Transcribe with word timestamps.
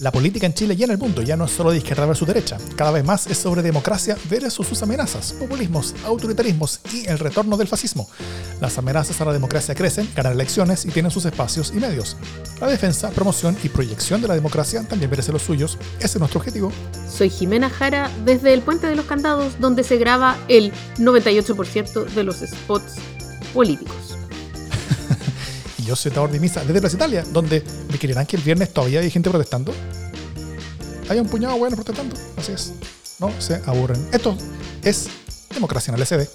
La 0.00 0.10
política 0.10 0.46
en 0.46 0.54
Chile 0.54 0.74
y 0.78 0.82
en 0.82 0.92
el 0.92 0.96
mundo 0.96 1.20
ya 1.20 1.36
no 1.36 1.44
es 1.44 1.50
solo 1.50 1.72
de 1.72 1.76
izquierda 1.76 2.06
versus 2.06 2.26
derecha, 2.26 2.56
cada 2.74 2.90
vez 2.90 3.04
más 3.04 3.26
es 3.26 3.36
sobre 3.36 3.60
democracia 3.60 4.16
versus 4.30 4.66
sus 4.66 4.82
amenazas, 4.82 5.34
populismos, 5.34 5.94
autoritarismos 6.06 6.80
y 6.90 7.06
el 7.06 7.18
retorno 7.18 7.58
del 7.58 7.68
fascismo. 7.68 8.08
Las 8.62 8.78
amenazas 8.78 9.20
a 9.20 9.26
la 9.26 9.34
democracia 9.34 9.74
crecen, 9.74 10.08
ganan 10.16 10.32
elecciones 10.32 10.86
y 10.86 10.88
tienen 10.88 11.10
sus 11.10 11.26
espacios 11.26 11.70
y 11.76 11.80
medios. 11.80 12.16
La 12.62 12.68
defensa, 12.68 13.10
promoción 13.10 13.58
y 13.62 13.68
proyección 13.68 14.22
de 14.22 14.28
la 14.28 14.34
democracia 14.34 14.82
también 14.88 15.10
merece 15.10 15.32
los 15.32 15.42
suyos. 15.42 15.76
Ese 15.98 16.06
es 16.06 16.18
nuestro 16.18 16.40
objetivo. 16.40 16.72
Soy 17.06 17.28
Jimena 17.28 17.68
Jara 17.68 18.10
desde 18.24 18.54
el 18.54 18.62
Puente 18.62 18.86
de 18.86 18.96
los 18.96 19.04
Candados, 19.04 19.60
donde 19.60 19.84
se 19.84 19.98
graba 19.98 20.38
el 20.48 20.72
98% 20.96 22.06
de 22.06 22.24
los 22.24 22.36
spots 22.36 22.94
políticos. 23.52 24.19
Y 25.80 25.86
yo 25.86 25.96
soy 25.96 26.10
Tabor 26.12 26.30
Misa 26.38 26.62
desde 26.64 26.80
Plaza 26.80 26.96
Italia, 26.96 27.24
donde 27.32 27.62
me 27.90 27.98
creerán 27.98 28.26
que 28.26 28.36
el 28.36 28.42
viernes 28.42 28.72
todavía 28.72 29.00
hay 29.00 29.10
gente 29.10 29.30
protestando. 29.30 29.72
Hay 31.08 31.18
un 31.18 31.28
puñado 31.28 31.56
bueno 31.56 31.76
protestando, 31.76 32.14
así 32.36 32.52
es. 32.52 32.72
No 33.18 33.32
se 33.40 33.60
aburren. 33.66 34.06
Esto 34.12 34.36
es 34.82 35.08
Democracia 35.52 35.92
en 35.92 35.98
el 35.98 36.06
SD. 36.06 36.28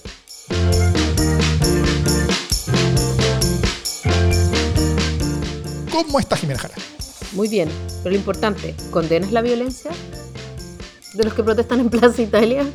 ¿Cómo 5.91 6.19
está 6.19 6.35
Jimena 6.35 6.59
Jara? 6.59 6.75
Muy 7.33 7.47
bien, 7.47 7.69
pero 8.03 8.11
lo 8.11 8.17
importante, 8.17 8.75
¿condenas 8.91 9.31
la 9.31 9.41
violencia 9.41 9.91
de 11.13 11.23
los 11.23 11.33
que 11.33 11.43
protestan 11.43 11.79
en 11.79 11.89
Plaza 11.89 12.21
Italia? 12.21 12.65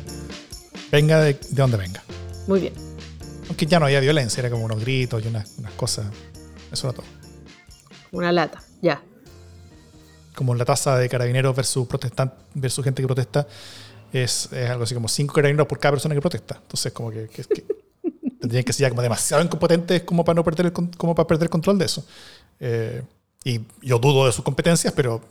Venga 0.91 1.21
de, 1.21 1.33
de 1.33 1.39
donde 1.49 1.77
venga. 1.77 2.03
Muy 2.47 2.61
bien. 2.61 2.73
Aunque 3.47 3.65
ya 3.65 3.79
no 3.79 3.85
había 3.85 3.99
violencia, 3.99 4.41
era 4.41 4.49
como 4.49 4.65
unos 4.65 4.79
gritos 4.79 5.23
y 5.23 5.27
unas, 5.27 5.51
unas 5.57 5.73
cosas. 5.73 6.07
Eso 6.71 6.87
era 6.87 6.97
todo. 6.97 7.05
Una 8.11 8.31
lata, 8.31 8.63
ya. 8.81 9.01
Como 10.35 10.55
la 10.55 10.65
tasa 10.65 10.97
de 10.97 11.09
carabineros 11.09 11.55
versus 11.55 11.87
protestan 11.87 12.33
versus 12.53 12.83
gente 12.83 13.01
que 13.01 13.07
protesta 13.07 13.47
es, 14.11 14.49
es 14.51 14.69
algo 14.69 14.83
así 14.83 14.93
como 14.93 15.07
cinco 15.07 15.33
carabineros 15.33 15.67
por 15.67 15.79
cada 15.79 15.93
persona 15.93 16.15
que 16.15 16.21
protesta. 16.21 16.59
Entonces, 16.61 16.91
como 16.91 17.11
que, 17.11 17.27
que, 17.27 17.43
que 17.43 17.65
tendrían 18.39 18.63
que 18.63 18.73
ser 18.73 18.85
ya 18.85 18.89
como 18.89 19.01
demasiado 19.01 19.43
incompetentes 19.43 20.03
como 20.03 20.23
para 20.23 20.35
no 20.35 20.43
perder 20.43 20.67
el, 20.67 20.73
como 20.73 21.15
para 21.15 21.27
perder 21.27 21.43
el 21.43 21.49
control 21.49 21.77
de 21.77 21.85
eso. 21.85 22.05
Eh, 22.59 23.01
y 23.43 23.61
yo 23.81 23.99
dudo 23.99 24.25
de 24.25 24.31
sus 24.31 24.43
competencias, 24.43 24.93
pero 24.93 25.21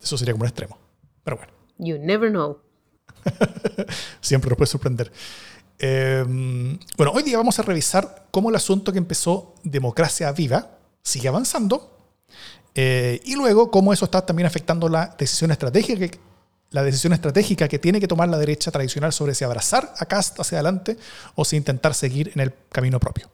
eso 0.00 0.16
sería 0.16 0.32
como 0.32 0.42
un 0.42 0.48
extremo. 0.48 0.78
Pero 1.24 1.36
bueno. 1.36 1.52
You 1.78 1.98
never 1.98 2.30
know. 2.30 2.58
Siempre 4.20 4.50
nos 4.50 4.56
puede 4.56 4.70
sorprender. 4.70 5.12
Eh, 5.78 6.24
bueno, 6.96 7.12
hoy 7.12 7.22
día 7.22 7.36
vamos 7.36 7.58
a 7.58 7.62
revisar 7.62 8.26
cómo 8.30 8.50
el 8.50 8.56
asunto 8.56 8.92
que 8.92 8.98
empezó 8.98 9.54
Democracia 9.62 10.30
Viva 10.32 10.77
sigue 11.02 11.28
avanzando 11.28 11.96
eh, 12.74 13.20
y 13.24 13.34
luego 13.34 13.70
cómo 13.70 13.92
eso 13.92 14.04
está 14.04 14.24
también 14.24 14.46
afectando 14.46 14.88
la 14.88 15.14
decisión 15.18 15.50
estratégica 15.50 16.08
que, 16.08 16.20
la 16.70 16.82
decisión 16.82 17.12
estratégica 17.12 17.66
que 17.66 17.78
tiene 17.78 17.98
que 17.98 18.06
tomar 18.06 18.28
la 18.28 18.38
derecha 18.38 18.70
tradicional 18.70 19.12
sobre 19.12 19.34
si 19.34 19.42
abrazar 19.44 19.92
a 19.98 20.04
Cast 20.06 20.38
hacia 20.38 20.58
adelante 20.58 20.96
o 21.34 21.44
si 21.44 21.56
intentar 21.56 21.94
seguir 21.94 22.30
en 22.34 22.40
el 22.40 22.52
camino 22.70 23.00
propio. 23.00 23.30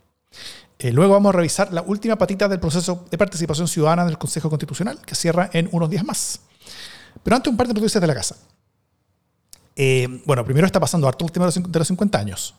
Eh, 0.78 0.92
luego 0.92 1.12
vamos 1.14 1.30
a 1.30 1.36
revisar 1.36 1.72
la 1.72 1.82
última 1.82 2.16
patita 2.16 2.48
del 2.48 2.60
proceso 2.60 3.06
de 3.10 3.18
participación 3.18 3.66
ciudadana 3.68 4.04
del 4.06 4.18
Consejo 4.18 4.48
Constitucional, 4.50 5.00
que 5.04 5.14
cierra 5.14 5.50
en 5.52 5.68
unos 5.72 5.90
días 5.90 6.04
más. 6.04 6.40
Pero 7.22 7.36
antes 7.36 7.50
un 7.50 7.56
par 7.56 7.66
de 7.68 7.74
noticias 7.74 8.00
de 8.00 8.06
la 8.06 8.14
casa. 8.14 8.36
Eh, 9.76 10.22
bueno, 10.24 10.44
primero 10.44 10.66
está 10.66 10.78
pasando 10.80 11.08
harto 11.08 11.24
el 11.24 11.32
tema 11.32 11.46
de 11.46 11.48
los, 11.48 11.56
cin- 11.56 11.66
de 11.70 11.78
los 11.78 11.88
50 11.88 12.18
años. 12.18 12.54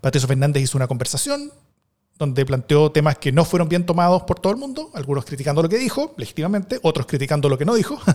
Patricio 0.00 0.28
Fernández 0.28 0.62
hizo 0.62 0.78
una 0.78 0.86
conversación 0.86 1.52
donde 2.18 2.46
planteó 2.46 2.90
temas 2.90 3.18
que 3.18 3.32
no 3.32 3.44
fueron 3.44 3.68
bien 3.68 3.84
tomados 3.84 4.22
por 4.22 4.40
todo 4.40 4.52
el 4.52 4.58
mundo, 4.58 4.90
algunos 4.94 5.24
criticando 5.24 5.62
lo 5.62 5.68
que 5.68 5.78
dijo, 5.78 6.14
legítimamente, 6.16 6.78
otros 6.82 7.06
criticando 7.06 7.48
lo 7.48 7.58
que 7.58 7.64
no 7.64 7.74
dijo. 7.74 7.98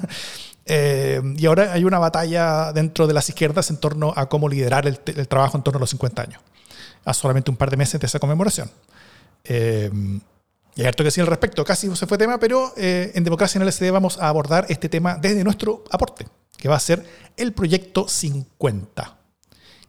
Eh, 0.68 1.20
y 1.38 1.48
ahora 1.48 1.74
hay 1.74 1.84
una 1.84 1.98
batalla 1.98 2.72
dentro 2.72 3.08
de 3.08 3.16
las 3.16 3.28
izquierdas 3.28 3.72
en 3.72 3.78
torno 3.78 4.14
a 4.16 4.30
cómo 4.30 4.48
liderar 4.48 4.86
el, 4.86 5.00
trabajo 5.28 5.58
en 5.58 5.64
torno 5.64 5.78
a 5.78 5.82
los 5.82 5.90
50 5.90 6.22
años, 6.22 6.42
a 7.04 7.16
solamente 7.16 7.50
un 7.50 7.58
par 7.58 7.72
de 7.72 7.78
meses 7.78 8.00
de 8.00 8.06
esa 8.06 8.20
conmemoración. 8.20 8.70
Eh, 9.44 9.90
y 10.76 10.82
hay 10.82 10.88
harto 10.88 11.04
que 11.04 11.06
decir 11.06 11.24
al 11.24 11.28
respecto, 11.28 11.66
casi 11.66 11.94
se 11.96 12.06
fue 12.06 12.18
tema, 12.18 12.40
pero 12.40 12.74
eh, 12.78 13.12
en 13.16 13.24
Democracia 13.24 13.58
en 13.58 13.64
el 13.64 13.74
SD 13.74 13.90
vamos 13.92 14.20
a 14.20 14.30
abordar 14.30 14.68
este 14.70 14.88
tema 14.88 15.16
desde 15.16 15.44
nuestro 15.44 15.84
aporte, 15.90 16.28
que 16.58 16.70
va 16.70 16.76
a 16.76 16.80
ser 16.80 17.04
el 17.38 17.54
proyecto 17.54 18.08
50. 18.08 19.18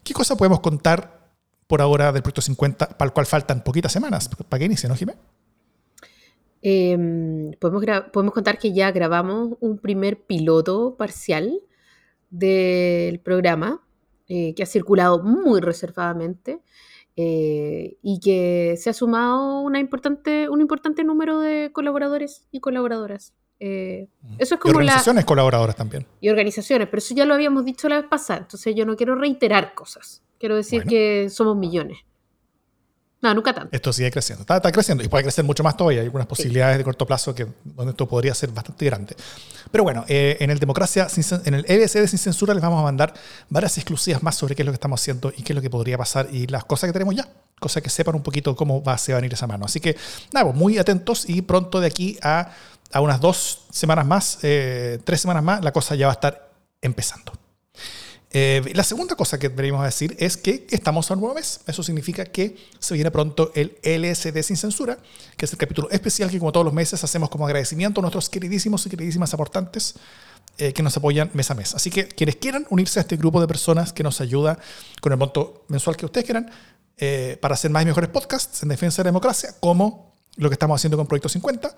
¿Qué 0.03 0.15
cosa 0.15 0.37
podemos 0.37 0.61
contar 0.61 1.22
por 1.73 1.81
ahora 1.81 2.13
del 2.13 2.21
proyecto 2.21 2.43
50, 2.43 2.99
para 2.99 3.07
el 3.07 3.15
cual 3.15 3.25
faltan 3.25 3.65
poquitas 3.65 3.91
semanas? 3.91 4.29
¿Para 4.29 4.59
que 4.59 4.67
inicie, 4.67 4.91
no, 4.91 4.95
Jimé? 4.95 5.15
Eh, 6.61 7.57
podemos, 7.59 7.83
podemos 8.13 8.35
contar 8.35 8.59
que 8.59 8.75
ya 8.75 8.93
grabamos 8.93 9.57
un 9.59 9.79
primer 9.79 10.21
piloto 10.21 10.97
parcial 10.99 11.63
del 12.29 13.21
programa 13.21 13.81
eh, 14.29 14.53
que 14.55 14.63
ha 14.63 14.67
circulado 14.67 15.23
muy 15.23 15.63
reservadamente 15.63 16.61
eh, 17.17 17.97
y 18.03 18.21
que 18.21 18.75
se 18.77 18.91
ha 18.91 18.93
sumado 18.93 19.61
una 19.61 19.81
importante, 19.81 20.51
un 20.51 20.61
importante 20.61 21.05
número 21.05 21.41
de 21.41 21.71
colaboradores 21.73 22.47
y 22.51 22.61
colaboradoras. 22.61 23.33
Eh, 23.61 24.09
eso 24.39 24.57
es 24.57 24.59
Y 24.59 24.61
como 24.61 24.75
la, 24.75 24.79
organizaciones 24.81 25.25
colaboradoras 25.25 25.75
también. 25.75 26.07
y 26.21 26.29
organizaciones, 26.29 26.89
pero 26.89 26.99
eso 26.99 27.15
ya 27.15 27.25
lo 27.25 27.33
habíamos 27.33 27.65
dicho 27.65 27.89
la 27.89 27.97
vez 27.97 28.11
pasada, 28.11 28.41
entonces 28.41 28.75
yo 28.75 28.85
no 28.85 28.95
quiero 28.95 29.15
reiterar 29.15 29.73
cosas. 29.73 30.22
Quiero 30.43 30.57
decir 30.57 30.81
Bueno. 30.81 30.91
que 30.91 31.31
somos 31.31 31.57
millones. 31.57 31.99
No, 33.21 33.33
nunca 33.33 33.55
tanto. 33.55 33.69
Esto 33.71 33.93
sigue 33.93 34.11
creciendo. 34.11 34.41
Está, 34.41 34.57
está 34.57 34.73
creciendo 34.73 35.05
y 35.05 35.09
puede 35.09 35.23
crecer 35.23 35.45
mucho 35.45 35.63
más 35.63 35.77
todavía. 35.77 36.01
Hay 36.01 36.07
algunas 36.07 36.27
posibilidades 36.27 36.79
de 36.79 36.83
corto 36.83 37.07
plazo 37.07 37.33
que, 37.33 37.47
donde 37.63 37.93
esto 37.93 38.09
podría 38.09 38.35
ser 38.35 38.51
bastante 38.51 38.85
grande. 38.87 39.15
Pero 39.71 39.85
bueno, 39.85 40.05
eh, 40.09 40.39
en 40.41 40.51
el 40.51 40.59
Democracia, 40.59 41.09
sin 41.09 41.23
en 41.45 41.55
el 41.55 41.65
LSD 41.69 42.09
sin 42.09 42.19
censura 42.19 42.55
les 42.55 42.61
vamos 42.61 42.81
a 42.81 42.83
mandar 42.83 43.15
varias 43.51 43.79
exclusivas 43.79 44.21
más 44.25 44.35
sobre 44.35 44.57
qué 44.57 44.63
es 44.63 44.67
lo 44.67 44.73
que 44.73 44.79
estamos 44.79 45.01
haciendo 45.01 45.33
y 45.37 45.45
qué 45.45 45.53
es 45.53 45.55
lo 45.55 45.63
que 45.63 45.71
podría 45.71 45.97
pasar 45.97 46.27
y 46.33 46.49
las 46.49 46.65
cosas 46.65 46.89
que 46.89 46.93
tenemos 46.93 47.15
ya. 47.15 47.29
Cosas 47.61 47.81
que 47.81 47.89
sepan 47.89 48.17
un 48.17 48.25
poquito 48.25 48.57
cómo 48.57 48.83
va, 48.83 48.99
se 48.99 49.13
va 49.13 49.19
a 49.19 49.21
venir 49.21 49.35
esa 49.35 49.47
mano. 49.47 49.67
Así 49.67 49.79
que, 49.79 49.97
nada, 50.33 50.47
pues, 50.47 50.57
muy 50.57 50.79
atentos 50.79 51.29
y 51.29 51.43
pronto 51.43 51.79
de 51.79 51.87
aquí 51.87 52.19
a, 52.21 52.51
a 52.91 53.01
unas 53.01 53.21
dos 53.21 53.67
semanas 53.71 54.07
más, 54.07 54.41
eh, 54.43 54.99
tres 55.05 55.21
semanas 55.21 55.45
más, 55.45 55.63
la 55.63 55.71
cosa 55.71 55.95
ya 55.95 56.09
va 56.09 56.15
a 56.15 56.15
estar 56.15 56.51
empezando. 56.81 57.33
Eh, 58.35 58.73
la 58.75 58.83
segunda 58.83 59.15
cosa 59.15 59.39
que 59.39 59.51
deberíamos 59.51 59.85
decir 59.85 60.17
es 60.19 60.39
que 60.39 60.67
estamos 60.71 61.11
a 61.11 61.15
un 61.15 61.21
nuevo 61.21 61.35
mes. 61.35 61.61
Eso 61.67 61.83
significa 61.83 62.25
que 62.25 62.57
se 62.79 62.95
viene 62.95 63.11
pronto 63.11 63.53
el 63.55 63.77
LSD 63.83 64.43
sin 64.43 64.57
censura, 64.57 64.99
que 65.37 65.45
es 65.45 65.53
el 65.53 65.59
capítulo 65.59 65.91
especial 65.91 66.31
que 66.31 66.39
como 66.39 66.51
todos 66.51 66.65
los 66.65 66.73
meses 66.73 67.05
hacemos 67.05 67.29
como 67.29 67.47
agradecimiento 67.47 68.01
a 68.01 68.03
nuestros 68.03 68.31
queridísimos 68.31 68.87
y 68.87 68.91
queridísimas 68.91 69.35
aportantes 69.35 69.97
eh, 70.57 70.73
que 70.73 70.83
nos 70.83 70.97
apoyan 70.97 71.31
mes 71.35 71.51
a 71.51 71.55
mes. 71.55 71.75
Así 71.75 71.91
que 71.91 72.09
quienes 72.09 72.37
quieran 72.37 72.67
unirse 72.71 73.01
a 73.01 73.03
este 73.03 73.17
grupo 73.17 73.41
de 73.41 73.47
personas 73.47 73.93
que 73.93 74.03
nos 74.03 74.21
ayuda 74.21 74.59
con 75.01 75.13
el 75.13 75.19
monto 75.19 75.65
mensual 75.69 75.97
que 75.97 76.07
ustedes 76.07 76.25
quieran 76.25 76.51
eh, 76.97 77.37
para 77.41 77.55
hacer 77.55 77.71
más 77.71 77.83
y 77.83 77.87
mejores 77.87 78.09
podcasts 78.09 78.63
en 78.63 78.69
defensa 78.71 79.03
de 79.03 79.07
la 79.07 79.09
democracia, 79.09 79.55
como 79.61 80.12
lo 80.37 80.49
que 80.49 80.55
estamos 80.55 80.81
haciendo 80.81 80.97
con 80.97 81.07
Proyecto 81.07 81.29
50, 81.29 81.77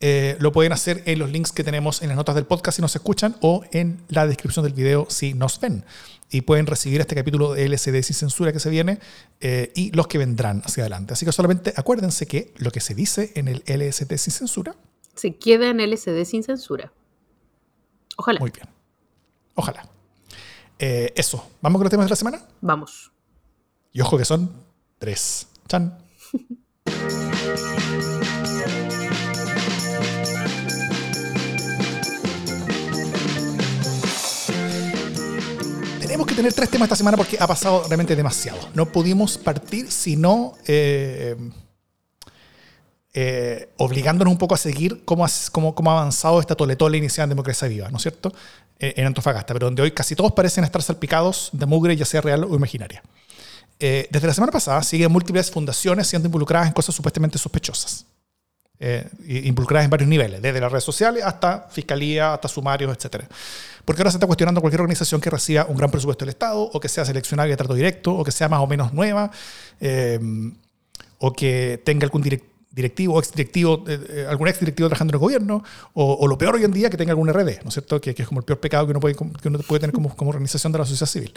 eh, 0.00 0.36
lo 0.40 0.52
pueden 0.52 0.72
hacer 0.72 1.02
en 1.04 1.18
los 1.18 1.30
links 1.30 1.52
que 1.52 1.62
tenemos 1.62 2.00
en 2.00 2.08
las 2.08 2.16
notas 2.16 2.34
del 2.34 2.46
podcast 2.46 2.76
si 2.76 2.82
nos 2.82 2.96
escuchan 2.96 3.36
o 3.40 3.62
en 3.70 4.02
la 4.08 4.26
descripción 4.26 4.64
del 4.64 4.72
video 4.72 5.06
si 5.10 5.34
nos 5.34 5.60
ven. 5.60 5.84
Y 6.30 6.42
pueden 6.42 6.66
recibir 6.66 7.00
este 7.00 7.14
capítulo 7.14 7.52
de 7.52 7.68
LSD 7.68 8.02
sin 8.02 8.14
censura 8.14 8.52
que 8.52 8.60
se 8.60 8.70
viene 8.70 8.98
eh, 9.40 9.72
y 9.74 9.90
los 9.90 10.06
que 10.06 10.16
vendrán 10.16 10.62
hacia 10.64 10.84
adelante. 10.84 11.12
Así 11.12 11.26
que 11.26 11.32
solamente 11.32 11.74
acuérdense 11.76 12.26
que 12.26 12.54
lo 12.56 12.70
que 12.70 12.80
se 12.80 12.94
dice 12.94 13.32
en 13.34 13.48
el 13.48 13.62
LSD 13.66 14.16
sin 14.16 14.32
censura, 14.32 14.74
Se 15.14 15.36
queda 15.36 15.68
en 15.68 15.78
LSD 15.78 16.24
sin 16.24 16.42
censura. 16.42 16.92
Ojalá. 18.16 18.40
muy 18.40 18.50
bien. 18.50 18.68
Ojalá. 19.54 19.86
Eh, 20.78 21.12
eso. 21.14 21.50
¿Vamos 21.60 21.78
con 21.78 21.84
los 21.84 21.90
temas 21.90 22.06
de 22.06 22.10
la 22.10 22.16
semana? 22.16 22.42
Vamos. 22.62 23.12
Y 23.92 24.00
ojo 24.00 24.16
que 24.16 24.24
son 24.24 24.50
tres. 24.98 25.48
Chan. 25.68 25.98
Tenemos 36.00 36.26
que 36.26 36.34
tener 36.34 36.52
tres 36.52 36.68
temas 36.68 36.86
esta 36.86 36.96
semana 36.96 37.16
porque 37.16 37.36
ha 37.40 37.46
pasado 37.46 37.84
realmente 37.86 38.16
demasiado. 38.16 38.58
No 38.74 38.86
pudimos 38.86 39.38
partir 39.38 39.90
sino 39.90 40.54
eh, 40.66 41.36
eh, 43.12 43.70
obligándonos 43.76 44.30
un 44.30 44.38
poco 44.38 44.54
a 44.54 44.58
seguir 44.58 45.04
cómo, 45.04 45.26
cómo, 45.50 45.74
cómo 45.74 45.90
ha 45.90 45.98
avanzado 45.98 46.38
esta 46.38 46.54
toletole 46.54 46.98
iniciada 46.98 47.24
en 47.24 47.30
Democracia 47.30 47.66
Viva, 47.66 47.90
¿no 47.90 47.96
es 47.96 48.02
cierto? 48.02 48.32
Eh, 48.78 48.94
en 48.96 49.06
Antofagasta, 49.06 49.52
pero 49.52 49.66
donde 49.66 49.82
hoy 49.82 49.90
casi 49.90 50.14
todos 50.14 50.32
parecen 50.32 50.64
estar 50.64 50.80
salpicados 50.80 51.50
de 51.52 51.66
mugre, 51.66 51.96
ya 51.96 52.04
sea 52.04 52.20
real 52.20 52.44
o 52.44 52.54
imaginaria. 52.54 53.02
Eh, 53.80 54.06
desde 54.10 54.26
la 54.26 54.34
semana 54.34 54.52
pasada 54.52 54.82
siguen 54.82 55.10
múltiples 55.10 55.50
fundaciones 55.50 56.06
siendo 56.06 56.28
involucradas 56.28 56.68
en 56.68 56.74
cosas 56.74 56.94
supuestamente 56.94 57.38
sospechosas. 57.38 58.04
Eh, 58.82 59.06
involucradas 59.44 59.84
en 59.84 59.90
varios 59.90 60.08
niveles, 60.08 60.40
desde 60.40 60.58
las 60.58 60.72
redes 60.72 60.84
sociales 60.84 61.22
hasta 61.22 61.68
fiscalía, 61.70 62.32
hasta 62.32 62.48
sumarios, 62.48 62.90
etc. 62.96 63.24
Porque 63.84 64.00
ahora 64.00 64.10
se 64.10 64.16
está 64.16 64.26
cuestionando 64.26 64.62
cualquier 64.62 64.80
organización 64.80 65.20
que 65.20 65.28
reciba 65.28 65.66
un 65.66 65.76
gran 65.76 65.90
presupuesto 65.90 66.24
del 66.24 66.30
Estado, 66.30 66.62
o 66.62 66.80
que 66.80 66.88
sea 66.88 67.04
seleccionada 67.04 67.46
de 67.48 67.56
trato 67.58 67.74
directo, 67.74 68.14
o 68.14 68.24
que 68.24 68.32
sea 68.32 68.48
más 68.48 68.60
o 68.60 68.66
menos 68.66 68.94
nueva, 68.94 69.30
eh, 69.80 70.18
o 71.18 71.32
que 71.32 71.82
tenga 71.84 72.06
algún, 72.06 72.22
direc- 72.22 72.44
directivo 72.70 73.16
o 73.16 73.18
exdirectivo, 73.18 73.84
eh, 73.86 74.00
eh, 74.08 74.26
algún 74.26 74.48
exdirectivo 74.48 74.88
trabajando 74.88 75.10
en 75.10 75.16
el 75.16 75.20
gobierno, 75.20 75.62
o, 75.92 76.26
lo 76.26 76.38
peor 76.38 76.54
hoy 76.54 76.64
en 76.64 76.72
día, 76.72 76.88
que 76.88 76.96
tenga 76.96 77.10
algún 77.12 77.28
RD, 77.28 77.62
¿no 77.62 77.68
es 77.68 77.74
cierto? 77.74 78.00
Que, 78.00 78.14
es 78.16 78.26
como 78.26 78.40
el 78.40 78.46
peor 78.46 78.60
pecado 78.60 78.86
que 78.86 78.92
uno 78.92 79.00
puede, 79.00 79.14
que 79.14 79.48
uno 79.48 79.58
puede 79.58 79.80
tener 79.80 79.92
como, 79.92 80.16
como 80.16 80.30
organización 80.30 80.72
de 80.72 80.78
la 80.78 80.86
sociedad 80.86 81.06
civil. 81.10 81.34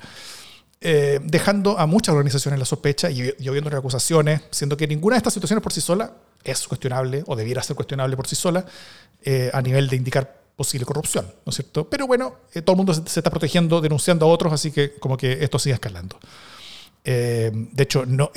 Eh, 0.85 1.21
dejando 1.23 1.79
a 1.79 1.85
muchas 1.85 2.11
organizaciones 2.11 2.59
la 2.59 2.65
sospecha 2.65 3.09
y, 3.09 3.33
y 3.39 3.47
oyendo 3.47 3.69
acusaciones, 3.69 4.41
siendo 4.51 4.75
que 4.75 4.85
ninguna 4.85 5.13
de 5.15 5.19
estas 5.19 5.33
situaciones 5.33 5.63
por 5.63 5.71
sí 5.71 5.79
sola 5.79 6.11
es 6.43 6.67
cuestionable 6.67 7.23
o 7.25 7.37
debiera 7.37 7.63
ser 7.63 7.77
cuestionable 7.77 8.17
por 8.17 8.27
sí 8.27 8.35
sola 8.35 8.65
eh, 9.23 9.49
a 9.53 9.61
nivel 9.61 9.87
de 9.87 9.95
indicar 9.95 10.41
posible 10.57 10.85
corrupción, 10.85 11.25
¿no 11.45 11.51
es 11.51 11.55
cierto? 11.55 11.89
Pero 11.89 12.05
bueno, 12.05 12.35
eh, 12.53 12.61
todo 12.61 12.73
el 12.73 12.77
mundo 12.77 12.93
se, 12.93 13.01
está 13.01 13.29
protegiendo, 13.29 13.79
denunciando 13.79 14.25
a 14.25 14.27
otros, 14.27 14.51
así 14.51 14.71
que 14.71 14.95
como 14.95 15.15
que 15.15 15.41
esto 15.41 15.57
sigue 15.57 15.75
escalando. 15.75 16.19
de 17.05 17.63
hecho, 17.77 18.05
no, 18.05 18.31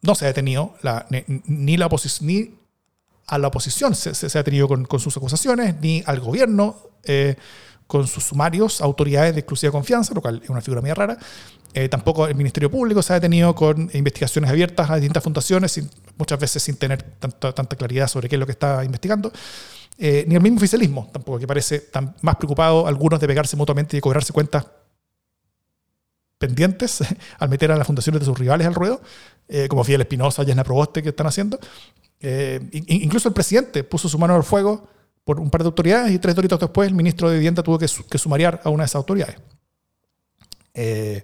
no 0.00 0.14
se 0.14 0.24
ha 0.24 0.28
detenido 0.28 0.74
ni, 1.46 1.76
la 1.76 1.86
oposición, 1.86 2.26
ni 2.26 2.54
a 3.26 3.38
la 3.38 3.48
oposición 3.48 3.94
se, 3.94 4.14
se, 4.14 4.28
detenido 4.28 4.68
con, 4.68 4.84
con, 4.84 5.00
sus 5.00 5.16
acusaciones, 5.16 5.76
ni 5.80 6.02
al 6.06 6.20
gobierno 6.20 6.76
con 7.86 8.06
sus 8.06 8.24
sumarios 8.24 8.80
autoridades 8.80 9.34
de 9.34 9.40
exclusiva 9.40 9.72
confianza, 9.72 10.14
lo 10.14 10.22
cual 10.22 10.40
es 10.42 10.50
una 10.50 10.60
figura 10.60 10.80
muy 10.80 10.92
rara. 10.92 11.18
Eh, 11.74 11.88
tampoco 11.88 12.26
el 12.26 12.36
Ministerio 12.36 12.70
Público 12.70 13.02
se 13.02 13.12
ha 13.12 13.16
detenido 13.16 13.54
con 13.54 13.90
investigaciones 13.92 14.48
abiertas 14.48 14.88
a 14.90 14.96
distintas 14.96 15.22
fundaciones, 15.24 15.80
muchas 16.16 16.38
veces 16.38 16.62
sin 16.62 16.76
tener 16.76 17.02
tanta, 17.02 17.52
tanta 17.52 17.76
claridad 17.76 18.06
sobre 18.06 18.28
qué 18.28 18.36
es 18.36 18.40
lo 18.40 18.46
que 18.46 18.52
está 18.52 18.84
investigando. 18.84 19.32
Eh, 19.98 20.24
ni 20.26 20.34
el 20.34 20.40
mismo 20.40 20.58
oficialismo, 20.58 21.10
tampoco, 21.12 21.38
que 21.38 21.46
parece 21.46 21.80
tan 21.80 22.14
más 22.22 22.36
preocupado 22.36 22.86
algunos 22.86 23.20
de 23.20 23.26
pegarse 23.26 23.56
mutuamente 23.56 23.96
y 23.96 24.00
cobrarse 24.00 24.32
cuentas 24.32 24.66
pendientes 26.38 27.00
al 27.38 27.48
meter 27.48 27.72
a 27.72 27.76
las 27.76 27.86
fundaciones 27.86 28.20
de 28.20 28.26
sus 28.26 28.38
rivales 28.38 28.66
al 28.66 28.74
ruedo, 28.74 29.00
eh, 29.48 29.66
como 29.68 29.82
Fidel 29.84 30.02
Espinosa 30.02 30.42
y 30.44 30.50
Esna 30.50 30.64
Proboste 30.64 31.02
que 31.02 31.08
están 31.10 31.26
haciendo. 31.26 31.58
Incluso 32.20 33.28
el 33.28 33.34
presidente 33.34 33.84
puso 33.84 34.08
su 34.08 34.18
mano 34.18 34.34
al 34.34 34.44
fuego 34.44 34.88
por 35.24 35.40
un 35.40 35.50
par 35.50 35.62
de 35.62 35.66
autoridades 35.66 36.12
y 36.12 36.18
tres 36.18 36.34
doritos 36.34 36.60
después 36.60 36.88
el 36.88 36.94
ministro 36.94 37.28
de 37.28 37.36
Vivienda 37.36 37.62
tuvo 37.62 37.78
que, 37.78 37.88
sumariar 38.18 38.60
a 38.62 38.68
una 38.68 38.82
de 38.82 38.86
esas 38.86 38.96
autoridades. 38.96 39.36
Eh, 40.74 41.22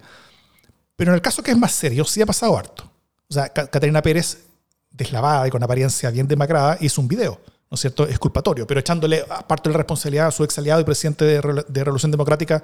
pero 0.96 1.12
en 1.12 1.14
el 1.16 1.22
caso 1.22 1.42
que 1.42 1.50
es 1.50 1.58
más 1.58 1.72
serio, 1.72 2.04
sí 2.04 2.20
ha 2.22 2.26
pasado 2.26 2.56
harto. 2.56 2.90
O 3.28 3.34
sea, 3.34 3.48
Catarina 3.48 4.02
Pérez, 4.02 4.44
deslavada 4.90 5.46
y 5.46 5.50
con 5.50 5.62
apariencia 5.62 6.10
bien 6.10 6.26
demacrada, 6.26 6.78
hizo 6.81 7.00
un 7.00 7.08
video, 7.08 7.40
¿no 7.70 7.75
es 7.75 7.81
cierto? 7.81 8.08
Exculpatorio, 8.08 8.66
pero 8.66 8.81
echándole 8.81 9.25
parte 9.46 9.69
de 9.69 9.75
la 9.75 9.78
responsabilidad 9.78 10.28
a 10.28 10.31
su 10.31 10.44
ex 10.44 10.58
aliado 10.58 10.81
y 10.81 10.84
presidente 10.84 11.25
de, 11.25 11.40
Revolución 11.40 12.10
Democrática, 12.10 12.62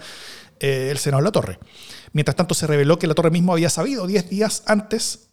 eh, 0.58 0.88
el 0.90 0.99
senador 0.99 1.25
La 1.25 1.32
Torre. 1.32 1.58
Mientras 2.12 2.34
tanto, 2.34 2.55
se 2.55 2.67
reveló 2.67 2.99
que 2.99 3.06
La 3.06 3.14
Torre 3.14 3.31
mismo 3.31 3.52
había 3.52 3.70
sabido 3.70 4.06
10 4.06 4.28
días 4.31 4.62
antes 4.67 5.25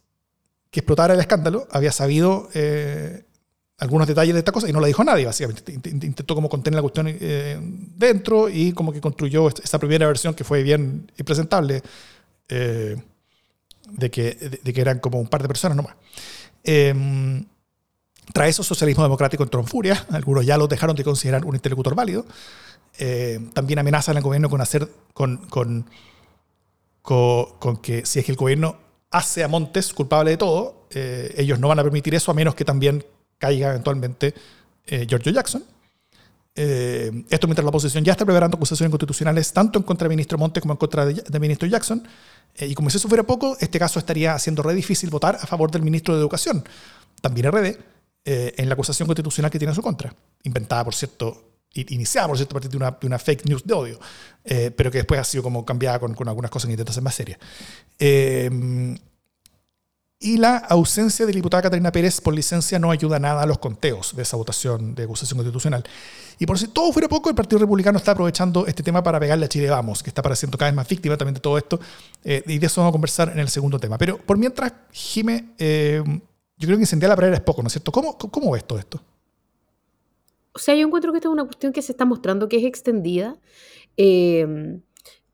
que 0.74 0.80
explotara 0.80 1.14
el 1.14 1.20
escándalo, 1.20 1.68
había 1.70 1.92
sabido 1.92 2.48
eh, 2.52 3.22
algunos 3.78 4.08
detalles 4.08 4.34
de 4.34 4.40
esta 4.40 4.50
cosa 4.50 4.68
y 4.68 4.72
no 4.72 4.80
la 4.80 4.88
dijo 4.88 5.04
nadie, 5.04 5.24
básicamente. 5.24 5.72
Intentó 5.72 6.34
como 6.34 6.48
contener 6.48 6.74
la 6.74 6.82
cuestión 6.82 7.06
eh, 7.08 7.60
dentro 7.96 8.48
y 8.48 8.72
como 8.72 8.92
que 8.92 9.00
construyó 9.00 9.46
esta 9.46 9.78
primera 9.78 10.08
versión 10.08 10.34
que 10.34 10.42
fue 10.42 10.64
bien 10.64 11.12
impresentable 11.16 11.80
eh, 12.48 12.96
de, 13.88 14.10
que, 14.10 14.34
de, 14.64 14.72
que 14.72 14.80
eran 14.80 14.98
como 14.98 15.20
un 15.20 15.28
par 15.28 15.42
de 15.42 15.46
personas 15.46 15.76
nomás. 15.76 15.94
Eh, 16.64 16.92
tras 18.32 18.48
eso, 18.48 18.64
socialismo 18.64 19.04
democrático 19.04 19.44
entró 19.44 19.60
en 19.60 19.68
furia. 19.68 20.04
Algunos 20.10 20.44
ya 20.44 20.58
lo 20.58 20.66
dejaron 20.66 20.96
de 20.96 21.04
considerar 21.04 21.44
un 21.44 21.54
interlocutor 21.54 21.94
válido. 21.94 22.26
Eh, 22.98 23.38
también 23.52 23.78
amenazan 23.78 24.16
al 24.16 24.24
gobierno 24.24 24.50
con 24.50 24.60
hacer 24.60 24.90
con, 25.12 25.36
con, 25.36 25.86
con, 27.00 27.76
que 27.80 28.04
si 28.06 28.18
es 28.18 28.24
que 28.24 28.32
el 28.32 28.38
gobierno 28.38 28.83
hace 29.14 29.44
a 29.44 29.48
Montes 29.48 29.92
culpable 29.94 30.32
de 30.32 30.36
todo, 30.36 30.86
ellos 30.90 31.58
no 31.58 31.68
van 31.68 31.78
a 31.78 31.82
permitir 31.82 32.14
eso 32.14 32.30
a 32.30 32.34
menos 32.34 32.54
que 32.54 32.64
también 32.64 33.04
caiga 33.38 33.70
eventualmente 33.70 34.34
eh, 34.86 35.06
Giorgio 35.08 35.32
Jackson. 35.32 35.62
Eh, 36.56 37.24
esto 37.30 37.46
mientras 37.48 37.64
la 37.64 37.70
oposición 37.70 38.04
ya 38.04 38.12
está 38.12 38.24
preparando 38.24 38.56
acusaciones 38.56 38.90
constitucionales 38.90 39.52
tanto 39.52 39.78
en 39.78 39.82
contra 39.82 40.04
del 40.04 40.10
ministro 40.10 40.38
Montes 40.38 40.60
como 40.60 40.74
en 40.74 40.78
contra 40.78 41.06
del 41.06 41.40
ministro 41.40 41.68
Jackson. 41.68 42.06
Eh, 42.54 42.68
y 42.68 42.74
como 42.74 42.90
si 42.90 42.98
eso 42.98 43.08
fuera 43.08 43.24
poco, 43.24 43.56
este 43.60 43.78
caso 43.78 43.98
estaría 43.98 44.34
haciendo 44.34 44.62
re 44.62 44.74
difícil 44.74 45.10
votar 45.10 45.36
a 45.36 45.46
favor 45.46 45.70
del 45.70 45.82
ministro 45.82 46.14
de 46.14 46.20
Educación, 46.20 46.64
también 47.20 47.50
RD, 47.50 47.76
en 48.26 48.68
la 48.68 48.72
acusación 48.72 49.06
constitucional 49.06 49.50
que 49.50 49.58
tiene 49.58 49.72
en 49.72 49.74
su 49.74 49.82
contra. 49.82 50.14
Inventada, 50.44 50.82
por 50.82 50.94
cierto, 50.94 51.53
iniciada, 51.74 52.28
por 52.28 52.36
cierto, 52.36 52.54
a 52.54 52.56
partir 52.60 52.70
de 52.70 52.76
una, 52.76 52.90
de 52.92 53.06
una 53.06 53.18
fake 53.18 53.46
news 53.46 53.64
de 53.64 53.74
odio, 53.74 54.00
pero 54.76 54.90
que 54.90 54.98
después 54.98 55.20
ha 55.20 55.24
sido 55.24 55.42
como 55.42 55.64
cambiada 55.64 55.98
con, 55.98 56.14
con 56.14 56.28
algunas 56.28 56.50
cosas 56.50 56.66
que 56.66 56.72
intenta 56.72 56.92
ser 56.92 57.02
más 57.02 57.14
serias 57.14 57.38
y 60.24 60.38
la 60.38 60.56
ausencia 60.56 61.26
de 61.26 61.32
la 61.32 61.36
diputada 61.36 61.64
Catalina 61.64 61.92
Pérez 61.92 62.18
por 62.22 62.34
licencia 62.34 62.78
no 62.78 62.90
ayuda 62.90 63.18
nada 63.18 63.42
a 63.42 63.46
los 63.46 63.58
conteos 63.58 64.16
de 64.16 64.22
esa 64.22 64.38
votación 64.38 64.94
de 64.94 65.04
acusación 65.04 65.36
constitucional. 65.36 65.84
Y 66.38 66.46
por 66.46 66.58
si 66.58 66.68
todo 66.68 66.90
fuera 66.92 67.08
poco, 67.08 67.28
el 67.28 67.34
Partido 67.34 67.58
Republicano 67.58 67.98
está 67.98 68.12
aprovechando 68.12 68.66
este 68.66 68.82
tema 68.82 69.02
para 69.02 69.20
pegarle 69.20 69.44
a 69.44 69.48
Chile 69.50 69.68
Vamos, 69.68 70.02
que 70.02 70.08
está 70.08 70.22
pareciendo 70.22 70.56
cada 70.56 70.70
vez 70.70 70.76
más 70.76 70.88
víctima 70.88 71.18
también 71.18 71.34
de 71.34 71.40
todo 71.40 71.58
esto, 71.58 71.78
eh, 72.24 72.42
y 72.46 72.58
de 72.58 72.66
eso 72.66 72.80
vamos 72.80 72.92
a 72.92 72.94
conversar 72.94 73.28
en 73.32 73.38
el 73.38 73.50
segundo 73.50 73.78
tema. 73.78 73.98
Pero 73.98 74.16
por 74.16 74.38
mientras, 74.38 74.72
Jime, 74.92 75.52
eh, 75.58 76.02
yo 76.06 76.66
creo 76.66 76.78
que 76.78 76.84
incendiar 76.84 77.10
la 77.10 77.16
pradera 77.16 77.36
es 77.36 77.42
poco, 77.42 77.60
¿no 77.60 77.66
es 77.66 77.74
cierto? 77.74 77.92
¿Cómo, 77.92 78.16
cómo 78.16 78.50
ves 78.52 78.64
todo 78.64 78.78
esto? 78.78 79.02
O 80.54 80.58
sea, 80.58 80.74
yo 80.74 80.86
encuentro 80.86 81.12
que 81.12 81.18
esta 81.18 81.28
es 81.28 81.32
una 81.32 81.44
cuestión 81.44 81.72
que 81.72 81.82
se 81.82 81.92
está 81.92 82.04
mostrando 82.04 82.48
que 82.48 82.58
es 82.58 82.64
extendida. 82.64 83.38
Eh, 83.96 84.80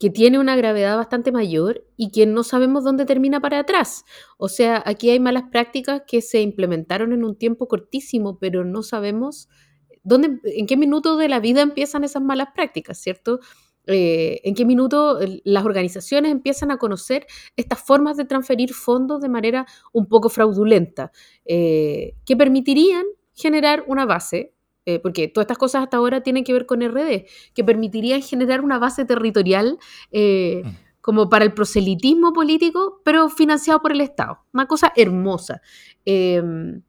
que 0.01 0.09
tiene 0.09 0.39
una 0.39 0.57
gravedad 0.57 0.97
bastante 0.97 1.31
mayor 1.31 1.85
y 1.95 2.11
que 2.11 2.25
no 2.25 2.43
sabemos 2.43 2.85
dónde 2.85 3.05
termina 3.05 3.39
para 3.39 3.59
atrás. 3.59 4.07
O 4.39 4.49
sea, 4.49 4.83
aquí 4.87 5.11
hay 5.11 5.21
malas 5.21 5.45
prácticas 5.53 6.03
que 6.07 6.23
se 6.23 6.41
implementaron 6.41 7.13
en 7.13 7.23
un 7.23 7.37
tiempo 7.37 7.69
cortísimo, 7.69 8.39
pero 8.39 8.65
no 8.65 8.83
sabemos 8.83 9.51
dónde, 10.03 10.41
en 10.43 10.67
qué 10.67 10.79
minuto 10.79 11.19
de 11.19 11.29
la 11.29 11.39
vida 11.39 11.61
empiezan 11.61 12.03
esas 12.03 12.23
malas 12.23 12.49
prácticas, 12.55 12.99
¿cierto? 12.99 13.41
Eh, 13.87 14.41
en 14.45 14.55
qué 14.55 14.65
minuto 14.65 15.19
las 15.45 15.67
organizaciones 15.67 16.33
empiezan 16.33 16.71
a 16.71 16.79
conocer 16.79 17.27
estas 17.57 17.81
formas 17.83 18.17
de 18.17 18.25
transferir 18.25 18.73
fondos 18.73 19.21
de 19.21 19.29
manera 19.29 19.67
un 19.93 20.07
poco 20.07 20.31
fraudulenta, 20.31 21.13
eh, 21.45 22.15
que 22.25 22.39
permitirían 22.39 23.05
generar 23.35 23.85
una 23.87 24.07
base 24.07 24.55
eh, 24.91 24.99
porque 24.99 25.29
todas 25.29 25.45
estas 25.45 25.59
cosas 25.59 25.83
hasta 25.85 25.99
ahora 25.99 26.23
tienen 26.23 26.43
que 26.43 26.53
ver 26.53 26.67
con 26.67 26.81
RD, 26.81 27.27
que 27.55 27.65
permitirían 27.65 28.23
generar 28.23 28.61
una 28.61 28.79
base 28.79 29.05
territorial 29.05 29.79
eh, 30.11 30.63
mm. 30.65 30.69
como 31.01 31.29
para 31.29 31.45
el 31.45 31.55
proselitismo 31.55 32.33
político, 32.33 33.01
pero 33.05 33.29
financiado 33.29 33.81
por 33.81 33.93
el 33.93 34.01
Estado. 34.01 34.41
Una 34.53 34.67
cosa 34.67 34.93
hermosa. 34.97 35.63
Em, 36.05 36.83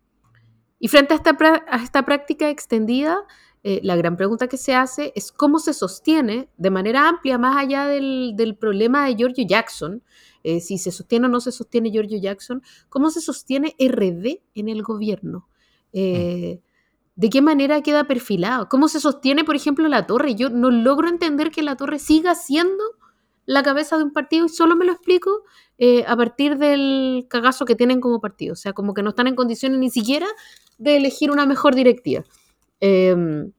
y 0.80 0.88
frente 0.88 1.14
a 1.14 1.18
esta, 1.18 1.38
a 1.68 1.84
esta 1.84 2.04
práctica 2.04 2.50
extendida, 2.50 3.20
eh, 3.64 3.80
la 3.84 3.96
gran 3.96 4.18
pregunta 4.18 4.48
que 4.48 4.58
se 4.58 4.74
hace 4.74 5.14
es 5.16 5.32
cómo 5.32 5.60
se 5.60 5.74
sostiene 5.74 6.50
de 6.58 6.72
manera 6.72 7.08
amplia, 7.08 7.38
más 7.38 7.56
allá 7.58 7.86
del, 7.86 8.34
del 8.36 8.56
problema 8.56 9.06
de 9.06 9.16
Giorgio 9.16 9.46
Jackson, 9.48 10.02
si 10.44 10.80
se 10.80 10.92
sostiene 10.92 11.28
o 11.28 11.30
no 11.30 11.40
se 11.40 11.52
sostiene 11.52 11.92
Giorgio 11.92 12.18
Jackson, 12.18 12.64
cómo 12.90 13.12
se 13.12 13.22
sostiene 13.22 13.76
RD 13.78 14.42
en 14.56 14.70
el 14.70 14.82
gobierno. 14.82 15.48
Mm. 15.94 16.71
¿De 17.16 17.30
qué 17.30 17.42
manera 17.42 17.82
queda 17.82 18.06
perfilado? 18.06 18.70
¿Cómo 18.70 18.88
se 18.88 19.00
sostiene, 19.00 19.44
por 19.44 19.56
ejemplo, 19.56 19.88
la 19.88 20.08
torre? 20.08 20.36
Yo 20.36 20.50
no 20.50 20.72
logro 20.72 21.10
entender 21.10 21.52
que 21.52 21.62
la 21.62 21.76
torre 21.76 22.00
siga 22.00 22.36
siendo 22.36 22.84
la 23.46 23.64
cabeza 23.64 23.98
de 23.98 24.04
un 24.04 24.14
partido 24.14 24.46
y 24.46 24.50
solo 24.50 24.76
me 24.76 24.86
lo 24.86 24.94
explico 24.94 25.44
eh, 25.78 26.06
a 26.08 26.16
partir 26.16 26.58
del 26.58 27.26
cagazo 27.30 27.66
que 27.66 27.76
tienen 27.76 28.00
como 28.00 28.22
partido. 28.22 28.54
O 28.54 28.56
sea, 28.56 28.74
como 28.74 28.94
que 28.94 29.04
no 29.04 29.10
están 29.10 29.28
en 29.28 29.36
condiciones 29.36 29.80
ni 29.80 29.90
siquiera 29.90 30.28
de 30.78 30.98
elegir 30.98 31.32
una 31.32 31.46
mejor 31.46 31.76
directiva. 31.76 32.24
Em, 32.80 33.52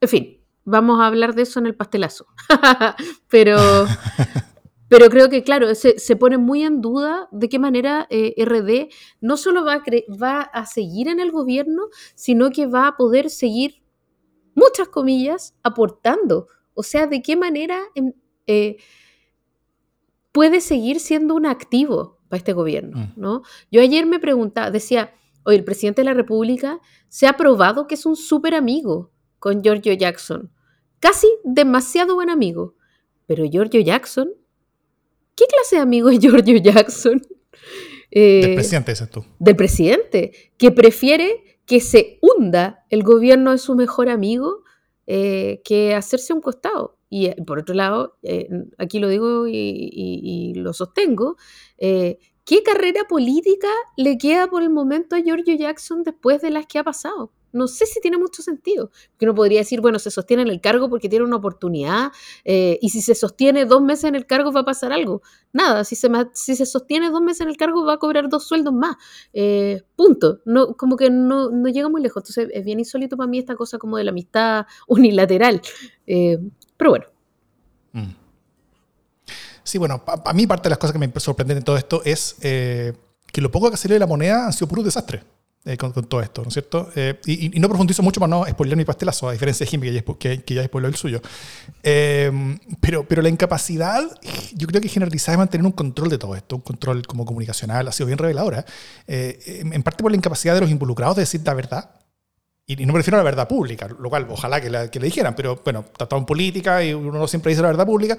en 0.00 0.08
fin, 0.08 0.40
vamos 0.64 1.00
a 1.00 1.06
hablar 1.06 1.34
de 1.34 1.42
eso 1.42 1.60
en 1.60 1.66
el 1.66 1.74
pastelazo. 1.74 2.26
Pero 3.28 3.58
Pero 4.88 5.08
creo 5.08 5.28
que, 5.30 5.42
claro, 5.42 5.74
se, 5.74 5.98
se, 5.98 6.16
pone 6.16 6.38
muy 6.38 6.62
en 6.62 6.80
duda 6.80 7.28
de 7.32 7.48
qué 7.48 7.58
manera 7.58 8.06
eh, 8.10 8.34
RD 8.44 8.92
no 9.20 9.36
solo 9.36 9.64
va 9.64 9.74
a, 9.74 9.82
va 10.22 10.42
a 10.42 10.66
seguir 10.66 11.08
en 11.08 11.20
el 11.20 11.30
gobierno, 11.30 11.88
sino 12.14 12.50
que 12.50 12.66
va 12.66 12.88
a 12.88 12.96
poder 12.96 13.30
seguir, 13.30 13.82
muchas 14.54 14.88
comillas, 14.88 15.54
aportando. 15.62 16.48
O 16.74 16.82
sea, 16.82 17.06
de 17.06 17.22
qué 17.22 17.36
manera 17.36 17.80
em, 17.94 18.12
eh, 18.46 18.76
puede 20.32 20.60
seguir 20.60 21.00
siendo 21.00 21.34
un 21.34 21.46
activo 21.46 22.18
para 22.28 22.38
este 22.38 22.52
gobierno. 22.52 22.98
Mm. 22.98 23.12
¿no? 23.16 23.42
Yo 23.70 23.80
ayer 23.80 24.04
me 24.04 24.18
preguntaba, 24.18 24.70
decía, 24.70 25.14
hoy 25.44 25.56
el 25.56 25.64
presidente 25.64 26.02
de 26.02 26.06
la 26.06 26.14
República 26.14 26.80
se 27.08 27.26
ha 27.26 27.36
probado 27.36 27.86
que 27.86 27.94
es 27.94 28.04
un 28.04 28.16
súper 28.16 28.54
amigo 28.54 29.12
con 29.38 29.62
Giorgio 29.62 29.92
Jackson. 29.94 30.50
Casi 31.00 31.28
demasiado 31.44 32.14
buen 32.14 32.30
amigo. 32.30 32.74
Pero 33.26 33.44
Giorgio 33.44 33.80
Jackson 33.80 34.32
¿Qué 35.36 35.44
clase 35.46 35.76
de 35.76 35.82
amigo 35.82 36.08
es 36.08 36.18
Giorgio 36.18 36.56
Jackson? 36.58 37.20
del 38.10 38.50
eh, 38.50 38.54
presidente, 38.54 38.92
dices 38.92 39.10
tú. 39.10 39.24
Del 39.38 39.56
presidente, 39.56 40.32
que 40.56 40.70
prefiere 40.70 41.58
que 41.66 41.80
se 41.80 42.18
hunda 42.20 42.84
el 42.90 43.02
gobierno 43.02 43.52
de 43.52 43.58
su 43.58 43.74
mejor 43.74 44.08
amigo 44.08 44.62
eh, 45.06 45.60
que 45.64 45.94
hacerse 45.94 46.32
un 46.32 46.40
costado. 46.40 46.98
Y 47.08 47.26
eh, 47.26 47.36
por 47.46 47.58
otro 47.58 47.74
lado, 47.74 48.18
aquí 48.78 48.98
lo 48.98 49.08
digo 49.08 49.46
y, 49.48 50.52
lo 50.56 50.72
sostengo, 50.72 51.36
¿qué 51.78 52.62
carrera 52.64 53.04
política 53.08 53.68
le 53.96 54.18
queda 54.18 54.48
por 54.48 54.62
el 54.62 54.70
momento 54.70 55.16
a 55.16 55.20
Giorgio 55.20 55.56
Jackson 55.56 56.02
después 56.02 56.40
de 56.42 56.50
las 56.50 56.66
que 56.66 56.78
ha 56.78 56.84
pasado? 56.84 57.32
No 57.54 57.68
sé 57.68 57.86
si 57.86 58.00
tiene 58.00 58.18
mucho 58.18 58.42
sentido. 58.42 58.90
Que 59.16 59.24
uno 59.24 59.34
podría 59.34 59.60
decir, 59.60 59.80
bueno, 59.80 60.00
se 60.00 60.10
sostiene 60.10 60.42
en 60.42 60.48
el 60.48 60.60
cargo 60.60 60.90
porque 60.90 61.08
tiene 61.08 61.24
una 61.24 61.36
oportunidad, 61.36 62.10
eh, 62.44 62.78
y 62.82 62.90
si 62.90 63.00
se 63.00 63.14
sostiene 63.14 63.64
dos 63.64 63.80
meses 63.80 64.04
en 64.04 64.16
el 64.16 64.26
cargo 64.26 64.52
va 64.52 64.60
a 64.60 64.64
pasar 64.64 64.92
algo. 64.92 65.22
Nada, 65.52 65.84
si 65.84 65.94
se, 65.94 66.10
si 66.32 66.56
se 66.56 66.66
sostiene 66.66 67.10
dos 67.10 67.22
meses 67.22 67.42
en 67.42 67.48
el 67.48 67.56
cargo 67.56 67.84
va 67.86 67.94
a 67.94 67.98
cobrar 67.98 68.28
dos 68.28 68.44
sueldos 68.46 68.74
más. 68.74 68.96
Eh, 69.32 69.82
punto. 69.94 70.40
No, 70.44 70.74
como 70.74 70.96
que 70.96 71.10
no, 71.10 71.50
llega 71.68 71.88
muy 71.88 72.02
lejos. 72.02 72.22
Entonces 72.22 72.48
es 72.52 72.64
bien 72.64 72.80
insólito 72.80 73.16
para 73.16 73.28
mí 73.28 73.38
esta 73.38 73.54
cosa 73.54 73.78
como 73.78 73.96
de 73.96 74.04
la 74.04 74.10
amistad 74.10 74.66
unilateral. 74.88 75.62
Eh, 76.08 76.38
pero 76.76 76.90
bueno. 76.90 77.06
Mm. 77.92 78.14
Sí, 79.62 79.78
bueno, 79.78 80.04
para 80.04 80.32
mí 80.34 80.46
parte 80.46 80.64
de 80.64 80.70
las 80.70 80.78
cosas 80.78 80.92
que 80.92 80.98
me 80.98 81.10
sorprenden 81.20 81.58
de 81.58 81.64
todo 81.64 81.76
esto 81.76 82.02
es 82.04 82.36
que 82.40 83.40
lo 83.40 83.50
poco 83.50 83.68
que 83.68 83.74
ha 83.74 83.76
salido 83.76 83.94
de 83.94 84.00
la 84.00 84.06
moneda 84.06 84.48
ha 84.48 84.52
sido 84.52 84.68
puro 84.68 84.82
desastre. 84.82 85.22
Eh, 85.66 85.78
con, 85.78 85.92
todo 85.92 86.20
esto, 86.20 86.42
¿no 86.42 86.48
es 86.48 86.54
cierto? 86.54 86.90
Eh, 86.94 87.18
y, 87.24 87.58
no 87.58 87.68
profundizo 87.68 88.02
mucho 88.02 88.20
para 88.20 88.28
no 88.28 88.44
spoiler 88.44 88.76
mi 88.76 88.84
pastelazo, 88.84 89.30
a 89.30 89.32
diferencia 89.32 89.64
de 89.64 89.70
Jimmy, 89.70 89.86
que 89.86 89.94
ya, 89.94 90.42
que, 90.42 90.54
ya 90.54 90.64
spoiló 90.64 90.88
el 90.88 90.94
suyo. 90.94 91.22
pero, 91.82 93.08
pero 93.08 93.22
la 93.22 93.30
incapacidad, 93.30 94.02
yo 94.52 94.66
creo 94.66 94.82
que 94.82 94.88
generalizada 94.88 95.32
de 95.32 95.38
mantener 95.38 95.64
un 95.64 95.72
control 95.72 96.10
de 96.10 96.18
todo 96.18 96.36
esto, 96.36 96.56
un 96.56 96.62
control 96.62 97.06
como 97.06 97.24
comunicacional, 97.24 97.88
ha 97.88 97.92
sido 97.92 98.08
bien 98.08 98.18
reveladora. 98.18 98.66
en 99.06 99.82
parte 99.82 100.02
por 100.02 100.10
la 100.10 100.18
incapacidad 100.18 100.54
de 100.54 100.60
los 100.60 100.70
involucrados 100.70 101.16
de 101.16 101.22
decir 101.22 101.40
la 101.44 101.54
verdad 101.54 102.03
y, 102.66 102.86
no 102.86 102.94
me 102.94 102.98
refiero 102.98 103.16
a 103.16 103.20
la 103.20 103.24
verdad 103.24 103.46
pública, 103.46 103.88
lo 103.88 104.08
cual 104.08 104.26
ojalá 104.30 104.60
que, 104.60 104.70
le 104.70 105.06
dijeran, 105.06 105.34
pero 105.34 105.60
bueno, 105.62 105.84
tratado 105.96 106.18
en 106.18 106.24
política 106.24 106.82
y 106.82 106.94
uno 106.94 107.18
no 107.18 107.28
siempre 107.28 107.50
dice 107.50 107.60
la 107.60 107.68
verdad 107.68 107.84
pública, 107.84 108.16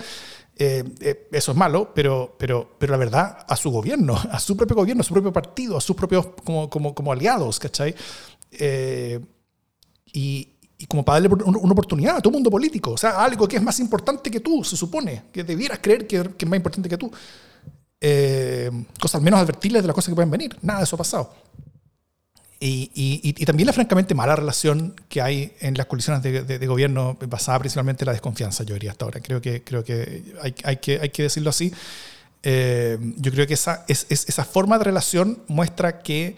eh, 0.56 0.84
eh, 1.02 1.28
eso 1.32 1.52
es 1.52 1.58
malo, 1.58 1.92
pero, 1.96 2.36
pero, 2.38 2.75
pero 2.78 2.92
la 2.92 2.98
verdad 2.98 3.46
a 3.48 3.56
su 3.56 3.72
gobierno, 3.72 4.16
a 4.32 4.40
su 4.40 4.56
propio 4.56 4.75
gobierno, 4.75 5.02
a 5.02 5.04
su 5.04 5.14
propio 5.14 5.34
partido, 5.34 5.78
a 5.78 5.82
sus 5.82 5.96
propios 5.96 6.28
como, 6.44 6.70
como, 6.70 6.94
como 6.94 7.12
aliados, 7.12 7.60
¿cachai? 7.60 7.96
Eh, 8.52 9.20
y, 10.14 10.50
y, 10.78 10.86
como 10.86 11.04
para 11.04 11.22
darle 11.22 11.44
una 11.44 11.72
oportunidad 11.72 12.18
a 12.18 12.22
todo 12.22 12.32
mundo 12.32 12.52
político, 12.52 12.92
o 12.92 12.98
sea, 12.98 13.24
algo 13.24 13.48
que 13.48 13.56
es 13.56 13.64
más 13.64 13.80
importante 13.80 14.30
que 14.30 14.42
tú, 14.42 14.64
se 14.64 14.78
supone, 14.78 15.24
que 15.34 15.44
debieras 15.44 15.80
creer 15.82 16.06
que, 16.06 16.22
que 16.38 16.46
es 16.46 16.50
más 16.50 16.58
importante 16.58 16.88
que 16.88 16.98
tú. 16.98 17.12
cosas 19.00 19.22
menos 19.24 19.40
advertibles 19.40 19.82
de 19.82 19.88
las 19.88 19.96
cosas 19.96 20.10
que 20.10 20.16
pueden 20.16 20.30
venir, 20.30 20.56
nada 20.62 20.80
de 20.80 20.84
eso 20.84 20.96
ha 20.96 21.00
pasado. 21.00 21.34
Y, 22.67 23.22
y, 23.24 23.45
también 23.45 23.67
la 23.67 23.74
francamente 23.74 24.15
mala 24.15 24.36
relación 24.36 24.95
que 25.07 25.22
hay 25.22 25.53
en 25.60 25.75
las 25.75 25.86
coaliciones 25.86 26.24
de, 26.24 26.43
de, 26.43 26.67
gobierno 26.67 27.15
basada 27.27 27.60
principalmente 27.60 28.03
en 28.03 28.07
la 28.07 28.13
desconfianza, 28.13 28.63
yo 28.63 28.74
diría 28.74 28.91
hasta 28.91 29.05
ahora. 29.05 29.19
Creo 29.19 29.39
que, 29.39 29.63
creo 29.63 29.84
que, 29.84 30.34
hay, 30.41 30.55
hay 30.63 30.77
que 30.77 31.00
hay 31.00 31.10
que 31.10 31.24
decirlo 31.24 31.51
así. 31.51 31.72
Eh, 32.41 32.98
yo 33.17 33.31
creo 33.31 33.45
que 33.45 33.53
esa, 33.53 33.86
es, 33.88 34.07
esa 34.10 34.45
forma 34.45 34.79
de 34.79 34.84
relación 34.84 35.43
muestra 35.48 36.00
que, 36.00 36.36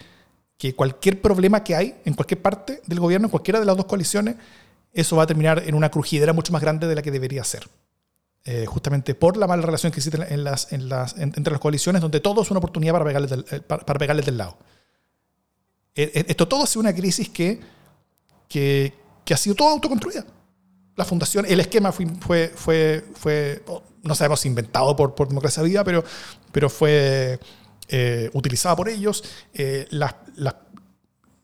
que 0.58 0.74
cualquier 0.74 1.22
problema 1.22 1.64
que 1.64 1.74
hay 1.74 1.94
en 2.04 2.12
cualquier 2.12 2.42
parte 2.42 2.82
del 2.86 3.00
gobierno, 3.00 3.28
en 3.28 3.30
cualquiera 3.30 3.58
de 3.58 3.64
las 3.64 3.76
dos 3.76 3.86
coaliciones, 3.86 4.36
eso 4.92 5.16
va 5.16 5.22
a 5.22 5.26
terminar 5.26 5.62
en 5.66 5.74
una 5.74 5.90
crujidera 5.90 6.34
mucho 6.34 6.52
más 6.52 6.60
grande 6.60 6.86
de 6.86 6.94
la 6.94 7.00
que 7.00 7.10
debería 7.10 7.42
ser. 7.42 7.68
Eh, 8.44 8.66
justamente 8.66 9.14
por 9.14 9.38
la 9.38 9.46
mala 9.46 9.62
relación 9.62 9.92
que 9.92 10.00
existe 10.00 10.18
en 10.32 10.44
las, 10.44 10.72
en 10.74 10.90
las, 10.90 11.16
entre 11.18 11.52
las 11.52 11.60
coaliciones, 11.60 12.02
donde 12.02 12.20
todo 12.20 12.42
es 12.42 12.50
una 12.50 12.58
oportunidad 12.58 12.92
para 12.92 13.04
pegarles 13.06 13.30
del, 13.30 13.46
eh, 13.50 13.60
para, 13.60 13.84
para 13.86 13.98
pegarles 13.98 14.26
del 14.26 14.36
lado. 14.36 14.58
Eh, 15.98 16.12
eh, 16.14 16.24
esto 16.28 16.46
todo 16.46 16.62
ha 16.62 16.66
sido 16.68 16.82
una 16.82 16.94
crisis 16.94 17.28
que, 17.28 17.58
que, 18.48 18.92
ha 19.34 19.36
sido 19.36 19.56
toda 19.56 19.72
autoconstruida. 19.72 20.24
La 20.94 21.04
fundación, 21.04 21.44
el 21.44 21.58
esquema 21.58 21.90
fue, 21.90 22.52
fue, 22.54 23.04
fue, 23.14 23.64
no 24.04 24.14
sabemos 24.14 24.46
inventado 24.46 24.94
por, 24.94 25.16
por 25.16 25.26
Democracia 25.26 25.60
Viva, 25.64 25.82
pero, 25.82 26.04
pero 26.52 26.70
fue 26.70 27.40
eh, 27.88 28.30
utilizado 28.32 28.76
por 28.76 28.88
ellos. 28.88 29.24
el, 29.52 29.90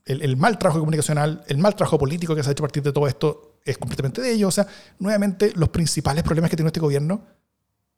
el, 0.05 0.37
mal 0.37 0.57
trabajo 0.57 0.79
comunicacional, 0.79 1.43
el 1.49 1.59
mal 1.59 1.75
trabajo 1.75 1.99
político 1.99 2.37
que 2.37 2.45
se 2.45 2.51
ha 2.51 2.53
hecho 2.53 2.63
a 2.63 2.69
partir 2.69 2.85
de 2.85 2.93
todo 2.93 3.09
esto 3.09 3.59
es 3.65 3.77
completamente 3.77 4.21
de 4.21 4.35
ellos. 4.35 4.51
O 4.51 4.53
sea, 4.53 4.69
nuevamente, 5.01 5.53
los 5.57 5.71
principales 5.71 6.23
problemas 6.23 6.49
que 6.49 6.57
tiene 6.57 6.69
este 6.69 6.79
gobierno 6.79 7.23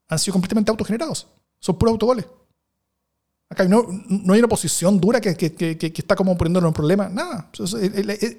han 0.09 0.19
sido 0.19 0.33
completamente 0.33 0.71
autogenerados. 0.71 1.27
Son 1.61 1.77
puros 1.77 1.93
autogoles. 1.93 2.25
Acá 3.49 3.65
no, 3.69 3.87
no 4.09 4.33
hay 4.33 4.41
una 4.41 4.47
oposición 4.47 5.01
dura 5.01 5.21
que, 5.21 5.37
que, 5.37 5.55
que, 5.55 5.93
está 5.95 6.17
como 6.17 6.37
poniéndonos 6.37 6.69
un 6.69 6.75
problema. 6.75 7.09
Nada. 7.09 7.49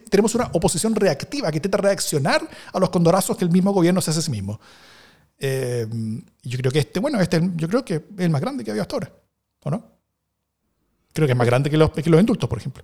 tenemos 0.09 0.35
una 0.35 0.49
oposición 0.51 0.93
reactiva 0.95 1.49
que 1.49 1.57
intenta 1.57 1.77
reaccionar 1.77 2.47
a 2.73 2.79
los 2.79 2.89
condorazos 2.89 3.37
que 3.37 3.45
el 3.45 3.51
mismo 3.51 3.71
gobierno 3.71 4.01
se 4.01 4.11
hace 4.11 4.19
a 4.19 4.23
sí 4.23 4.31
mismo. 4.31 4.59
Eh, 5.39 5.87
yo 6.43 6.57
creo 6.57 6.71
que 6.71 6.79
este, 6.79 6.99
bueno, 6.99 7.21
este 7.21 7.39
yo 7.55 7.69
creo 7.69 7.85
que 7.85 7.95
es 7.95 8.03
el 8.17 8.29
más 8.29 8.41
grande 8.41 8.65
que 8.65 8.71
había 8.71 8.81
hasta 8.81 8.95
ahora. 8.95 9.13
¿O 9.63 9.71
no? 9.71 9.97
Creo 11.13 11.25
que 11.25 11.31
es 11.31 11.37
más 11.37 11.47
grande 11.47 11.69
que 11.69 11.77
los, 11.77 11.91
que 11.91 12.09
los 12.09 12.19
indultos, 12.19 12.49
por 12.49 12.59
ejemplo. 12.59 12.83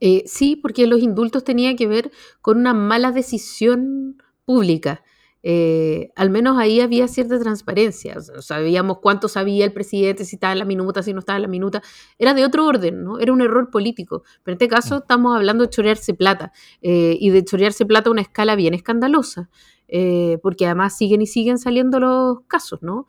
Eh, 0.00 0.24
sí, 0.26 0.56
porque 0.56 0.86
los 0.86 1.00
indultos 1.00 1.44
tenían 1.44 1.76
que 1.76 1.86
ver 1.86 2.10
con 2.40 2.58
una 2.58 2.74
mala 2.74 3.12
decisión 3.12 4.22
pública. 4.44 5.02
Eh, 5.48 6.10
al 6.16 6.30
menos 6.30 6.58
ahí 6.58 6.80
había 6.80 7.06
cierta 7.06 7.38
transparencia. 7.38 8.16
sabíamos 8.40 8.98
cuánto 8.98 9.28
sabía 9.28 9.64
el 9.64 9.72
presidente, 9.72 10.24
si 10.24 10.34
estaba 10.34 10.52
en 10.52 10.58
la 10.58 10.64
minuta, 10.64 11.04
si 11.04 11.12
no 11.12 11.20
estaba 11.20 11.36
en 11.36 11.42
la 11.42 11.48
minuta. 11.48 11.84
Era 12.18 12.34
de 12.34 12.44
otro 12.44 12.66
orden, 12.66 13.04
¿no? 13.04 13.20
Era 13.20 13.32
un 13.32 13.40
error 13.40 13.70
político. 13.70 14.24
Pero 14.42 14.54
en 14.54 14.54
este 14.54 14.66
caso 14.66 14.96
mm. 14.96 14.98
estamos 15.02 15.36
hablando 15.36 15.62
de 15.62 15.70
chorearse 15.70 16.14
plata 16.14 16.50
eh, 16.82 17.16
y 17.20 17.30
de 17.30 17.44
chorearse 17.44 17.86
plata 17.86 18.08
a 18.08 18.12
una 18.12 18.22
escala 18.22 18.56
bien 18.56 18.74
escandalosa. 18.74 19.48
Eh, 19.86 20.38
porque 20.42 20.66
además 20.66 20.96
siguen 20.98 21.22
y 21.22 21.28
siguen 21.28 21.58
saliendo 21.58 22.00
los 22.00 22.40
casos, 22.48 22.82
¿no? 22.82 23.06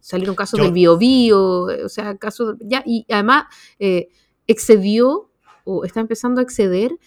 salieron 0.00 0.34
casos 0.34 0.60
del 0.60 0.72
bio, 0.72 0.98
bio 0.98 1.62
o 1.62 1.88
sea, 1.88 2.18
casos, 2.18 2.56
ya, 2.60 2.82
y 2.84 3.06
además 3.08 3.44
excedió 4.46 5.30
o 5.64 5.86
está 5.86 6.00
empezando 6.00 6.42
a 6.42 6.44
exceder 6.44 6.98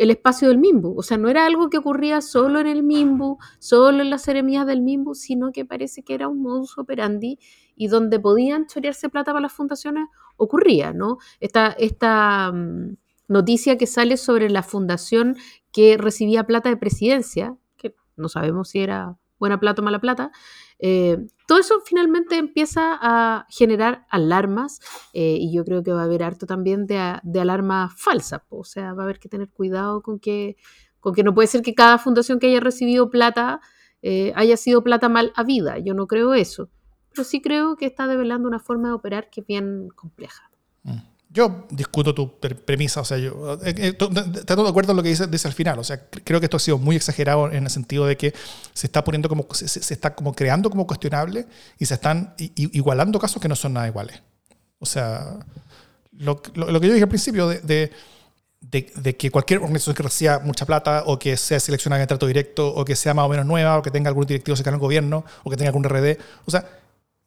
el 0.00 0.10
espacio 0.10 0.48
del 0.48 0.56
Mimbu. 0.56 0.98
O 0.98 1.02
sea, 1.02 1.18
no 1.18 1.28
era 1.28 1.44
algo 1.44 1.68
que 1.68 1.76
ocurría 1.76 2.22
solo 2.22 2.58
en 2.58 2.66
el 2.66 2.82
Mimbu, 2.82 3.36
solo 3.58 4.00
en 4.00 4.08
las 4.08 4.22
ceremonias 4.22 4.66
del 4.66 4.80
Mimbu, 4.80 5.14
sino 5.14 5.52
que 5.52 5.66
parece 5.66 6.02
que 6.02 6.14
era 6.14 6.26
un 6.26 6.40
modus 6.40 6.78
operandi 6.78 7.38
y 7.76 7.88
donde 7.88 8.18
podían 8.18 8.66
chorearse 8.66 9.10
plata 9.10 9.32
para 9.32 9.42
las 9.42 9.52
fundaciones 9.52 10.08
ocurría, 10.38 10.94
¿no? 10.94 11.18
Esta, 11.38 11.66
esta 11.72 12.50
mm, 12.50 12.96
noticia 13.28 13.76
que 13.76 13.86
sale 13.86 14.16
sobre 14.16 14.48
la 14.48 14.62
fundación 14.62 15.36
que 15.70 15.98
recibía 15.98 16.44
plata 16.44 16.70
de 16.70 16.78
presidencia, 16.78 17.58
que 17.76 17.94
no 18.16 18.30
sabemos 18.30 18.70
si 18.70 18.80
era 18.80 19.18
buena 19.38 19.60
plata 19.60 19.82
o 19.82 19.84
mala 19.84 20.00
plata, 20.00 20.32
eh, 20.82 21.18
todo 21.46 21.58
eso 21.58 21.80
finalmente 21.84 22.36
empieza 22.38 22.98
a 23.00 23.46
generar 23.50 24.06
alarmas 24.08 24.80
eh, 25.12 25.36
y 25.38 25.52
yo 25.52 25.64
creo 25.64 25.82
que 25.82 25.92
va 25.92 26.02
a 26.02 26.04
haber 26.04 26.22
harto 26.22 26.46
también 26.46 26.86
de, 26.86 27.18
de 27.22 27.40
alarmas 27.40 27.92
falsas. 27.96 28.42
O 28.48 28.64
sea, 28.64 28.94
va 28.94 29.02
a 29.02 29.04
haber 29.04 29.18
que 29.18 29.28
tener 29.28 29.50
cuidado 29.50 30.02
con 30.02 30.18
que, 30.18 30.56
con 31.00 31.14
que 31.14 31.22
no 31.22 31.34
puede 31.34 31.48
ser 31.48 31.62
que 31.62 31.74
cada 31.74 31.98
fundación 31.98 32.38
que 32.38 32.46
haya 32.46 32.60
recibido 32.60 33.10
plata 33.10 33.60
eh, 34.02 34.32
haya 34.34 34.56
sido 34.56 34.82
plata 34.82 35.08
mal 35.08 35.32
habida. 35.36 35.78
Yo 35.78 35.94
no 35.94 36.06
creo 36.06 36.34
eso. 36.34 36.70
Pero 37.10 37.24
sí 37.24 37.42
creo 37.42 37.76
que 37.76 37.86
está 37.86 38.06
develando 38.06 38.48
una 38.48 38.60
forma 38.60 38.88
de 38.88 38.94
operar 38.94 39.28
que 39.30 39.40
es 39.42 39.46
bien 39.46 39.88
compleja. 39.94 40.50
Mm. 40.84 41.09
Yo 41.32 41.68
discuto 41.70 42.12
tu 42.12 42.40
premisa, 42.40 43.00
o 43.02 43.04
sea, 43.04 43.16
yo 43.16 43.54
eh, 43.64 43.72
eh, 43.76 43.96
estoy 43.96 44.12
de 44.12 44.68
acuerdo 44.68 44.90
en 44.90 44.96
lo 44.96 45.02
que 45.04 45.10
dice, 45.10 45.24
al 45.24 45.52
final, 45.52 45.78
o 45.78 45.84
sea, 45.84 46.08
creo 46.10 46.40
que 46.40 46.46
esto 46.46 46.56
ha 46.56 46.60
sido 46.60 46.76
muy 46.76 46.96
exagerado 46.96 47.52
en 47.52 47.62
el 47.62 47.70
sentido 47.70 48.04
de 48.04 48.16
que 48.16 48.34
se 48.72 48.88
está 48.88 49.04
poniendo 49.04 49.28
como, 49.28 49.46
se, 49.52 49.94
está 49.94 50.16
como 50.16 50.34
creando 50.34 50.70
como 50.70 50.88
cuestionable 50.88 51.46
y 51.78 51.86
se 51.86 51.94
están 51.94 52.34
igualando 52.56 53.20
casos 53.20 53.40
que 53.40 53.46
no 53.46 53.54
son 53.54 53.74
nada 53.74 53.86
iguales. 53.86 54.20
O 54.80 54.86
sea, 54.86 55.38
lo, 56.10 56.42
que 56.42 56.50
yo 56.56 56.80
dije 56.80 57.02
al 57.04 57.08
principio 57.08 57.46
de, 57.46 57.92
que 59.16 59.30
cualquier 59.30 59.60
organización 59.60 59.94
que 59.94 60.02
reciba 60.02 60.40
mucha 60.40 60.66
plata 60.66 61.04
o 61.06 61.16
que 61.16 61.36
sea 61.36 61.60
seleccionada 61.60 62.02
en 62.02 62.08
trato 62.08 62.26
directo 62.26 62.74
o 62.74 62.84
que 62.84 62.96
sea 62.96 63.14
más 63.14 63.26
o 63.26 63.28
menos 63.28 63.46
nueva 63.46 63.78
o 63.78 63.82
que 63.82 63.92
tenga 63.92 64.08
algún 64.08 64.26
directivo 64.26 64.56
cercano 64.56 64.74
al 64.74 64.80
gobierno 64.80 65.24
o 65.44 65.50
que 65.50 65.56
tenga 65.56 65.68
algún 65.68 65.84
RD, 65.84 66.18
o 66.44 66.50
sea, 66.50 66.79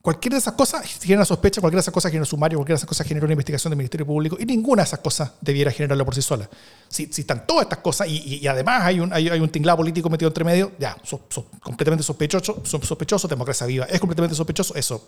Cualquiera 0.03 0.35
de 0.35 0.39
esas 0.39 0.55
cosas 0.55 0.85
genera 1.01 1.23
sospecha, 1.23 1.61
cualquiera 1.61 1.79
de 1.79 1.83
esas 1.83 1.93
cosas 1.93 2.11
genera 2.11 2.25
sumario, 2.25 2.57
cualquiera 2.57 2.75
de 2.75 2.79
esas 2.79 2.89
cosas 2.89 3.07
genera 3.07 3.23
una 3.23 3.31
investigación 3.31 3.71
del 3.71 3.77
Ministerio 3.77 4.05
Público 4.05 4.35
y 4.37 4.45
ninguna 4.45 4.81
de 4.81 4.87
esas 4.87 4.99
cosas 4.99 5.31
debiera 5.39 5.71
generarlo 5.71 6.03
por 6.03 6.13
sí 6.13 6.21
sola. 6.21 6.49
Si, 6.89 7.03
están 7.03 7.47
todas 7.47 7.63
estas 7.63 7.79
cosas 7.79 8.09
y, 8.09 8.45
además 8.45 8.83
hay 8.83 8.99
un, 8.99 9.49
tinglado 9.49 9.77
político 9.77 10.09
metido 10.09 10.27
entre 10.27 10.43
medio, 10.43 10.73
ya, 10.77 10.97
son 11.03 11.21
completamente 11.61 12.03
sospechoso, 12.03 12.61
sospechoso, 12.65 13.29
democracia 13.29 13.65
viva, 13.65 13.85
es 13.85 13.97
completamente 14.01 14.35
sospechoso, 14.35 14.75
eso, 14.75 15.07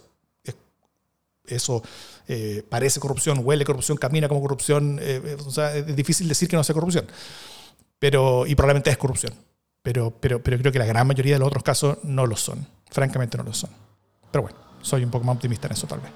eso 1.46 1.84
eh, 2.30 2.64
parece 2.70 3.02
corrupción, 3.02 3.42
huele 3.44 3.66
corrupción, 3.66 3.98
camina 3.98 4.30
como 4.30 4.40
corrupción, 4.40 4.98
eh, 5.02 5.22
eh, 5.26 5.38
o 5.46 5.52
sea, 5.52 5.76
es 5.76 5.94
difícil 5.94 6.30
decir 6.30 6.48
que 6.48 6.56
no 6.56 6.64
sea 6.64 6.74
corrupción, 6.74 7.06
pero, 8.00 8.48
y 8.48 8.56
probablemente 8.56 8.92
es 8.92 8.98
corrupción, 8.98 9.34
pero, 9.84 10.12
pero, 10.22 10.42
pero 10.42 10.58
creo 10.58 10.72
que 10.72 10.80
la 10.80 10.86
gran 10.86 11.06
mayoría 11.06 11.34
de 11.34 11.40
los 11.40 11.50
otros 11.50 11.64
casos 11.64 11.98
no 12.04 12.26
lo 12.26 12.38
son, 12.38 12.66
francamente 12.90 13.38
no 13.38 13.44
lo 13.44 13.54
son. 13.54 13.72
Pero 14.32 14.44
bueno 14.44 14.65
soy 14.86 15.04
un 15.04 15.10
poco 15.10 15.26
más 15.26 15.36
optimista 15.36 15.68
en 15.68 15.74
eso 15.74 15.88
tal 15.88 16.00
vez. 16.00 16.12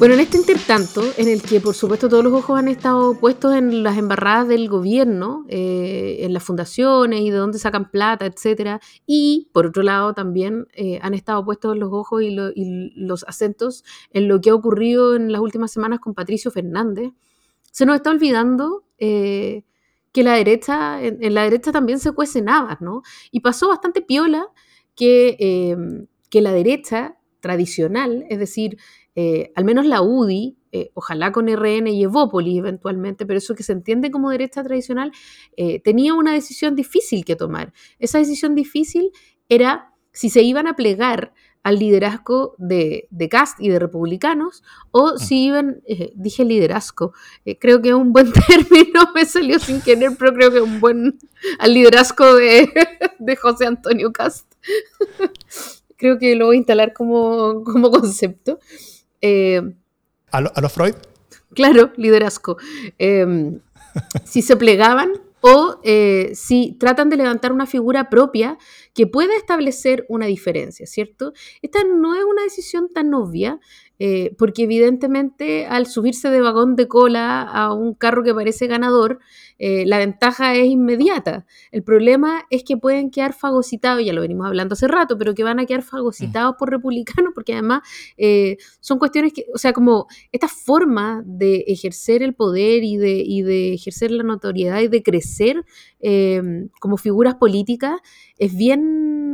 Bueno, 0.00 0.14
en 0.14 0.20
este 0.20 0.38
intertanto, 0.38 1.02
en 1.18 1.28
el 1.28 1.42
que 1.42 1.60
por 1.60 1.74
supuesto 1.74 2.08
todos 2.08 2.24
los 2.24 2.32
ojos 2.32 2.58
han 2.58 2.68
estado 2.68 3.20
puestos 3.20 3.54
en 3.54 3.82
las 3.82 3.98
embarradas 3.98 4.48
del 4.48 4.66
gobierno, 4.66 5.44
eh, 5.48 6.20
en 6.20 6.32
las 6.32 6.42
fundaciones 6.42 7.20
y 7.20 7.30
de 7.30 7.36
dónde 7.36 7.58
sacan 7.58 7.90
plata, 7.90 8.24
etcétera, 8.24 8.80
y 9.06 9.50
por 9.52 9.66
otro 9.66 9.82
lado 9.82 10.14
también 10.14 10.66
eh, 10.72 10.98
han 11.02 11.12
estado 11.12 11.44
puestos 11.44 11.76
los 11.76 11.90
ojos 11.92 12.22
y, 12.22 12.34
los 12.96 13.24
acentos 13.24 13.84
en 14.10 14.26
lo 14.26 14.40
que 14.40 14.48
ha 14.48 14.54
ocurrido 14.54 15.14
en 15.14 15.32
las 15.32 15.42
últimas 15.42 15.70
semanas 15.70 16.00
con 16.00 16.14
Patricio 16.14 16.50
Fernández, 16.50 17.12
se 17.70 17.86
nos 17.86 17.96
está 17.96 18.10
olvidando 18.10 18.84
eh, 18.98 19.64
que 20.12 20.22
la 20.22 20.34
derecha, 20.34 21.02
en, 21.02 21.34
la 21.34 21.44
derecha 21.44 21.72
también 21.72 21.98
se 21.98 22.12
cuecen 22.12 22.48
habas, 22.48 22.80
¿no? 22.80 23.02
Y 23.30 23.40
pasó 23.40 23.68
bastante 23.68 24.02
piola 24.02 24.48
que, 24.96 25.76
que 26.28 26.40
la 26.40 26.52
derecha 26.52 27.16
tradicional, 27.38 28.26
es 28.28 28.38
decir, 28.38 28.76
eh, 29.14 29.52
al 29.54 29.64
menos 29.64 29.86
la 29.86 30.02
UDI, 30.02 30.58
eh, 30.72 30.90
ojalá 30.94 31.32
con 31.32 31.48
RN 31.48 31.88
y 31.88 32.02
Evópolis 32.02 32.58
eventualmente, 32.58 33.24
pero 33.24 33.38
eso 33.38 33.54
que 33.54 33.62
se 33.62 33.72
entiende 33.72 34.10
como 34.10 34.30
derecha 34.30 34.62
tradicional, 34.62 35.12
tenía 35.84 36.14
una 36.14 36.32
decisión 36.32 36.74
difícil 36.74 37.24
que 37.24 37.36
tomar. 37.36 37.72
Esa 37.98 38.18
decisión 38.18 38.54
difícil 38.54 39.10
era 39.48 39.94
si 40.12 40.28
se 40.28 40.42
iban 40.42 40.66
a 40.66 40.74
plegar 40.74 41.32
al 41.62 41.78
liderazgo 41.78 42.54
de, 42.58 43.06
de 43.10 43.28
Cast 43.28 43.60
y 43.60 43.68
de 43.68 43.78
republicanos, 43.78 44.62
o 44.90 45.14
mm. 45.14 45.18
si 45.18 45.44
iban, 45.46 45.82
dije 46.14 46.44
liderazgo, 46.44 47.12
creo 47.58 47.82
que 47.82 47.90
es 47.90 47.94
un 47.94 48.12
buen 48.12 48.32
término, 48.48 49.10
me 49.14 49.24
salió 49.24 49.58
sin 49.58 49.80
querer, 49.80 50.12
pero 50.18 50.32
creo 50.32 50.50
que 50.50 50.58
es 50.58 50.64
un 50.64 50.80
buen, 50.80 51.18
al 51.58 51.74
liderazgo 51.74 52.34
de, 52.34 52.70
de 53.18 53.36
José 53.36 53.66
Antonio 53.66 54.12
Cast. 54.12 54.46
creo 56.00 56.18
que 56.18 56.34
lo 56.34 56.46
voy 56.46 56.56
a 56.56 56.58
instalar 56.58 56.92
como, 56.94 57.62
como 57.62 57.90
concepto. 57.90 58.58
Eh, 59.20 59.60
¿A, 60.32 60.40
los 60.40 60.72
Freud? 60.72 60.94
Claro, 61.54 61.92
liderazgo. 61.96 62.56
Em, 62.98 63.60
si 64.24 64.40
se 64.42 64.56
plegaban 64.56 65.12
o 65.40 65.80
eh, 65.82 66.32
si 66.34 66.76
tratan 66.78 67.08
de 67.10 67.16
levantar 67.16 67.52
una 67.52 67.66
figura 67.66 68.10
propia 68.10 68.58
que 68.94 69.06
pueda 69.06 69.36
establecer 69.36 70.06
una 70.08 70.26
diferencia, 70.26 70.86
¿cierto? 70.86 71.32
Esta 71.62 71.84
no 71.84 72.14
es 72.14 72.24
una 72.24 72.42
decisión 72.42 72.88
tan 72.92 73.14
obvia, 73.14 73.60
eh, 74.02 74.34
porque 74.38 74.62
evidentemente 74.62 75.66
al 75.66 75.86
subirse 75.86 76.30
de 76.30 76.40
vagón 76.40 76.74
de 76.74 76.88
cola 76.88 77.42
a 77.42 77.74
un 77.74 77.92
carro 77.92 78.22
que 78.22 78.34
parece 78.34 78.66
ganador, 78.66 79.18
eh, 79.58 79.84
la 79.84 79.98
ventaja 79.98 80.54
es 80.54 80.68
inmediata. 80.68 81.44
El 81.70 81.82
problema 81.82 82.46
es 82.48 82.64
que 82.64 82.78
pueden 82.78 83.10
quedar 83.10 83.34
fagocitados, 83.34 84.02
ya 84.02 84.14
lo 84.14 84.22
venimos 84.22 84.46
hablando 84.46 84.72
hace 84.72 84.88
rato, 84.88 85.18
pero 85.18 85.34
que 85.34 85.44
van 85.44 85.60
a 85.60 85.66
quedar 85.66 85.82
fagocitados 85.82 86.56
por 86.58 86.70
republicanos, 86.70 87.32
porque 87.34 87.52
además 87.52 87.82
eh, 88.16 88.56
son 88.80 88.98
cuestiones 88.98 89.34
que, 89.34 89.44
o 89.54 89.58
sea, 89.58 89.74
como 89.74 90.06
esta 90.32 90.48
forma 90.48 91.22
de 91.26 91.64
ejercer 91.66 92.22
el 92.22 92.32
poder 92.32 92.82
y 92.82 92.96
de, 92.96 93.22
y 93.22 93.42
de 93.42 93.74
ejercer 93.74 94.12
la 94.12 94.22
notoriedad 94.22 94.80
y 94.80 94.88
de 94.88 95.02
crecer 95.02 95.62
como 96.80 96.96
figuras 96.96 97.34
políticas 97.34 98.00
es 98.38 98.56
bien 98.56 99.29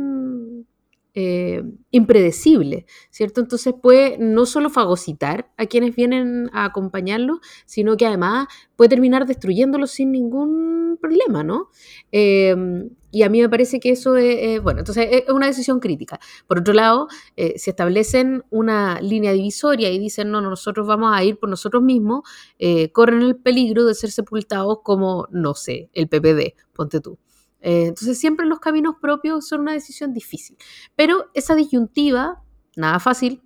eh, 1.19 1.63
impredecible, 1.89 2.85
¿cierto? 3.09 3.41
Entonces 3.41 3.73
puede 3.81 4.19
no 4.19 4.45
solo 4.45 4.69
fagocitar 4.69 5.51
a 5.57 5.65
quienes 5.65 5.95
vienen 5.95 6.51
a 6.53 6.65
acompañarlo, 6.65 7.39
sino 7.65 7.97
que 7.97 8.05
además 8.05 8.45
puede 8.75 8.89
terminar 8.89 9.25
destruyéndolo 9.25 9.87
sin 9.87 10.11
ningún 10.11 10.99
problema, 11.01 11.43
¿no? 11.43 11.71
Em, 12.11 12.91
y 13.09 13.23
a 13.23 13.29
mí 13.29 13.41
me 13.41 13.49
parece 13.49 13.79
que 13.79 13.89
eso 13.89 14.15
es, 14.15 14.61
bueno, 14.61 14.81
entonces 14.81 15.07
es 15.09 15.29
una 15.29 15.47
decisión 15.47 15.79
crítica. 15.79 16.19
Por 16.45 16.59
otro 16.59 16.75
lado, 16.75 17.07
eh, 17.35 17.57
si 17.57 17.71
establecen 17.71 18.43
una 18.51 19.01
línea 19.01 19.31
divisoria 19.31 19.89
y 19.91 19.97
dicen, 19.97 20.29
no, 20.29 20.39
nosotros 20.39 20.85
vamos 20.85 21.11
a 21.15 21.23
ir 21.23 21.39
por 21.39 21.49
nosotros 21.49 21.81
mismos, 21.81 22.29
eh, 22.59 22.91
corren 22.91 23.23
el 23.23 23.37
peligro 23.37 23.85
de 23.85 23.95
ser 23.95 24.11
sepultados 24.11 24.81
como, 24.83 25.27
no 25.31 25.55
sé, 25.55 25.89
el 25.93 26.07
PPD, 26.09 26.53
ponte 26.73 27.01
tú. 27.01 27.17
Eh, 27.61 27.87
entonces 27.87 28.19
siempre 28.19 28.45
los 28.45 28.59
caminos 28.59 28.95
propios 29.01 29.47
son 29.47 29.61
una 29.61 29.73
decisión 29.73 30.13
difícil. 30.13 30.57
Pero 30.95 31.29
esa 31.33 31.55
disyuntiva, 31.55 32.43
nada 32.75 32.99
fácil, 32.99 33.41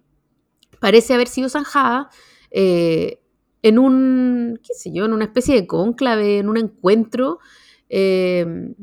parece 0.80 1.14
haber 1.14 1.28
sido 1.28 1.50
zanjada 1.50 2.10
eh, 2.50 3.22
en 3.62 3.80
un, 3.80 4.60
qué 4.64 4.74
sé 4.74 4.92
yo, 4.92 5.06
en 5.06 5.14
una 5.14 5.26
especie 5.26 5.56
de 5.56 5.68
cónclave, 5.68 6.40
en 6.40 6.50
un 6.50 6.58
encuentro 6.58 7.40
eh, 7.90 8.74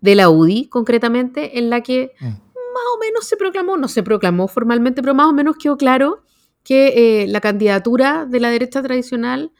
de 0.00 0.14
la 0.14 0.28
UDI 0.28 0.68
concretamente, 0.68 1.58
en 1.58 1.70
la 1.70 1.82
que 1.82 2.12
mm. 2.20 2.24
más 2.26 2.84
o 2.94 2.98
menos 3.00 3.26
se 3.26 3.36
proclamó, 3.36 3.76
no 3.76 3.88
se 3.88 4.02
proclamó 4.02 4.48
formalmente, 4.48 5.00
pero 5.00 5.14
más 5.14 5.28
o 5.28 5.32
menos 5.32 5.56
quedó 5.56 5.76
claro 5.76 6.22
que 6.62 7.26
la 7.28 7.42
candidatura 7.42 8.24
de 8.24 8.40
la 8.40 8.48
derecha 8.48 8.82
tradicional 8.82 9.52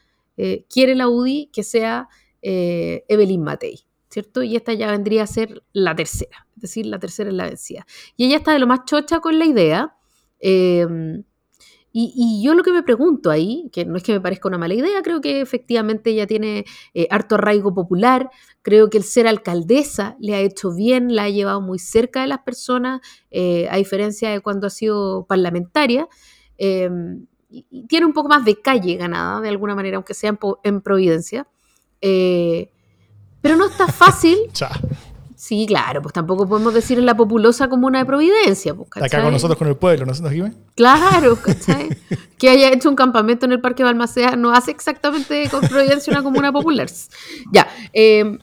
quiere 0.70 0.94
la 0.94 1.06
UDI 1.06 1.50
que 1.52 1.62
sea 1.62 2.08
Evelyn 2.40 3.42
Matei. 3.42 3.84
¿Cierto? 4.14 4.44
Y 4.44 4.54
esta 4.54 4.72
ya 4.72 4.90
vendría 4.92 5.24
a 5.24 5.26
ser 5.26 5.64
la 5.72 5.96
tercera, 5.96 6.46
es 6.54 6.62
decir, 6.62 6.86
la 6.86 7.00
tercera 7.00 7.30
es 7.30 7.34
la 7.34 7.46
vencida. 7.46 7.84
Y 8.16 8.26
ella 8.26 8.36
está 8.36 8.52
de 8.52 8.60
lo 8.60 8.68
más 8.68 8.84
chocha 8.86 9.18
con 9.18 9.40
la 9.40 9.44
idea. 9.44 9.96
Em, 10.38 11.24
y, 11.92 12.42
yo 12.44 12.54
lo 12.54 12.62
que 12.62 12.72
me 12.72 12.82
pregunto 12.84 13.30
ahí, 13.30 13.70
que 13.72 13.84
no 13.84 13.96
es 13.96 14.02
que 14.04 14.12
me 14.12 14.20
parezca 14.20 14.48
una 14.48 14.58
mala 14.58 14.74
idea, 14.74 15.02
creo 15.02 15.20
que 15.20 15.40
efectivamente 15.40 16.10
ella 16.10 16.26
tiene 16.28 16.64
eh, 16.94 17.08
harto 17.10 17.36
arraigo 17.36 17.74
popular, 17.74 18.30
creo 18.62 18.88
que 18.90 18.98
el 18.98 19.04
ser 19.04 19.26
alcaldesa 19.26 20.16
le 20.20 20.34
ha 20.34 20.40
hecho 20.40 20.72
bien, 20.74 21.14
la 21.14 21.24
ha 21.24 21.30
llevado 21.30 21.60
muy 21.60 21.78
cerca 21.80 22.22
de 22.22 22.28
las 22.28 22.40
personas, 22.40 23.00
eh, 23.30 23.68
a 23.70 23.76
diferencia 23.76 24.30
de 24.30 24.40
cuando 24.40 24.68
ha 24.68 24.70
sido 24.70 25.26
parlamentaria. 25.26 26.08
Em, 26.58 27.26
y, 27.50 27.86
tiene 27.88 28.06
un 28.06 28.12
poco 28.12 28.28
más 28.28 28.44
de 28.44 28.60
calle 28.60 28.96
ganada, 28.96 29.40
de 29.40 29.48
alguna 29.48 29.74
manera, 29.74 29.96
aunque 29.96 30.14
sea 30.14 30.30
en, 30.30 30.38
en 30.62 30.80
Providencia. 30.82 31.48
Pero 33.44 33.56
no 33.56 33.66
está 33.66 33.86
fácil. 33.88 34.38
Sí, 35.36 35.66
claro, 35.68 36.00
pues 36.00 36.14
tampoco 36.14 36.48
podemos 36.48 36.72
decir 36.72 36.98
en 36.98 37.04
la 37.04 37.14
populosa 37.14 37.68
comuna 37.68 37.98
de 37.98 38.06
Providencia. 38.06 38.74
Pues, 38.74 38.88
Acá 38.94 39.22
con 39.22 39.30
nosotros, 39.30 39.58
con 39.58 39.68
el 39.68 39.76
pueblo, 39.76 40.06
¿no, 40.06 40.30
Jimé? 40.30 40.54
Claro, 40.74 41.36
¿cachai? 41.42 41.90
que 42.38 42.48
haya 42.48 42.72
hecho 42.72 42.88
un 42.88 42.96
campamento 42.96 43.44
en 43.44 43.52
el 43.52 43.60
Parque 43.60 43.84
Balmaceda 43.84 44.36
no 44.36 44.52
hace 44.52 44.70
exactamente 44.70 45.50
con 45.50 45.60
Providencia 45.68 46.12
una 46.12 46.22
comuna 46.22 46.50
popular. 46.50 46.88
Ya, 47.52 47.68
em, 47.92 48.38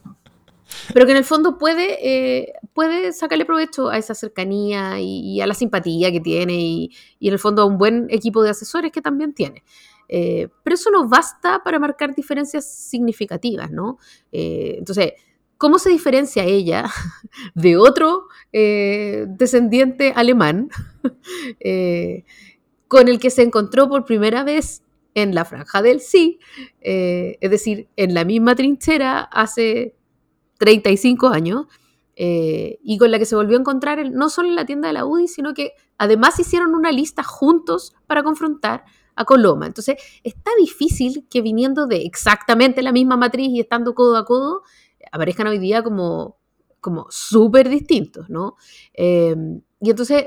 pero 0.94 1.04
que 1.06 1.10
en 1.10 1.18
el 1.18 1.24
fondo 1.24 1.58
puede, 1.58 1.98
eh, 2.06 2.52
puede 2.72 3.12
sacarle 3.12 3.46
provecho 3.46 3.88
a 3.88 3.98
esa 3.98 4.14
cercanía 4.14 5.00
y, 5.00 5.40
a 5.40 5.48
la 5.48 5.54
simpatía 5.54 6.12
que 6.12 6.20
tiene 6.20 6.54
y, 6.54 6.92
y, 7.18 7.26
en 7.26 7.32
el 7.32 7.40
fondo 7.40 7.62
a 7.62 7.64
un 7.64 7.78
buen 7.78 8.06
equipo 8.10 8.44
de 8.44 8.50
asesores 8.50 8.92
que 8.92 9.02
también 9.02 9.34
tiene. 9.34 9.64
Eh, 10.14 10.50
pero 10.62 10.74
eso 10.74 10.90
no 10.90 11.08
basta 11.08 11.62
para 11.64 11.78
marcar 11.78 12.14
diferencias 12.14 12.70
significativas, 12.70 13.70
¿no? 13.70 13.96
Eh, 14.30 14.74
entonces, 14.76 15.14
¿cómo 15.56 15.78
se 15.78 15.88
diferencia 15.88 16.44
ella 16.44 16.84
de 17.54 17.78
otro 17.78 18.26
eh, 18.52 19.24
descendiente 19.26 20.12
alemán 20.14 20.68
con 22.88 23.08
el 23.08 23.18
que 23.20 23.30
se 23.30 23.40
encontró 23.40 23.88
por 23.88 24.04
primera 24.04 24.44
vez 24.44 24.82
en 25.14 25.34
la 25.34 25.46
franja 25.46 25.80
del 25.80 26.00
sí, 26.00 26.38
es 26.80 27.50
decir, 27.50 27.88
en 27.96 28.12
la 28.12 28.26
misma 28.26 28.54
trinchera 28.54 29.20
hace 29.20 29.94
35 30.58 31.28
años, 31.28 31.68
y 32.14 32.98
con 32.98 33.10
la 33.10 33.18
que 33.18 33.24
se 33.24 33.34
volvió 33.34 33.56
a 33.56 33.60
encontrar 33.60 34.10
no 34.10 34.28
solo 34.28 34.48
en 34.48 34.56
la 34.56 34.66
tienda 34.66 34.88
de 34.88 34.94
la 34.94 35.06
UDI, 35.06 35.28
sino 35.28 35.54
que 35.54 35.72
además 35.96 36.38
hicieron 36.38 36.74
una 36.74 36.92
lista 36.92 37.22
juntos 37.22 37.94
para 38.06 38.22
confrontar 38.22 38.84
a 39.16 39.24
Coloma. 39.24 39.66
Entonces, 39.66 39.96
está 40.22 40.50
difícil 40.58 41.26
que 41.28 41.42
viniendo 41.42 41.86
de 41.86 42.02
exactamente 42.02 42.82
la 42.82 42.92
misma 42.92 43.16
matriz 43.16 43.50
y 43.50 43.60
estando 43.60 43.94
codo 43.94 44.16
a 44.16 44.24
codo, 44.24 44.62
aparezcan 45.10 45.46
hoy 45.46 45.58
día 45.58 45.82
como, 45.82 46.38
como 46.80 47.06
súper 47.10 47.68
distintos, 47.68 48.28
¿no? 48.30 48.56
Em, 48.92 49.62
y 49.80 49.90
entonces, 49.90 50.26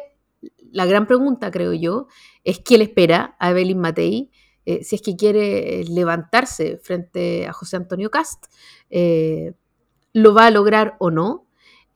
la 0.71 0.85
gran 0.85 1.07
pregunta, 1.07 1.51
creo 1.51 1.73
yo, 1.73 2.07
es 2.43 2.59
qué 2.59 2.77
le 2.77 2.83
espera 2.85 3.35
a 3.39 3.51
Evelyn 3.51 3.79
Matei 3.79 4.31
eh, 4.65 4.83
si 4.83 4.95
es 4.95 5.01
que 5.01 5.15
quiere 5.15 5.83
levantarse 5.85 6.77
frente 6.77 7.47
a 7.47 7.53
José 7.53 7.77
Antonio 7.77 8.09
Cast. 8.09 8.45
Eh, 8.89 9.53
¿Lo 10.11 10.33
va 10.33 10.47
a 10.47 10.51
lograr 10.51 10.95
o 10.99 11.11
no? 11.11 11.44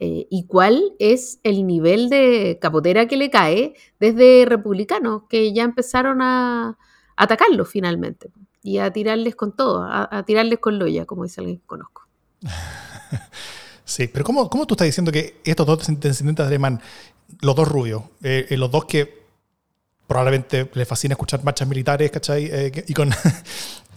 Eh, 0.01 0.27
y 0.29 0.45
cuál 0.47 0.93
es 0.97 1.39
el 1.43 1.67
nivel 1.67 2.09
de 2.09 2.57
capotera 2.61 3.07
que 3.07 3.17
le 3.17 3.29
cae 3.29 3.73
desde 3.99 4.45
republicanos 4.45 5.23
que 5.29 5.51
ya 5.51 5.63
empezaron 5.63 6.21
a, 6.21 6.77
atacarlo 7.17 7.65
finalmente 7.65 8.31
y 8.63 8.77
a 8.77 8.91
tirarles 8.91 9.35
con 9.35 9.53
todo, 9.53 9.83
a, 9.83 10.23
tirarles 10.25 10.59
con 10.59 10.79
loya, 10.79 11.05
como 11.05 11.23
dice 11.23 11.41
alguien 11.41 11.59
que 11.59 11.65
conozco. 11.65 12.07
Sí, 13.89 14.07
pero 14.07 14.23
¿cómo, 14.23 14.51
¿cómo, 14.51 14.67
tú 14.67 14.75
estás 14.75 14.85
diciendo 14.85 15.11
que 15.11 15.41
estos 15.43 15.65
dos 15.65 15.79
descendientes 15.79 16.45
de 16.45 16.47
alemán, 16.47 16.79
los 17.41 17.55
dos 17.55 17.67
rubios, 17.67 18.03
eh, 18.21 18.45
eh, 18.47 18.55
los 18.55 18.69
dos 18.69 18.85
que 18.85 19.18
probablemente 20.09 20.69
les 20.73 20.87
fascina 20.87 21.13
escuchar 21.13 21.43
marchas 21.43 21.67
militares, 21.67 22.09
¿cachai? 22.09 22.51
y, 22.73 22.93
con, 22.93 23.11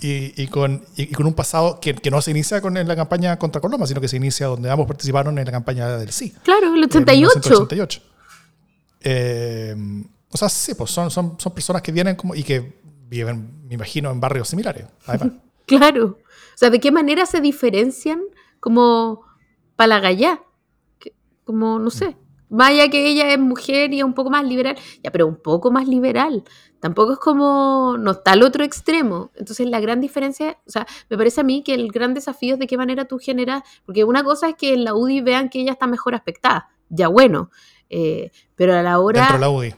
y, 0.00 0.46
con, 0.48 0.84
y, 0.94 1.06
con 1.06 1.26
un 1.26 1.32
pasado 1.32 1.80
que, 1.80 1.94
que, 1.94 2.10
no 2.10 2.20
se 2.20 2.30
inicia 2.32 2.60
con 2.60 2.76
en 2.76 2.86
la 2.86 2.94
campaña 2.94 3.38
contra 3.38 3.62
Coloma, 3.62 3.86
sino 3.86 4.00
que 4.00 4.08
se 4.08 4.18
inicia 4.18 4.46
donde 4.46 4.70
ambos 4.70 4.86
participaron 4.86 5.38
en 5.38 5.46
la 5.46 5.50
campaña 5.50 5.88
del 5.96 6.12
sí. 6.12 6.34
Claro, 6.44 6.74
el 6.74 6.84
88. 6.84 8.02
Eh, 9.04 9.74
o 10.28 10.36
sea, 10.36 10.50
sí, 10.50 10.74
pues 10.74 10.90
son, 10.90 11.10
son, 11.10 11.36
son 11.38 11.54
personas 11.54 11.80
que 11.80 11.92
vienen 11.92 12.14
como, 12.14 12.34
y 12.34 12.42
que 12.42 12.78
viven, 13.08 13.66
me 13.66 13.74
imagino, 13.74 14.10
en 14.10 14.20
barrios 14.20 14.48
similares. 14.48 14.84
claro. 15.66 16.18
O 16.54 16.56
sea, 16.56 16.68
¿de 16.68 16.78
qué 16.78 16.92
manera 16.92 17.24
se 17.24 17.40
diferencian 17.40 18.20
como 18.60 19.24
para 19.76 19.88
la 19.88 20.00
gallá? 20.00 20.42
Como, 21.44 21.78
no 21.78 21.90
sé. 21.90 22.16
Vaya 22.54 22.90
que 22.90 23.08
ella 23.08 23.32
es 23.32 23.38
mujer 23.38 23.94
y 23.94 24.00
es 24.00 24.04
un 24.04 24.12
poco 24.12 24.28
más 24.28 24.44
liberal. 24.44 24.76
Ya, 25.02 25.10
pero 25.10 25.26
un 25.26 25.36
poco 25.36 25.70
más 25.70 25.88
liberal. 25.88 26.44
Tampoco 26.80 27.14
es 27.14 27.18
como, 27.18 27.96
no 27.98 28.10
está 28.10 28.32
al 28.32 28.42
otro 28.42 28.62
extremo. 28.62 29.30
Entonces, 29.36 29.66
la 29.68 29.80
gran 29.80 30.02
diferencia, 30.02 30.58
o 30.66 30.70
sea, 30.70 30.86
me 31.08 31.16
parece 31.16 31.40
a 31.40 31.44
mí 31.44 31.62
que 31.62 31.72
el 31.72 31.90
gran 31.90 32.12
desafío 32.12 32.52
es 32.52 32.60
de 32.60 32.66
qué 32.66 32.76
manera 32.76 33.06
tú 33.06 33.18
generas, 33.18 33.62
porque 33.86 34.04
una 34.04 34.22
cosa 34.22 34.50
es 34.50 34.56
que 34.56 34.74
en 34.74 34.84
la 34.84 34.94
UDI 34.94 35.22
vean 35.22 35.48
que 35.48 35.62
ella 35.62 35.72
está 35.72 35.86
mejor 35.86 36.14
aspectada. 36.14 36.68
Ya 36.90 37.08
bueno. 37.08 37.50
Eh, 37.88 38.30
pero 38.54 38.74
a 38.74 38.82
la 38.82 38.98
hora... 38.98 39.20
Dentro 39.20 39.38
de 39.38 39.40
la 39.40 39.48
UDI. 39.48 39.74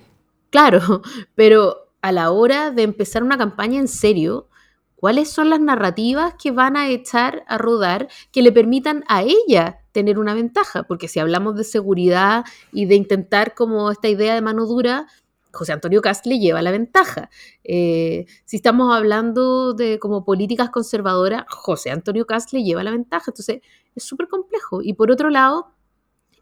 Claro, 0.51 1.03
pero 1.37 1.93
a 2.03 2.11
la 2.11 2.33
hora 2.33 2.73
de 2.73 2.83
empezar 2.83 3.23
una 3.23 3.39
campaña 3.39 3.79
en 3.79 3.87
serio, 3.87 4.49
¿cuáles 4.97 5.31
son 5.31 5.51
las 5.51 5.61
narrativas 5.61 6.35
que 6.35 6.51
van 6.51 6.77
a 6.77 6.89
echar 6.89 7.45
a 7.47 7.59
rodar 7.59 8.09
que 8.33 8.43
le 8.43 8.53
permitan 8.53 9.05
a 9.09 9.23
ella 9.23 9.81
tener 9.93 10.19
una 10.19 10.35
ventaja? 10.35 10.85
Porque 10.85 11.09
si 11.09 11.21
hablamos 11.21 11.57
de 11.57 11.65
seguridad 11.65 12.45
y 12.73 12.87
de 12.87 12.95
intentar 12.95 13.55
como 13.55 13.91
esta 13.91 14.09
idea 14.09 14.35
de 14.35 14.41
mano 14.41 14.67
dura, 14.67 15.07
José 15.55 15.73
Antonio 15.73 16.03
Cast 16.03 16.27
le 16.27 16.39
lleva 16.39 16.61
la 16.63 16.71
ventaja. 16.71 17.31
Eh, 17.63 18.27
si 18.45 18.57
estamos 18.57 18.95
hablando 18.95 19.73
de 19.73 19.99
como 19.99 20.25
políticas 20.25 20.71
conservadoras, 20.71 21.45
José 21.49 21.91
Antonio 21.91 22.27
Cast 22.27 22.53
le 22.53 22.63
lleva 22.63 22.83
la 22.83 22.91
ventaja. 22.91 23.27
Entonces, 23.29 23.63
es 23.95 24.03
súper 24.03 24.29
complejo. 24.29 24.83
Y 24.83 24.95
por 24.95 25.11
otro 25.11 25.31
lado, 25.31 25.75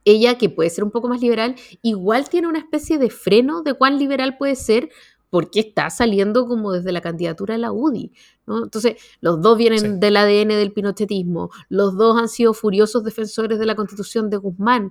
ella, 0.05 0.37
que 0.37 0.49
puede 0.49 0.71
ser 0.71 0.83
un 0.83 0.91
poco 0.91 1.09
más 1.09 1.21
liberal, 1.21 1.55
igual 1.83 2.29
tiene 2.29 2.49
una 2.49 2.59
especie 2.59 2.99
de 2.99 3.11
freno 3.11 3.63
de 3.63 3.75
cuán 3.75 3.99
liberal 3.99 4.37
puede 4.37 4.57
ser 4.57 4.89
porque 5.33 5.61
está 5.61 5.89
saliendo 5.89 6.47
como 6.47 6.73
desde 6.73 6.93
la 6.93 7.01
candidatura 7.01 7.55
de 7.55 7.59
la 7.59 7.73
UDI. 7.73 8.13
¿no? 8.47 8.65
Entonces, 8.65 8.97
los 9.23 9.41
dos 9.41 9.57
vienen 9.57 9.99
del 9.99 10.19
ADN 10.19 10.49
del 10.49 10.75
pinochetismo, 10.75 11.49
los 11.71 11.97
dos 11.97 12.21
han 12.21 12.29
sido 12.29 12.53
furiosos 12.53 13.03
defensores 13.03 13.59
de 13.59 13.65
la 13.65 13.75
constitución 13.75 14.29
de 14.29 14.37
Guzmán. 14.37 14.91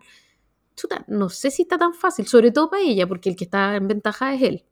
Chuta, 0.76 1.06
no 1.08 1.30
sé 1.30 1.52
si 1.52 1.62
está 1.62 1.78
tan 1.78 1.94
fácil, 1.94 2.26
sobre 2.26 2.50
todo 2.50 2.72
para 2.72 2.82
ella, 2.82 3.06
porque 3.06 3.30
el 3.30 3.36
que 3.36 3.44
está 3.44 3.76
en 3.76 3.88
ventaja 3.88 4.34
es 4.34 4.42
él. 4.42 4.66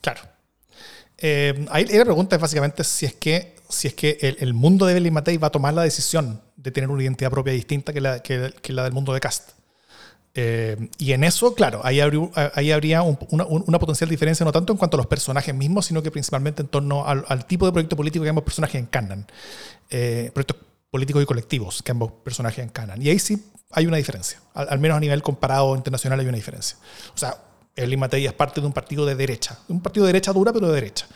Claro. 0.00 0.22
Eh, 1.18 1.66
ahí 1.68 1.84
la 1.84 2.06
pregunta 2.06 2.36
es 2.36 2.40
básicamente 2.40 2.84
si 2.84 3.04
es 3.04 3.14
que, 3.16 3.54
si 3.68 3.88
es 3.88 3.94
que 3.94 4.16
el, 4.38 4.54
mundo 4.54 4.86
de 4.86 4.94
Belly 4.94 5.10
Matei 5.10 5.36
va 5.36 5.48
a 5.48 5.52
tomar 5.52 5.74
la 5.74 5.82
decisión 5.82 6.40
de 6.56 6.70
tener 6.70 6.88
una 6.88 7.02
identidad 7.02 7.30
propia 7.30 7.52
distinta 7.52 7.92
que 7.92 8.00
la, 8.00 8.20
que, 8.20 8.50
la 8.68 8.84
del 8.84 8.94
mundo 8.94 9.12
de 9.12 9.20
Cast. 9.20 9.57
Eh, 10.40 10.76
y 10.98 11.14
en 11.14 11.24
eso, 11.24 11.52
claro, 11.52 11.80
ahí, 11.82 11.98
ahí 12.54 12.70
habría 12.70 13.02
una, 13.02 13.78
potencial 13.80 14.08
diferencia 14.08 14.46
no 14.46 14.52
tanto 14.52 14.72
en 14.72 14.76
cuanto 14.76 14.96
a 14.96 14.98
los 14.98 15.08
personajes 15.08 15.52
mismos, 15.52 15.86
sino 15.86 16.00
que 16.00 16.12
principalmente 16.12 16.62
en 16.62 16.68
torno 16.68 17.04
al, 17.04 17.44
tipo 17.46 17.66
de 17.66 17.72
proyecto 17.72 17.96
político 17.96 18.22
que 18.22 18.28
ambos 18.28 18.44
personajes 18.44 18.80
encarnan. 18.80 19.26
Eh, 19.90 20.30
proyectos 20.32 20.58
políticos 20.92 21.24
y 21.24 21.26
colectivos 21.26 21.82
que 21.82 21.90
ambos 21.90 22.12
personajes 22.22 22.64
encarnan. 22.64 23.02
Y 23.02 23.08
ahí 23.08 23.18
sí 23.18 23.50
hay 23.72 23.86
una 23.88 23.96
diferencia. 23.96 24.40
Al, 24.54 24.78
menos 24.78 24.96
a 24.96 25.00
nivel 25.00 25.22
comparado 25.22 25.74
internacional 25.74 26.20
hay 26.20 26.26
una 26.26 26.36
diferencia. 26.36 26.78
O 27.12 27.18
sea, 27.18 27.36
el 27.74 27.98
Matei 27.98 28.24
es 28.24 28.32
parte 28.32 28.60
de 28.60 28.66
un 28.68 28.72
partido 28.72 29.04
de 29.06 29.16
derecha. 29.16 29.58
Un 29.66 29.80
partido 29.80 30.06
de 30.06 30.12
derecha 30.12 30.32
dura, 30.32 30.52
pero 30.52 30.68
de 30.68 30.74
derecha. 30.74 31.08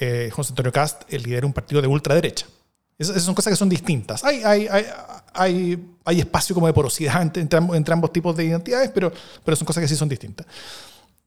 Eh, 0.00 0.30
José 0.32 0.52
Antonio 0.52 0.72
Cast 0.72 1.02
lidera 1.12 1.46
un 1.46 1.52
partido 1.52 1.82
de 1.82 1.88
ultraderecha. 1.88 2.46
Esas, 2.96 3.22
son 3.22 3.34
cosas 3.34 3.52
que 3.52 3.56
son 3.56 3.68
distintas. 3.68 4.24
Hay, 4.24 4.42
hay, 4.42 4.68
hay, 4.68 4.86
hay, 5.34 5.78
espacio 6.06 6.54
como 6.54 6.66
de 6.66 6.72
porosidad 6.72 7.20
entre, 7.22 7.42
entre, 7.42 7.92
ambos 7.92 8.12
tipos 8.12 8.36
de 8.36 8.44
identidades, 8.44 8.90
pero, 8.94 9.12
pero 9.44 9.56
son 9.56 9.66
cosas 9.66 9.82
que 9.82 9.88
sí 9.88 9.96
son 9.96 10.08
distintas. 10.08 10.46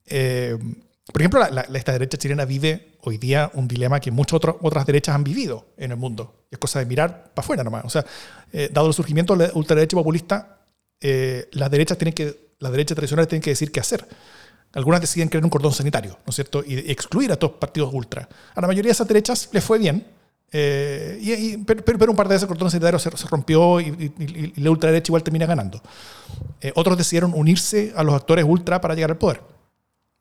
Eh, 0.05 0.57
por 1.11 1.21
ejemplo, 1.21 1.39
la, 1.39 1.61
esta 1.61 1.93
derecha 1.93 2.17
chilena 2.17 2.45
vive 2.45 2.97
hoy 3.01 3.17
día 3.17 3.49
un 3.53 3.67
dilema 3.67 3.99
que 3.99 4.11
muchas 4.11 4.41
otras 4.43 4.85
derechas 4.85 5.15
han 5.15 5.23
vivido 5.23 5.67
en 5.77 5.91
el 5.91 5.97
mundo. 5.97 6.45
Es 6.51 6.57
cosa 6.57 6.79
de 6.79 6.85
mirar 6.85 7.31
para 7.33 7.45
afuera 7.45 7.63
nomás. 7.63 7.85
O 7.85 7.89
sea, 7.89 8.05
eh, 8.51 8.69
dado 8.71 8.87
el 8.87 8.93
surgimiento 8.93 9.35
de 9.35 9.47
la 9.47 9.53
ultraderecha 9.53 9.95
populista, 9.95 10.59
eh, 10.99 11.47
las 11.53 11.71
derechas 11.71 11.97
tienen 11.97 12.13
que, 12.13 12.53
las 12.59 12.71
derechas 12.71 12.95
tradicionales 12.95 13.29
tienen 13.29 13.41
que 13.41 13.51
decir 13.51 13.71
qué 13.71 13.79
hacer. 13.79 14.05
Algunas 14.73 14.99
deciden 14.99 15.29
crear 15.29 15.43
un 15.43 15.49
cordón 15.49 15.71
sanitario, 15.71 16.19
¿no 16.25 16.29
es 16.29 16.35
cierto? 16.35 16.63
Y 16.65 16.91
excluir 16.91 17.29
a 17.31 17.33
estos 17.33 17.51
partidos 17.51 17.93
ultra. 17.93 18.27
A 18.53 18.59
la 18.59 18.67
mayoría 18.67 18.89
de 18.89 18.93
esas 18.93 19.07
derechas 19.07 19.49
les 19.53 19.63
fue 19.63 19.79
bien, 19.79 20.05
eh, 20.51 21.17
y, 21.21 21.57
pero, 21.57 22.09
un 22.09 22.15
par 22.15 22.27
de 22.27 22.35
veces 22.35 22.43
el 22.43 22.47
cordón 22.47 22.71
sanitario 22.71 22.99
se, 22.99 23.09
rompió 23.27 23.81
y, 23.81 24.53
la 24.57 24.71
ultraderecha 24.71 25.09
igual 25.09 25.23
termina 25.23 25.45
ganando. 25.45 25.81
Eh, 26.61 26.71
otros 26.75 26.97
decidieron 26.97 27.33
unirse 27.33 27.93
a 27.95 28.03
los 28.03 28.15
actores 28.15 28.45
ultra 28.47 28.79
para 28.79 28.95
llegar 28.95 29.11
al 29.11 29.17
poder. 29.17 29.41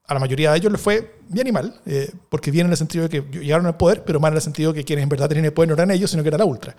A 0.07 0.15
la 0.15 0.21
mayoría 0.21 0.53
de 0.53 0.59
ellos 0.59 0.73
les 0.73 0.81
fue 0.81 1.17
bien 1.29 1.47
y 1.47 1.53
mal, 1.53 1.81
eh, 1.87 2.11
porque 2.29 2.51
bien 2.51 2.67
en 2.67 2.73
el 2.73 2.77
sentido 2.77 3.09
de 3.09 3.11
que 3.23 3.39
llegaron 3.39 3.67
al 3.67 3.77
poder, 3.77 4.05
pero 4.05 4.21
mal 4.21 4.33
en 4.33 4.37
el 4.37 4.43
sentido 4.43 4.73
de 4.73 4.81
que 4.81 4.85
quienes 4.85 5.03
en 5.03 5.09
verdad 5.09 5.29
tenían 5.29 5.47
el 5.47 5.53
poder 5.53 5.69
no 5.69 5.75
eran 5.75 5.91
ellos, 5.91 6.11
sino 6.11 6.23
que 6.23 6.29
era 6.29 6.39
la 6.39 6.45
ultra. 6.45 6.77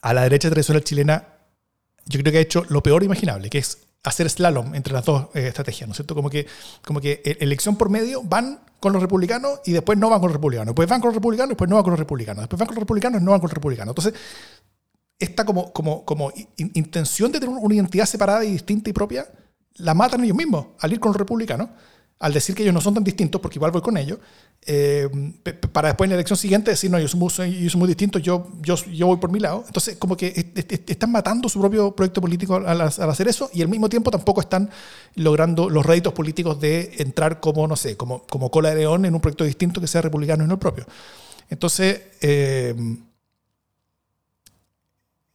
a 0.00 0.14
la 0.14 0.22
derecha 0.22 0.48
tradicional 0.48 0.82
chilena, 0.84 1.24
yo 2.06 2.20
creo 2.20 2.32
que 2.32 2.38
ha 2.38 2.42
hecho 2.42 2.64
lo 2.68 2.82
peor 2.82 3.02
imaginable, 3.02 3.50
que 3.50 3.58
es 3.58 3.87
hacer 4.04 4.28
slalom 4.30 4.74
entre 4.74 4.92
las 4.92 5.04
dos 5.04 5.28
estrategias, 5.34 5.88
¿no 5.88 5.92
es 5.92 5.96
cierto? 5.96 6.14
Como 6.14 6.30
que, 6.30 6.46
como 6.84 7.00
que 7.00 7.20
elección 7.40 7.76
por 7.76 7.90
medio 7.90 8.22
van 8.22 8.60
con 8.80 8.92
los 8.92 9.02
republicanos 9.02 9.60
y 9.64 9.72
después 9.72 9.98
no 9.98 10.08
van 10.08 10.20
con 10.20 10.28
los 10.28 10.34
republicanos. 10.34 10.66
Después 10.66 10.88
van 10.88 11.00
con 11.00 11.08
los 11.08 11.14
republicanos 11.16 11.50
después 11.50 11.68
no 11.68 11.76
van 11.76 11.84
con 11.84 11.92
los 11.92 12.00
republicanos. 12.00 12.42
Después 12.42 12.58
van 12.58 12.66
con 12.66 12.74
los 12.76 12.80
republicanos 12.80 13.22
no 13.22 13.30
van 13.32 13.40
con 13.40 13.48
los 13.48 13.54
republicanos. 13.54 13.92
Entonces, 13.92 14.14
esta 15.18 15.44
como, 15.44 15.72
como, 15.72 16.04
como 16.04 16.32
intención 16.56 17.32
de 17.32 17.40
tener 17.40 17.54
una 17.56 17.74
identidad 17.74 18.06
separada 18.06 18.44
y 18.44 18.52
distinta 18.52 18.88
y 18.90 18.92
propia, 18.92 19.26
la 19.74 19.94
matan 19.94 20.22
ellos 20.24 20.36
mismos 20.36 20.68
al 20.78 20.92
ir 20.92 21.00
con 21.00 21.10
los 21.10 21.16
republicanos 21.16 21.70
al 22.20 22.32
decir 22.32 22.54
que 22.54 22.62
ellos 22.62 22.74
no 22.74 22.80
son 22.80 22.94
tan 22.94 23.04
distintos, 23.04 23.40
porque 23.40 23.58
igual 23.58 23.70
voy 23.70 23.80
con 23.80 23.96
ellos, 23.96 24.18
eh, 24.66 25.08
para 25.72 25.88
después 25.88 26.06
en 26.06 26.10
la 26.10 26.16
elección 26.16 26.36
siguiente 26.36 26.72
decir, 26.72 26.90
no, 26.90 26.98
yo 26.98 27.06
soy 27.06 27.18
muy, 27.18 27.70
muy 27.76 27.88
distinto, 27.88 28.18
yo, 28.18 28.48
yo, 28.60 28.74
yo 28.86 29.06
voy 29.06 29.18
por 29.18 29.30
mi 29.30 29.38
lado. 29.38 29.62
Entonces, 29.66 29.96
como 29.96 30.16
que 30.16 30.52
están 30.86 31.12
matando 31.12 31.48
su 31.48 31.60
propio 31.60 31.94
proyecto 31.94 32.20
político 32.20 32.56
al, 32.56 32.80
hacer 32.80 33.28
eso 33.28 33.50
y 33.52 33.62
al 33.62 33.68
mismo 33.68 33.88
tiempo 33.88 34.10
tampoco 34.10 34.40
están 34.40 34.68
logrando 35.14 35.70
los 35.70 35.86
réditos 35.86 36.12
políticos 36.12 36.60
de 36.60 36.96
entrar 36.98 37.38
como, 37.38 37.66
no 37.68 37.76
sé, 37.76 37.96
como, 37.96 38.24
como 38.24 38.50
cola 38.50 38.70
de 38.70 38.76
león 38.76 39.04
en 39.04 39.14
un 39.14 39.20
proyecto 39.20 39.44
distinto 39.44 39.80
que 39.80 39.86
sea 39.86 40.02
republicano 40.02 40.42
y 40.42 40.46
no 40.48 40.54
el 40.54 40.60
propio. 40.60 40.86
Entonces, 41.50 42.02
eh, 42.20 42.74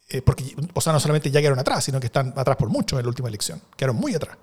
eh, 0.09 0.21
porque, 0.21 0.55
o 0.73 0.81
sea, 0.81 0.91
no 0.93 0.99
solamente 0.99 1.31
ya 1.31 1.39
quedaron 1.39 1.59
atrás, 1.59 1.85
sino 1.85 1.99
que 1.99 2.07
están 2.07 2.33
atrás 2.35 2.57
por 2.57 2.69
mucho 2.69 2.99
en 2.99 3.05
la 3.05 3.09
última 3.09 3.29
elección, 3.29 3.61
quedaron 3.75 3.95
muy 3.95 4.13
atrás. 4.13 4.37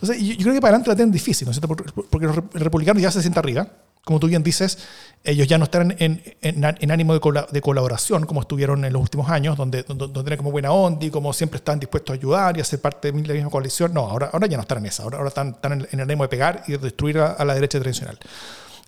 Entonces, 0.00 0.22
yo, 0.22 0.36
creo 0.36 0.54
que 0.54 0.60
para 0.60 0.70
adelante 0.70 0.90
la 0.90 0.96
tienen 0.96 1.12
difícil, 1.12 1.46
¿no 1.46 1.52
es 1.52 1.58
cierto? 1.58 1.74
Porque 2.10 2.26
los 2.26 2.36
republicanos 2.52 3.02
ya 3.02 3.10
se 3.10 3.22
sienten 3.22 3.38
arriba. 3.38 3.66
Como 4.04 4.20
tú 4.20 4.28
bien 4.28 4.42
dices, 4.42 4.78
ellos 5.24 5.48
ya 5.48 5.58
no 5.58 5.64
están 5.64 5.96
en, 5.98 6.22
en, 6.40 6.90
ánimo 6.92 7.18
de, 7.18 7.44
de, 7.50 7.60
colaboración 7.60 8.24
como 8.24 8.42
estuvieron 8.42 8.84
en 8.84 8.92
los 8.92 9.02
últimos 9.02 9.28
años, 9.28 9.56
donde, 9.56 9.82
donde, 9.82 10.06
donde 10.06 10.36
como 10.36 10.52
buena 10.52 10.70
onda 10.70 11.04
y 11.06 11.10
como 11.10 11.32
siempre 11.32 11.56
están 11.56 11.80
dispuestos 11.80 12.14
a 12.14 12.16
ayudar 12.16 12.56
y 12.56 12.60
a 12.60 12.64
ser 12.64 12.80
parte 12.80 13.10
de 13.10 13.26
la 13.26 13.34
misma 13.34 13.50
coalición. 13.50 13.92
No, 13.92 14.02
ahora, 14.02 14.30
ahora 14.32 14.46
ya 14.46 14.58
no 14.58 14.60
están 14.60 14.78
en 14.78 14.86
esa. 14.86 15.02
Ahora, 15.02 15.16
ahora 15.16 15.28
están, 15.30 15.48
están 15.48 15.72
en, 15.72 15.88
el 15.90 16.00
ánimo 16.02 16.22
de 16.22 16.28
pegar 16.28 16.62
y 16.68 16.72
de 16.72 16.78
destruir 16.78 17.18
a, 17.18 17.44
la 17.44 17.54
derecha 17.54 17.80
tradicional. 17.80 18.16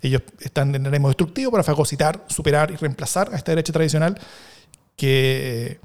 Ellos 0.03 0.23
están 0.39 0.73
en 0.75 0.83
el 0.83 0.95
ánimo 0.95 1.09
destructivo 1.09 1.51
para 1.51 1.65
fagocitar, 1.65 2.25
superar 2.29 2.71
y 2.71 2.77
reemplazar 2.77 3.31
a 3.33 3.37
esta 3.37 3.51
derecha 3.51 3.73
tradicional 3.73 4.17
que... 4.95 5.81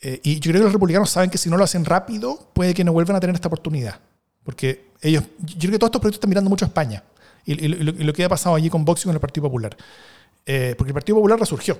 Eh, 0.00 0.20
y 0.24 0.40
yo 0.40 0.50
creo 0.50 0.62
que 0.62 0.64
los 0.64 0.72
republicanos 0.72 1.10
saben 1.10 1.30
que 1.30 1.38
si 1.38 1.48
no 1.48 1.56
lo 1.56 1.62
hacen 1.62 1.84
rápido, 1.84 2.50
puede 2.54 2.74
que 2.74 2.82
no 2.82 2.92
vuelvan 2.92 3.16
a 3.16 3.20
tener 3.20 3.36
esta 3.36 3.46
oportunidad. 3.48 4.00
Porque 4.48 4.92
ellos, 5.02 5.24
yo 5.40 5.58
creo 5.58 5.72
que 5.72 5.78
todos 5.78 5.88
estos 5.88 6.00
proyectos 6.00 6.16
están 6.20 6.30
mirando 6.30 6.48
mucho 6.48 6.64
a 6.64 6.68
España 6.68 7.04
y, 7.44 7.68
lo, 7.68 8.12
que 8.14 8.24
ha 8.24 8.30
pasado 8.30 8.54
allí 8.56 8.70
con 8.70 8.82
Vox 8.82 9.02
y 9.02 9.04
con 9.04 9.12
el 9.14 9.20
Partido 9.20 9.42
Popular. 9.42 9.76
Eh, 10.46 10.74
porque 10.78 10.88
el 10.88 10.94
Partido 10.94 11.16
Popular 11.16 11.38
resurgió 11.38 11.78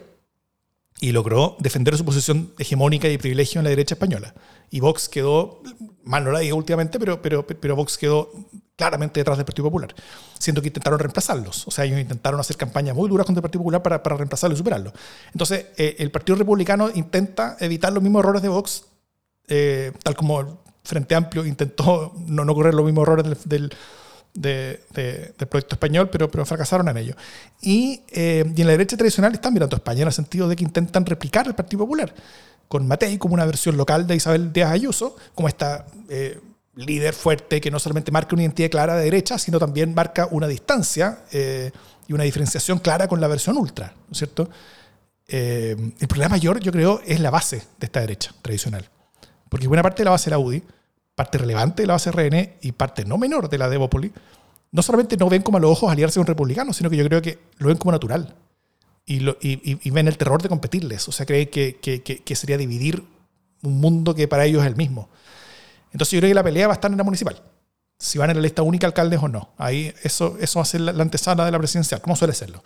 y 1.01 1.13
logró 1.13 1.57
defender 1.61 1.97
su 1.97 2.05
posición 2.05 2.53
hegemónica 2.59 3.09
y 3.09 3.17
privilegio 3.17 3.61
en 3.61 3.65
la 3.65 3.71
derecha 3.71 3.95
española. 3.95 4.35
Y 4.69 4.81
Vox 4.81 5.09
quedó, 5.09 5.63
mal 6.05 6.25
no 6.25 6.31
la 6.31 6.41
digo 6.41 6.59
últimamente, 6.59 6.99
pero, 6.99 7.23
pero, 7.23 7.47
pero 7.47 7.75
Vox 7.75 7.97
quedó 7.97 8.31
claramente 8.77 9.19
detrás 9.19 9.39
del 9.39 9.47
Partido 9.47 9.65
Popular, 9.65 9.95
siendo 10.39 10.61
que 10.61 10.69
intentaron 10.69 10.99
reemplazarlos. 10.99 11.67
O 11.69 11.71
sea, 11.71 11.87
ellos 11.87 11.99
intentaron 11.99 12.39
hacer 12.39 12.59
campañas 12.59 12.95
muy 12.95 13.09
duras 13.09 13.25
contra 13.25 13.39
el 13.39 13.45
Partido 13.45 13.61
Popular 13.61 13.83
para, 13.83 14.03
para 14.03 14.19
reemplazarlo 14.19 14.53
y 14.53 14.59
superarlo. 14.59 14.93
Entonces, 15.33 15.69
eh, 15.79 15.97
el 16.01 16.11
Partido 16.11 16.37
Republicano 16.37 16.91
intenta 16.95 17.57
evitar 17.61 17.95
los 17.95 18.03
mismos 18.03 18.21
errores 18.21 18.43
de 18.43 18.49
Vox, 18.51 18.85
eh, 19.47 19.93
tal 20.03 20.15
como 20.15 20.68
Frente 20.89 21.15
Amplio 21.15 21.45
intentó 21.45 22.15
no, 22.27 22.47
no 22.47 22.55
correr 22.55 22.73
los 22.73 22.87
mismos 22.87 23.03
errores 23.03 23.27
del, 23.45 23.71
del, 24.33 24.81
proyecto 25.51 25.75
español, 25.75 26.09
pero, 26.09 26.31
pero 26.31 26.47
fracasaron 26.47 26.89
en 26.89 26.97
ello. 26.97 27.15
Y, 27.61 28.01
eh, 28.11 28.51
y, 28.57 28.61
en 28.63 28.67
la 28.67 28.73
derecha 28.73 28.97
tradicional 28.97 29.35
están 29.35 29.53
mirando 29.53 29.77
a 29.77 29.79
España 29.79 30.01
en 30.01 30.09
el 30.09 30.15
sentido 30.15 30.49
de 30.49 30.57
que 30.57 30.65
intentan 30.65 31.05
replicar 31.05 31.47
el 31.47 31.55
Partido 31.55 31.81
Popular, 31.81 32.15
con 32.69 32.89
Matei 32.89 33.19
como 33.19 33.35
una 33.35 33.45
versión 33.45 33.77
local 33.77 34.07
de 34.07 34.17
Isabel 34.17 34.51
Díaz 34.51 34.71
Ayuso, 34.71 35.15
como 35.35 35.49
esta 35.49 35.85
eh, 36.09 36.41
líder 36.75 37.13
fuerte 37.13 37.61
que 37.61 37.71
no 37.71 37.79
solamente 37.79 38.11
marca 38.11 38.35
una 38.35 38.45
identidad 38.45 38.71
clara 38.71 38.97
de 38.97 39.05
derecha, 39.05 39.39
sino 39.39 39.59
también 39.59 39.93
marca 39.93 40.27
una 40.31 40.49
distancia 40.49 41.19
eh, 41.33 41.71
y 42.07 42.15
una 42.15 42.25
diferenciación 42.25 42.79
clara 42.79 43.09
con 43.09 43.21
la 43.21 43.29
versión 43.29 43.59
ultra, 43.59 43.93
¿no 43.95 44.13
es 44.13 44.17
cierto? 44.17 44.49
el 45.31 46.09
problema 46.09 46.31
mayor, 46.31 46.59
yo 46.59 46.73
creo, 46.73 47.03
es 47.05 47.21
la 47.21 47.29
base 47.29 47.59
de 47.79 47.85
esta 47.85 48.01
derecha 48.01 48.33
tradicional. 48.41 48.89
Porque 49.49 49.67
buena 49.67 49.83
parte 49.83 50.01
de 50.01 50.05
la 50.05 50.13
base 50.13 50.31
de 50.31 50.37
la 50.37 50.39
UDI 50.39 50.63
parte 51.19 51.37
relevante 51.37 51.83
de 51.83 51.89
la 51.89 51.95
base 51.95 52.13
RN 52.13 52.59
y 52.63 52.71
parte 52.71 53.05
no 53.05 53.19
menor 53.19 53.49
de 53.49 53.59
la 53.59 53.69
Devopoli 53.69 54.13
no 54.71 54.83
solamente 54.83 55.17
no 55.17 55.29
ven 55.29 55.43
como 55.43 55.59
a 55.59 55.61
los 55.61 55.73
ojos 55.73 55.91
aliarse 55.91 56.21
con 56.21 56.27
republicanos, 56.27 56.77
sino 56.77 56.89
que 56.91 56.97
yo 56.97 57.05
creo 57.05 57.21
que 57.21 57.41
lo 57.59 57.69
ven 57.69 57.77
como 57.77 57.91
natural. 57.91 58.37
Y, 59.05 59.21
lo, 59.21 59.37
y, 59.41 59.91
ven 59.91 60.07
el 60.07 60.19
terror 60.19 60.43
de 60.43 60.51
competirles. 60.51 61.09
O 61.09 61.13
sea, 61.13 61.25
creen 61.25 61.49
que, 61.49 61.79
que, 61.81 62.03
que, 62.03 62.37
sería 62.37 62.59
dividir 62.59 63.03
un 63.63 63.81
mundo 63.81 64.15
que 64.15 64.29
para 64.29 64.45
ellos 64.45 64.61
es 64.63 64.69
el 64.69 64.77
mismo. 64.77 65.09
Entonces 65.93 66.13
yo 66.13 66.21
creo 66.21 66.31
que 66.31 66.35
la 66.35 66.45
pelea 66.45 66.67
va 66.67 66.75
a 66.75 66.77
estar 66.77 66.91
en 66.91 66.99
la 66.99 67.05
municipal. 67.05 67.43
Si 67.99 68.19
van 68.19 68.29
en 68.29 68.37
la 68.37 68.43
lista 68.43 68.61
única 68.61 68.87
alcaldes 68.87 69.21
o 69.23 69.29
no. 69.29 69.49
Ahí 69.57 69.95
eso, 70.03 70.37
eso 70.39 70.59
va 70.59 70.63
a 70.63 70.67
ser 70.67 70.83
la, 70.83 71.03
antesala 71.03 71.47
de 71.47 71.51
la 71.51 71.59
presidencial, 71.59 72.03
como 72.03 72.15
suele 72.15 72.35
serlo. 72.35 72.63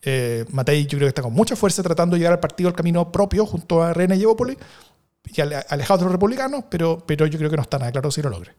Eh, 0.00 0.46
Matei 0.50 0.84
yo 0.84 0.96
creo 0.96 1.00
que 1.00 1.08
está 1.08 1.22
con 1.22 1.34
mucha 1.34 1.54
fuerza 1.54 1.82
tratando 1.82 2.14
de 2.14 2.20
llegar 2.20 2.32
al 2.32 2.40
partido 2.40 2.68
al 2.68 2.74
camino 2.74 3.12
propio 3.12 3.44
junto 3.44 3.82
a 3.82 3.92
René 3.92 4.16
y 4.16 4.22
Evópolis, 4.22 4.56
y 5.24 5.40
alejado 5.40 5.98
de 5.98 6.04
los 6.04 6.12
republicanos, 6.12 6.64
pero, 6.70 6.98
pero 7.06 7.26
yo 7.26 7.38
creo 7.38 7.50
que 7.50 7.56
no 7.56 7.62
está 7.62 7.78
nada 7.78 7.92
claro 7.92 8.10
si 8.10 8.22
lo 8.22 8.30
logre. 8.30 8.54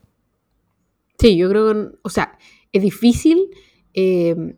Sí, 1.20 1.38
yo 1.38 1.50
creo 1.50 1.74
que, 1.74 1.98
o 2.02 2.10
sea, 2.10 2.38
es 2.72 2.82
difícil 2.82 3.50
eh, 3.94 4.56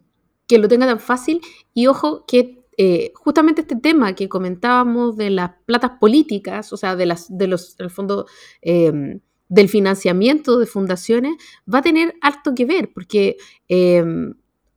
que 0.48 0.58
lo 0.58 0.68
tenga 0.68 0.88
tan 0.88 1.00
fácil 1.00 1.42
y 1.74 1.88
ojo 1.88 2.26
que 2.26 2.66
eh, 2.78 3.12
justamente 3.16 3.62
este 3.62 3.76
tema 3.76 4.16
que 4.16 4.30
comentábamos 4.30 5.18
de 5.18 5.30
las 5.30 5.52
platas 5.66 5.92
políticas, 6.00 6.72
o 6.74 6.78
sea, 6.78 6.96
de, 6.96 7.06
las, 7.06 7.36
de 7.36 7.48
los, 7.48 7.76
en 7.80 7.86
el 7.86 7.92
fondo, 7.92 8.26
eh, 8.62 9.20
del 9.50 9.70
financiamiento 9.70 10.60
de 10.60 10.66
fundaciones, 10.66 11.36
va 11.72 11.80
a 11.80 11.84
tener 11.84 12.16
harto 12.22 12.54
que 12.56 12.66
ver, 12.66 12.92
porque 12.94 13.38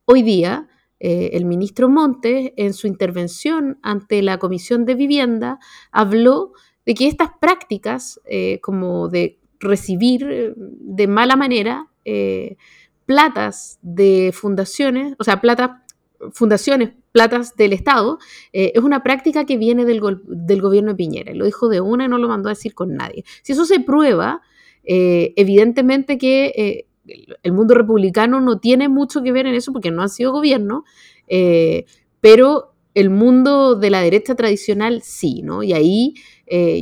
hoy 0.05 0.21
día 0.21 0.67
el 0.99 1.45
ministro 1.45 1.89
Montes, 1.89 2.53
en 2.55 2.73
su 2.73 2.87
intervención 2.87 3.79
ante 3.81 4.21
la 4.21 4.37
Comisión 4.37 4.85
de 4.85 4.95
Vivienda, 4.95 5.59
habló 5.91 6.53
de 6.85 6.93
que 6.93 7.07
estas 7.07 7.29
prácticas, 7.39 8.19
como 8.61 9.07
de 9.07 9.37
recibir 9.59 10.55
de 10.55 11.07
mala 11.07 11.35
manera, 11.35 11.87
platas 13.05 13.77
de 13.81 14.31
fundaciones, 14.33 15.15
o 15.19 15.23
sea, 15.23 15.41
plata, 15.41 15.83
fundaciones, 16.31 16.91
platas 17.11 17.55
del 17.55 17.73
Estado, 17.73 18.19
eh, 18.53 18.71
es 18.75 18.81
una 18.81 19.03
práctica 19.03 19.45
que 19.45 19.57
viene 19.57 19.85
del, 19.85 20.01
del, 20.27 20.61
gobierno 20.61 20.91
de 20.91 20.95
Piñera. 20.95 21.33
Lo 21.33 21.45
dijo 21.45 21.67
de 21.67 21.81
una 21.81 22.05
y 22.05 22.07
no 22.07 22.17
lo 22.17 22.27
mandó 22.27 22.49
a 22.49 22.53
decir 22.53 22.73
con 22.73 22.95
nadie. 22.95 23.23
Si 23.41 23.51
eso 23.53 23.65
se 23.65 23.79
prueba, 23.79 24.41
eh, 24.83 25.33
evidentemente 25.35 26.17
que 26.17 26.53
eh, 26.55 26.85
el 27.43 27.51
mundo 27.51 27.73
republicano 27.73 28.39
no 28.39 28.59
tiene 28.59 28.87
mucho 28.87 29.21
que 29.21 29.31
ver 29.31 29.45
en 29.45 29.55
eso 29.55 29.73
porque 29.73 29.91
no 29.91 30.03
ha 30.03 30.07
sido 30.07 30.31
gobierno, 30.31 30.85
pero 32.21 32.73
el 32.93 33.09
mundo 33.09 33.75
de 33.75 33.89
la 33.89 34.01
derecha 34.01 34.35
tradicional 34.35 35.01
sí, 35.01 35.41
¿no? 35.43 35.63
Y 35.63 35.73
ahí 35.73 36.13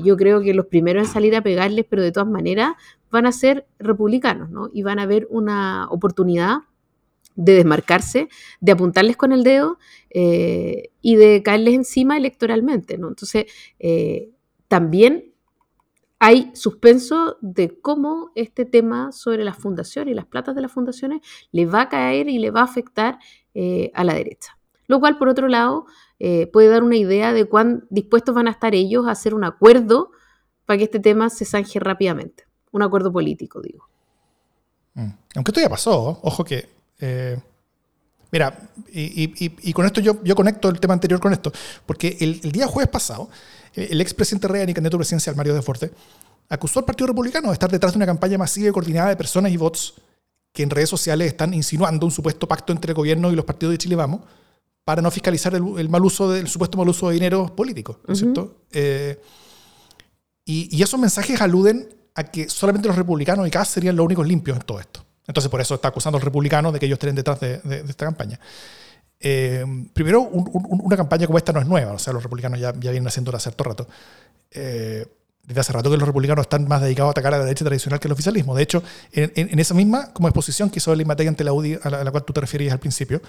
yo 0.04 0.18
creo 0.18 0.42
que 0.42 0.54
los 0.54 0.66
primeros 0.66 1.08
en 1.08 1.14
salir 1.14 1.36
a 1.36 1.44
pegarles, 1.44 1.86
pero 1.88 2.02
de 2.02 2.12
todas 2.12 2.28
maneras 2.28 2.74
van 3.12 3.26
a 3.26 3.32
ser 3.32 3.68
republicanos, 3.78 4.50
¿no? 4.50 4.70
Y 4.74 4.84
van 4.84 5.00
a 5.00 5.06
ver 5.06 5.28
una 5.30 5.88
oportunidad 5.90 6.60
de 7.36 7.54
desmarcarse, 7.54 8.28
de 8.60 8.72
apuntarles 8.72 9.16
con 9.16 9.32
el 9.32 9.44
dedo 9.44 9.78
eh, 10.10 10.90
y 11.02 11.16
de 11.16 11.42
caerles 11.42 11.74
encima 11.74 12.18
electoralmente, 12.18 12.98
¿no? 12.98 13.08
Entonces, 13.08 13.46
eh, 13.80 14.32
también 14.68 15.34
hay 16.20 16.52
suspenso 16.54 17.38
de 17.40 17.80
cómo 17.80 18.32
este 18.36 18.66
tema 18.66 19.14
sobre 19.14 19.46
las 19.46 19.56
fundaciones 19.56 20.12
y 20.12 20.16
las 20.16 20.26
platas 20.26 20.54
de 20.54 20.62
las 20.62 20.72
fundaciones 20.72 21.22
le 21.52 21.66
va 21.66 21.84
a 21.84 21.90
caer 21.90 22.28
y 22.28 22.40
le 22.40 22.52
va 22.52 22.60
a 22.60 22.66
afectar 22.66 23.20
eh, 23.54 23.90
a 23.94 24.04
la 24.04 24.16
derecha. 24.16 24.58
Lo 24.88 25.00
cual, 25.00 25.18
por 25.18 25.30
otro 25.30 25.48
lado, 25.48 25.86
puede 26.52 26.68
dar 26.68 26.84
una 26.84 26.98
idea 26.98 27.34
de 27.34 27.46
cuán 27.46 27.86
dispuestos 27.90 28.36
van 28.36 28.48
a 28.48 28.52
estar 28.52 28.76
ellos 28.76 29.08
a 29.08 29.12
hacer 29.12 29.34
un 29.34 29.46
acuerdo 29.46 30.12
para 30.66 30.78
que 30.78 30.84
este 30.84 31.00
tema 31.00 31.30
se 31.30 31.46
zanje 31.46 31.80
rápidamente 31.80 32.50
un 32.72 32.82
acuerdo 32.82 33.12
político, 33.12 33.62
digo. 33.62 33.88
Mm. 34.94 35.10
Aunque 35.36 35.52
esto 35.52 35.62
ya 35.62 35.70
pasó, 35.70 36.20
ojo 36.22 36.44
que... 36.44 36.70
Eh, 37.00 37.40
mira, 38.32 38.70
y, 38.92 39.74
con 39.74 39.86
esto 39.86 40.02
yo, 40.02 40.22
yo 40.24 40.36
conecto 40.36 40.70
el 40.70 40.80
tema 40.80 40.94
anterior 40.94 41.20
con 41.20 41.34
esto, 41.34 41.52
porque 41.86 42.18
el, 42.20 42.52
día 42.52 42.68
jueves 42.68 42.90
pasado, 42.90 43.30
el 43.74 44.02
expresidente 44.02 44.48
Reagan 44.48 44.70
y 44.70 44.74
candidato 44.74 44.98
presidencial 44.98 45.36
Mario 45.36 45.54
de 45.54 45.62
Forte 45.62 45.92
acusó 46.50 46.80
al 46.80 46.86
Partido 46.86 47.08
Republicano 47.08 47.48
de 47.48 47.54
estar 47.54 47.72
detrás 47.72 47.94
de 47.94 47.98
una 47.98 48.06
campaña 48.06 48.38
masiva 48.38 48.70
y 48.70 48.72
coordinada 48.72 49.10
de 49.10 49.16
personas 49.16 49.52
y 49.52 49.58
bots 49.58 49.94
que 50.52 50.64
en 50.64 50.72
redes 50.72 50.90
sociales 50.90 51.28
están 51.28 51.54
insinuando 51.54 52.06
un 52.06 52.12
supuesto 52.12 52.48
pacto 52.48 52.74
entre 52.74 52.92
el 52.92 52.96
gobierno 52.96 53.32
y 53.32 53.36
los 53.36 53.46
partidos 53.46 53.74
de 53.74 53.78
Chile 53.78 53.96
Vamos 53.96 54.22
para 54.90 55.04
no 55.04 55.12
fiscalizar 55.12 55.54
el, 55.54 55.88
mal 55.88 56.04
uso 56.04 56.32
del 56.32 56.48
supuesto 56.48 56.76
mal 56.76 56.90
uso 56.90 57.10
de 57.10 57.14
dinero 57.14 57.56
político, 57.56 58.00
¿no 58.08 58.14
es 58.16 58.20
cierto? 58.22 58.64
Eh, 58.72 59.22
y, 60.44 60.76
y, 60.76 60.82
esos 60.82 61.00
mensajes 61.00 61.40
aluden 61.42 61.88
a 62.16 62.24
que 62.24 62.50
solamente 62.50 62.88
los 62.88 62.98
republicanos 62.98 63.48
y 63.48 63.52
Kass 63.52 63.68
serían 63.68 63.96
los 63.96 64.04
únicos 64.04 64.26
limpios 64.26 64.58
en 64.58 64.64
todo 64.64 64.80
esto. 64.80 65.06
Entonces, 65.28 65.48
por 65.52 65.62
eso 65.62 65.76
está 65.76 65.90
acusando 65.90 66.18
a 66.18 66.20
los 66.20 66.26
republicanos 66.26 66.74
de 66.74 66.80
que 66.80 66.88
ellos 66.88 66.96
estén 66.96 67.14
detrás 67.14 67.40
de, 67.40 67.62
esta 67.88 68.06
campaña. 68.06 68.40
Eh, 69.20 69.64
primero, 69.94 70.22
una 70.22 70.98
campaña 70.98 71.28
como 71.28 71.38
esta 71.38 71.54
no 71.54 71.60
es 71.60 71.68
nueva, 71.68 71.92
o 71.92 72.00
sea, 72.00 72.12
los 72.12 72.24
republicanos 72.24 72.60
ya, 72.60 72.74
ya 72.74 72.90
vienen 72.90 73.06
haciéndola 73.06 73.38
hace 73.38 73.52
cierto 73.52 73.64
rato. 73.66 73.88
Eh, 74.50 75.06
desde 75.50 75.62
hace 75.62 75.74
rato 75.74 75.90
que 75.90 75.98
los 75.98 76.08
republicanos 76.08 76.44
están 76.44 76.68
más 76.68 76.80
dedicados 76.80 77.10
a 77.10 77.12
atacar 77.12 77.34
a 77.34 77.40
la 77.40 77.44
derecha 77.44 77.66
tradicional 77.66 78.00
que 78.00 78.08
el 78.08 78.12
oficialismo. 78.12 78.56
De 78.56 78.62
hecho, 78.62 78.84
en, 79.12 79.60
esa 79.60 79.74
misma 79.74 80.14
como 80.14 80.28
exposición 80.28 80.70
que 80.70 80.78
hizo 80.78 80.94
el 80.94 81.04
Matei 81.08 81.26
ante 81.26 81.44
la 81.44 81.54
UDI, 81.54 81.80
a 81.82 81.90
la, 81.90 82.12
cual 82.12 82.24
tú 82.24 82.34
te 82.34 82.40
referías 82.40 82.72
al 82.72 82.80
principio, 82.80 83.20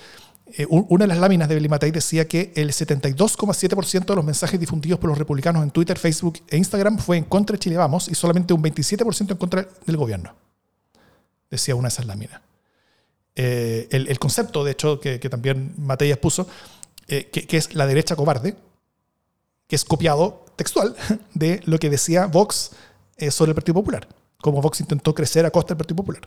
eh, 0.52 0.66
una 0.68 1.04
de 1.04 1.08
las 1.08 1.18
láminas 1.18 1.48
de 1.48 1.66
Matei 1.66 1.90
decía 1.90 2.28
que 2.28 2.52
el 2.56 2.72
72,7% 2.72 4.04
de 4.04 4.14
los 4.14 4.24
mensajes 4.24 4.60
difundidos 4.60 5.00
por 5.00 5.08
los 5.08 5.16
republicanos 5.16 5.62
en 5.62 5.70
Twitter, 5.70 5.98
Facebook 5.98 6.40
e 6.50 6.58
Instagram 6.58 6.98
fue 6.98 7.16
en 7.16 7.24
contra 7.24 7.54
de 7.54 7.60
Chile 7.60 7.78
Vamos 7.78 8.08
y 8.08 8.14
solamente 8.14 8.52
un 8.52 8.62
27% 8.62 9.30
en 9.30 9.36
contra 9.38 9.66
del 9.86 9.96
gobierno. 9.96 10.34
Decía 11.50 11.74
una 11.74 11.88
de 11.88 11.94
esas 11.94 12.04
láminas. 12.04 12.38
Eh, 13.34 13.88
el, 13.92 14.18
concepto, 14.18 14.62
de 14.62 14.72
hecho, 14.72 15.00
que, 15.00 15.18
también 15.30 15.72
Matei 15.78 16.12
expuso, 16.12 16.46
eh, 17.08 17.30
que 17.30 17.56
es 17.56 17.74
la 17.74 17.86
derecha 17.86 18.14
cobarde, 18.14 18.56
que 19.70 19.76
es 19.76 19.84
copiado 19.84 20.44
textual 20.56 20.96
de 21.34 21.60
lo 21.64 21.78
que 21.78 21.88
decía 21.88 22.26
Vox 22.26 22.72
eh, 23.16 23.30
sobre 23.30 23.50
el 23.50 23.54
Partido 23.54 23.74
Popular, 23.74 24.06
como 24.42 24.60
Vox 24.60 24.80
intentó 24.80 25.14
crecer 25.14 25.46
a 25.46 25.50
costa 25.50 25.74
del 25.74 25.78
Partido 25.78 25.96
Popular, 25.96 26.22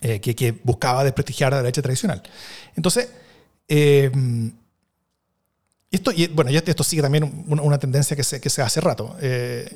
eh, 0.00 0.20
que, 0.20 0.60
buscaba 0.64 1.04
desprestigiar 1.04 1.54
a 1.54 1.58
la 1.58 1.62
derecha 1.62 1.80
tradicional. 1.80 2.20
Entonces, 2.74 3.08
eh, 3.68 4.10
esto, 5.90 6.12
y, 6.12 6.26
bueno, 6.28 6.50
esto 6.50 6.84
sigue 6.84 7.02
también 7.02 7.44
una, 7.46 7.78
tendencia 7.78 8.16
que 8.16 8.24
se, 8.24 8.40
que 8.40 8.50
se 8.50 8.62
hace 8.62 8.80
rato. 8.80 9.16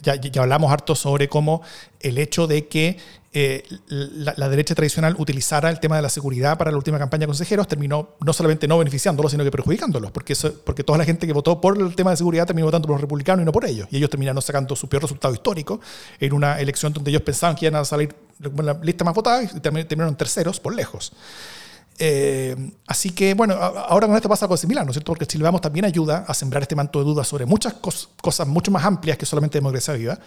ya, 0.02 0.14
ya, 0.16 0.42
hablamos 0.42 0.70
harto 0.72 0.94
sobre 0.94 1.28
cómo 1.28 1.62
el 2.00 2.18
hecho 2.18 2.46
de 2.46 2.68
que 2.68 2.98
eh, 3.34 3.64
la, 3.88 4.48
derecha 4.50 4.74
tradicional 4.74 5.16
utilizara 5.18 5.70
el 5.70 5.80
tema 5.80 5.96
de 5.96 6.02
la 6.02 6.10
seguridad 6.10 6.58
para 6.58 6.70
la 6.70 6.76
última 6.76 6.98
campaña 6.98 7.20
de 7.20 7.28
consejeros, 7.28 7.66
terminó 7.66 8.10
no 8.20 8.32
solamente 8.34 8.68
no 8.68 8.76
beneficiándolos, 8.76 9.32
sino 9.32 9.42
que 9.42 9.50
perjudicándolos, 9.50 10.10
porque, 10.10 10.36
porque 10.64 10.84
toda 10.84 10.98
la 10.98 11.06
gente 11.06 11.26
que 11.26 11.32
votó 11.32 11.58
por 11.58 11.80
el 11.80 11.94
tema 11.94 12.10
de 12.10 12.18
seguridad 12.18 12.46
terminó 12.46 12.66
votando 12.66 12.88
por 12.88 12.96
los 12.96 13.00
republicanos 13.00 13.42
y 13.42 13.46
no 13.46 13.52
por 13.52 13.64
ellos. 13.64 13.88
Y 13.90 13.96
ellos 13.96 14.10
terminaron 14.10 14.42
sacando 14.42 14.76
su 14.76 14.86
peor 14.86 15.04
resultado 15.04 15.32
histórico 15.32 15.80
en 16.20 16.34
una 16.34 16.60
elección 16.60 16.92
donde 16.92 17.10
ellos 17.10 17.22
pensaban 17.22 17.56
que 17.56 17.64
iban 17.64 17.80
a 17.80 17.86
salir 17.86 18.14
en 18.44 18.66
la 18.66 18.74
lista 18.82 19.02
más 19.02 19.14
votada 19.14 19.42
y 19.44 19.60
terminaron 19.60 20.14
terceros 20.14 20.60
por 20.60 20.74
lejos. 20.74 21.12
Eh, 21.98 22.56
así 22.86 23.10
que, 23.10 23.34
bueno, 23.34 23.54
ahora 23.54 24.06
con 24.06 24.16
esto 24.16 24.28
pasa 24.28 24.46
algo 24.46 24.56
similar, 24.56 24.84
¿no 24.84 24.90
es 24.90 24.94
cierto? 24.94 25.12
Porque 25.12 25.26
Chile 25.26 25.44
Vamos 25.44 25.60
también 25.60 25.84
ayuda 25.84 26.24
a 26.26 26.34
sembrar 26.34 26.62
este 26.62 26.74
manto 26.74 26.98
de 26.98 27.04
dudas 27.04 27.28
sobre 27.28 27.46
muchas 27.46 27.74
cosas 27.74 28.48
mucho 28.48 28.70
más 28.70 28.84
amplias 28.84 29.16
que 29.18 29.26
solamente 29.26 29.58
democracia 29.58 29.94
viva, 29.94 30.18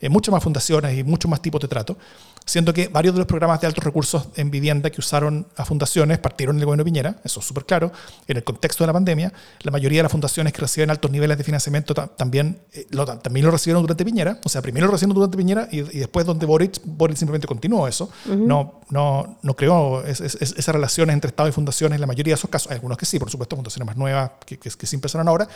eh, 0.00 0.08
muchas 0.08 0.32
más 0.32 0.42
fundaciones 0.42 0.98
y 0.98 1.04
muchos 1.04 1.30
más 1.30 1.42
tipos 1.42 1.60
de 1.60 1.68
trato, 1.68 1.96
siendo 2.44 2.72
que 2.72 2.88
varios 2.88 3.14
de 3.14 3.18
los 3.18 3.26
programas 3.26 3.60
de 3.60 3.66
altos 3.66 3.84
recursos 3.84 4.28
en 4.36 4.50
vivienda 4.50 4.90
que 4.90 5.00
usaron 5.00 5.46
a 5.56 5.64
fundaciones 5.64 6.18
partieron 6.18 6.56
del 6.56 6.64
gobierno 6.64 6.84
de 6.84 6.90
Piñera, 6.90 7.16
eso 7.22 7.40
es 7.40 7.46
súper 7.46 7.66
claro, 7.66 7.92
en 8.26 8.36
el 8.38 8.44
contexto 8.44 8.82
de 8.82 8.86
la 8.88 8.92
pandemia, 8.94 9.32
la 9.60 9.70
mayoría 9.70 9.98
de 9.98 10.04
las 10.04 10.12
fundaciones 10.12 10.52
que 10.52 10.60
reciben 10.62 10.90
altos 10.90 11.10
niveles 11.10 11.36
de 11.36 11.44
financiamiento 11.44 11.94
también, 11.94 12.60
eh, 12.72 12.86
lo, 12.90 13.04
también 13.18 13.44
lo 13.44 13.52
recibieron 13.52 13.82
durante 13.82 14.04
Piñera, 14.04 14.40
o 14.42 14.48
sea, 14.48 14.62
primero 14.62 14.86
lo 14.86 14.92
recibieron 14.92 15.14
durante 15.14 15.36
Piñera 15.36 15.68
y, 15.70 15.82
después 15.82 16.24
donde 16.24 16.46
Boric, 16.46 16.80
Boric 16.84 17.16
simplemente 17.16 17.46
continuó 17.46 17.86
eso, 17.86 18.10
no, 18.24 18.80
no, 18.88 19.38
no 19.42 19.54
creó 19.54 20.02
esas 20.04 20.68
relaciones 20.68 21.12
entre 21.14 21.28
Estado 21.28 21.48
y 21.48 21.52
fundaciones 21.52 21.96
en 21.96 22.00
la 22.00 22.06
mayoría 22.06 22.32
de 22.32 22.38
esos 22.38 22.48
casos, 22.48 22.70
hay 22.70 22.76
algunos 22.76 22.96
que 22.96 23.04
sí, 23.04 23.18
por 23.18 23.30
supuesto, 23.30 23.54
fundaciones 23.54 23.86
más 23.86 23.96
nuevas 23.96 24.30
que, 24.46 24.58
que, 24.58 24.70
que 24.70 24.86
sí 24.86 24.96
empezaron 24.96 25.28
ahora, 25.28 25.46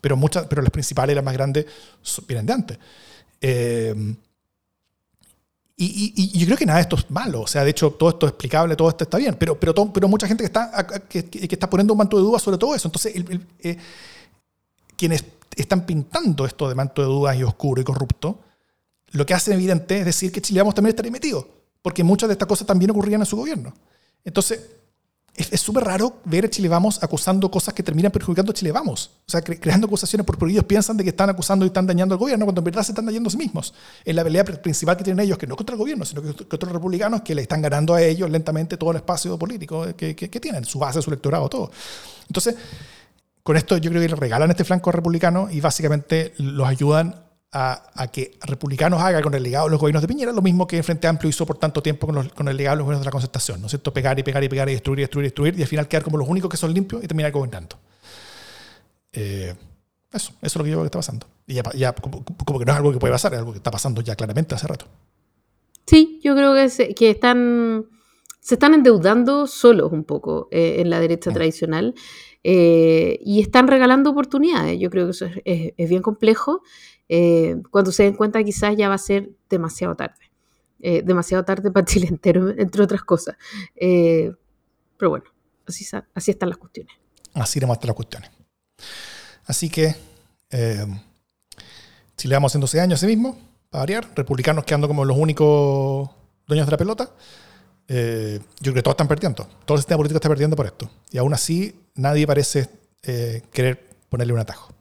pero, 0.00 0.16
muchas, 0.16 0.46
pero 0.46 0.62
las 0.62 0.70
principales 0.70 1.14
y 1.14 1.16
las 1.16 1.24
más 1.24 1.34
grandes 1.34 1.66
vienen 2.26 2.46
de 2.46 2.52
antes. 2.52 2.78
Eh, 3.40 3.94
y, 5.80 6.36
yo 6.36 6.46
creo 6.46 6.58
que 6.58 6.66
nada 6.66 6.78
de 6.78 6.82
esto 6.82 6.96
es 6.96 7.08
malo. 7.08 7.42
O 7.42 7.46
sea, 7.46 7.62
de 7.62 7.70
hecho, 7.70 7.92
todo 7.92 8.08
esto 8.08 8.26
es 8.26 8.32
explicable, 8.32 8.74
todo 8.74 8.88
esto 8.88 9.04
está 9.04 9.16
bien. 9.16 9.36
Pero, 9.38 9.58
pero, 9.58 9.74
pero 9.92 10.08
mucha 10.08 10.26
gente 10.26 10.42
que 10.42 10.46
está, 10.46 10.86
que, 11.08 11.28
está 11.48 11.70
poniendo 11.70 11.92
un 11.94 11.98
manto 11.98 12.16
de 12.16 12.24
dudas 12.24 12.42
sobre 12.42 12.58
todo 12.58 12.74
eso. 12.74 12.88
Entonces, 12.88 13.14
eh, 13.60 13.76
quienes 14.96 15.24
están 15.54 15.86
pintando 15.86 16.44
esto 16.46 16.68
de 16.68 16.74
manto 16.74 17.00
de 17.00 17.06
dudas 17.06 17.36
y 17.36 17.44
oscuro 17.44 17.80
y 17.80 17.84
corrupto, 17.84 18.40
lo 19.12 19.24
que 19.24 19.34
hacen 19.34 19.54
evidente 19.54 20.00
es 20.00 20.04
decir 20.04 20.32
que 20.32 20.42
Chile 20.42 20.60
Vamos 20.60 20.74
también 20.74 20.90
estaría 20.90 21.12
metido. 21.12 21.46
Porque 21.80 22.02
muchas 22.02 22.28
de 22.28 22.32
estas 22.32 22.48
cosas 22.48 22.66
también 22.66 22.90
ocurrían 22.90 23.20
en 23.20 23.26
su 23.26 23.36
gobierno. 23.36 23.72
Entonces, 24.24 24.60
es 25.38 25.60
súper 25.60 25.84
raro 25.84 26.20
ver 26.24 26.46
a 26.46 26.50
Chile 26.50 26.68
Vamos 26.68 27.02
acusando 27.02 27.50
cosas 27.50 27.72
que 27.72 27.82
terminan 27.82 28.10
perjudicando 28.10 28.50
a 28.50 28.54
Chile 28.54 28.72
Vamos. 28.72 29.10
O 29.26 29.30
sea, 29.30 29.40
creando 29.40 29.86
acusaciones 29.86 30.26
porque 30.26 30.44
ellos 30.46 30.64
piensan 30.64 30.96
de 30.96 31.04
que 31.04 31.10
están 31.10 31.30
acusando 31.30 31.64
y 31.64 31.68
están 31.68 31.86
dañando 31.86 32.14
al 32.14 32.18
gobierno, 32.18 32.44
cuando 32.44 32.60
en 32.60 32.64
verdad 32.64 32.82
se 32.82 32.92
están 32.92 33.06
dañando 33.06 33.28
a 33.28 33.30
sí 33.30 33.36
mismos. 33.36 33.72
Es 34.04 34.14
la 34.14 34.24
pelea 34.24 34.44
principal 34.44 34.96
que 34.96 35.04
tienen 35.04 35.24
ellos, 35.24 35.38
que 35.38 35.46
no 35.46 35.54
contra 35.54 35.74
el 35.74 35.78
gobierno, 35.78 36.04
sino 36.04 36.22
que 36.22 36.34
contra 36.34 36.66
los 36.66 36.72
republicanos 36.72 37.22
que 37.22 37.34
le 37.34 37.42
están 37.42 37.62
ganando 37.62 37.94
a 37.94 38.02
ellos 38.02 38.28
lentamente 38.30 38.76
todo 38.76 38.90
el 38.90 38.96
espacio 38.96 39.38
político 39.38 39.86
que, 39.96 40.16
que, 40.16 40.40
tienen, 40.40 40.64
su 40.64 40.78
base, 40.78 41.00
su 41.00 41.10
electorado, 41.10 41.48
todo. 41.48 41.70
Entonces, 42.26 42.56
con 43.42 43.56
esto 43.56 43.76
yo 43.76 43.90
creo 43.90 44.02
que 44.02 44.08
le 44.08 44.16
regalan 44.16 44.50
este 44.50 44.64
flanco 44.64 44.90
republicano 44.90 45.48
y 45.50 45.60
básicamente 45.60 46.34
los 46.38 46.66
ayudan 46.66 47.27
a, 47.52 48.08
que 48.12 48.38
republicanos 48.42 49.00
hagan 49.00 49.22
con 49.22 49.34
el 49.34 49.42
legado 49.42 49.66
de 49.66 49.70
los 49.70 49.80
gobiernos 49.80 50.02
de 50.02 50.08
Piñera 50.08 50.32
lo 50.32 50.42
mismo 50.42 50.66
que 50.66 50.76
en 50.76 50.84
Frente 50.84 51.06
Amplio 51.06 51.30
hizo 51.30 51.46
por 51.46 51.56
tanto 51.56 51.82
tiempo 51.82 52.06
con, 52.06 52.48
el 52.48 52.56
legado 52.56 52.76
de 52.76 52.78
los 52.78 52.84
gobiernos 52.84 53.00
de 53.00 53.06
la 53.06 53.10
concertación, 53.10 53.60
¿no 53.60 53.66
es 53.66 53.70
cierto? 53.70 53.92
Pegar 53.92 54.18
y 54.18 54.22
pegar 54.22 54.44
y 54.44 54.48
pegar 54.48 54.68
y 54.68 54.72
destruir 54.72 54.98
y 54.98 55.02
destruir 55.02 55.24
y 55.24 55.28
destruir 55.28 55.58
y 55.58 55.62
al 55.62 55.68
final 55.68 55.88
quedar 55.88 56.02
como 56.02 56.18
los 56.18 56.28
únicos 56.28 56.50
que 56.50 56.56
son 56.56 56.74
limpios 56.74 57.02
y 57.02 57.06
terminar 57.06 57.32
gobernando. 57.32 57.76
Eh, 59.12 59.54
eso, 60.12 60.32
eso 60.32 60.36
es 60.42 60.56
lo 60.56 60.64
que 60.64 60.70
yo 60.70 60.76
creo 60.76 60.82
que 60.82 60.86
está 60.86 60.98
pasando. 60.98 61.26
Y 61.46 61.54
ya, 61.54 61.92
como, 61.94 62.22
que 62.22 62.64
no 62.64 62.72
es 62.72 62.78
algo 62.78 62.92
que 62.92 62.98
puede 62.98 63.12
pasar, 63.12 63.32
es 63.32 63.38
algo 63.38 63.52
que 63.52 63.58
está 63.58 63.70
pasando 63.70 64.02
ya 64.02 64.14
claramente 64.14 64.54
hace 64.54 64.66
rato. 64.66 64.86
Sí, 65.86 66.20
yo 66.22 66.34
creo 66.34 66.54
que, 66.54 66.68
se, 66.68 66.94
que 66.94 67.10
están, 67.10 67.86
se 68.40 68.56
están 68.56 68.74
endeudando 68.74 69.46
solos 69.46 69.90
un 69.92 70.04
poco 70.04 70.48
eh, 70.50 70.76
en 70.80 70.90
la 70.90 71.00
derecha 71.00 71.30
mm. 71.30 71.34
tradicional 71.34 71.94
eh, 72.44 73.18
y 73.24 73.40
están 73.40 73.68
regalando 73.68 74.10
oportunidades. 74.10 74.78
Yo 74.78 74.90
creo 74.90 75.06
que 75.06 75.12
eso 75.12 75.26
es, 75.44 75.72
es 75.76 75.88
bien 75.88 76.02
complejo 76.02 76.62
eh, 77.08 77.56
cuando 77.70 77.90
se 77.90 78.02
den 78.02 78.14
cuenta 78.14 78.42
quizás 78.44 78.76
ya 78.76 78.88
va 78.88 78.94
a 78.94 78.98
ser 78.98 79.30
demasiado 79.48 79.94
tarde. 79.96 80.30
Eh, 80.80 81.02
demasiado 81.02 81.44
tarde 81.44 81.70
para 81.70 81.86
Chile 81.86 82.06
entero, 82.08 82.50
entre 82.50 82.82
otras 82.82 83.02
cosas. 83.02 83.36
Eh, 83.74 84.32
pero 84.96 85.10
bueno, 85.10 85.24
así, 85.66 85.86
así 86.14 86.30
están 86.30 86.50
las 86.50 86.58
cuestiones. 86.58 86.92
Así 87.34 87.58
están 87.58 87.68
las 87.68 87.94
cuestiones. 87.96 88.30
Así 89.44 89.70
que 89.70 89.94
si 92.16 92.28
le 92.28 92.34
vamos 92.34 92.50
haciendo 92.50 92.64
12 92.64 92.80
años 92.80 93.00
sí 93.00 93.06
mismo, 93.06 93.38
para 93.70 93.82
variar, 93.82 94.08
republicanos 94.14 94.64
quedando 94.64 94.88
como 94.88 95.04
los 95.04 95.16
únicos 95.16 96.10
dueños 96.46 96.66
de 96.66 96.70
la 96.70 96.76
pelota, 96.76 97.10
yo 97.88 98.40
creo 98.60 98.74
que 98.74 98.82
todos 98.82 98.94
están 98.94 99.08
perdiendo. 99.08 99.46
Todo 99.64 99.76
el 99.76 99.80
sistema 99.80 99.98
político 99.98 100.16
está 100.16 100.28
perdiendo 100.28 100.56
por 100.56 100.66
esto. 100.66 100.90
Y 101.10 101.18
aún 101.18 101.32
así, 101.32 101.80
nadie 101.94 102.26
parece 102.26 102.68
querer 103.02 103.88
ponerle 104.10 104.34
un 104.34 104.40
atajo. 104.40 104.77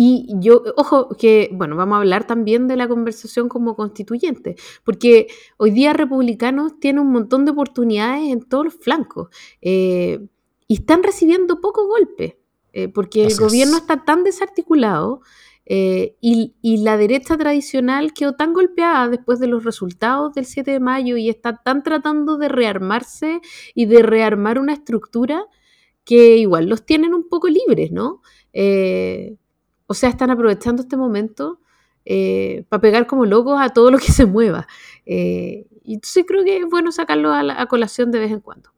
Y 0.00 0.28
yo, 0.38 0.62
ojo, 0.76 1.08
que, 1.18 1.50
bueno, 1.50 1.74
vamos 1.74 1.96
a 1.96 1.98
hablar 1.98 2.24
también 2.24 2.68
de 2.68 2.76
la 2.76 2.86
conversación 2.86 3.48
como 3.48 3.74
constituyente, 3.74 4.54
porque 4.84 5.26
hoy 5.56 5.72
día 5.72 5.92
republicanos 5.92 6.78
tienen 6.78 7.02
un 7.02 7.10
montón 7.10 7.44
de 7.44 7.50
oportunidades 7.50 8.30
en 8.30 8.42
todos 8.42 8.66
los 8.66 8.74
flancos 8.76 9.26
eh, 9.60 10.20
y 10.68 10.74
están 10.74 11.02
recibiendo 11.02 11.60
poco 11.60 11.88
golpe, 11.88 12.38
eh, 12.72 12.86
porque 12.86 13.24
el 13.24 13.34
gobierno 13.36 13.76
está 13.76 14.04
tan 14.04 14.22
desarticulado 14.22 15.20
eh, 15.66 16.14
y, 16.20 16.54
y, 16.62 16.76
la 16.84 16.96
derecha 16.96 17.36
tradicional 17.36 18.12
quedó 18.12 18.34
tan 18.34 18.52
golpeada 18.54 19.08
después 19.08 19.40
de 19.40 19.48
los 19.48 19.64
resultados 19.64 20.32
del 20.32 20.46
7 20.46 20.70
de 20.70 20.80
mayo 20.80 21.16
y 21.16 21.28
está 21.28 21.56
tan 21.56 21.82
tratando 21.82 22.38
de 22.38 22.46
rearmarse 22.46 23.40
y 23.74 23.86
de 23.86 24.04
rearmar 24.04 24.60
una 24.60 24.74
estructura 24.74 25.44
que 26.04 26.36
igual 26.36 26.68
los 26.68 26.86
tienen 26.86 27.14
un 27.14 27.28
poco 27.28 27.48
libres, 27.48 27.90
¿no? 27.90 28.22
O 29.88 29.94
sea, 29.94 30.10
están 30.10 30.30
aprovechando 30.30 30.82
este 30.82 30.96
momento 30.96 31.60
eh, 32.04 32.64
para 32.68 32.80
pegar 32.80 33.06
como 33.06 33.24
locos 33.24 33.60
a 33.60 33.70
todo 33.70 33.90
lo 33.90 33.98
que 33.98 34.12
se 34.12 34.26
mueva. 34.26 34.68
Eh, 35.06 35.66
y 35.82 35.94
entonces 35.94 36.24
creo 36.28 36.44
que 36.44 36.58
es 36.58 36.66
bueno 36.66 36.92
sacarlo 36.92 37.32
a, 37.32 37.66
colación 37.66 38.12
de 38.12 38.20
vez 38.20 38.30
en 38.30 38.40
cuando. 38.40 38.70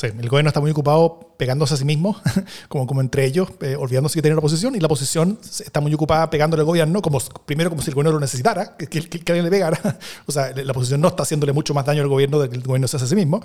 Sí, 0.00 0.06
el 0.06 0.30
gobierno 0.30 0.48
está 0.48 0.60
muy 0.60 0.70
ocupado 0.70 1.34
pegándose 1.36 1.74
a 1.74 1.76
sí 1.76 1.84
mismo, 1.84 2.16
como, 2.68 2.86
como 2.86 3.02
entre 3.02 3.26
ellos, 3.26 3.50
eh, 3.60 3.76
olvidándose 3.76 4.14
que 4.14 4.22
tiene 4.22 4.34
la 4.34 4.38
oposición, 4.38 4.74
y 4.74 4.80
la 4.80 4.86
oposición 4.86 5.38
está 5.42 5.82
muy 5.82 5.92
ocupada 5.92 6.30
pegándole 6.30 6.62
al 6.62 6.66
gobierno, 6.66 7.02
como, 7.02 7.18
primero 7.44 7.68
como 7.68 7.82
si 7.82 7.90
el 7.90 7.94
gobierno 7.94 8.12
lo 8.12 8.20
necesitara, 8.20 8.78
que, 8.78 8.86
que, 8.86 9.02
que 9.02 9.30
alguien 9.30 9.44
le 9.44 9.50
pegara. 9.50 9.78
o 10.26 10.32
sea, 10.32 10.52
la 10.56 10.70
oposición 10.70 11.02
no 11.02 11.08
está 11.08 11.24
haciéndole 11.24 11.52
mucho 11.52 11.74
más 11.74 11.84
daño 11.84 12.00
al 12.00 12.08
gobierno 12.08 12.38
del 12.38 12.48
que 12.48 12.56
el 12.56 12.62
gobierno 12.62 12.88
se 12.88 12.96
hace 12.96 13.04
a 13.04 13.08
sí 13.08 13.14
mismo. 13.14 13.42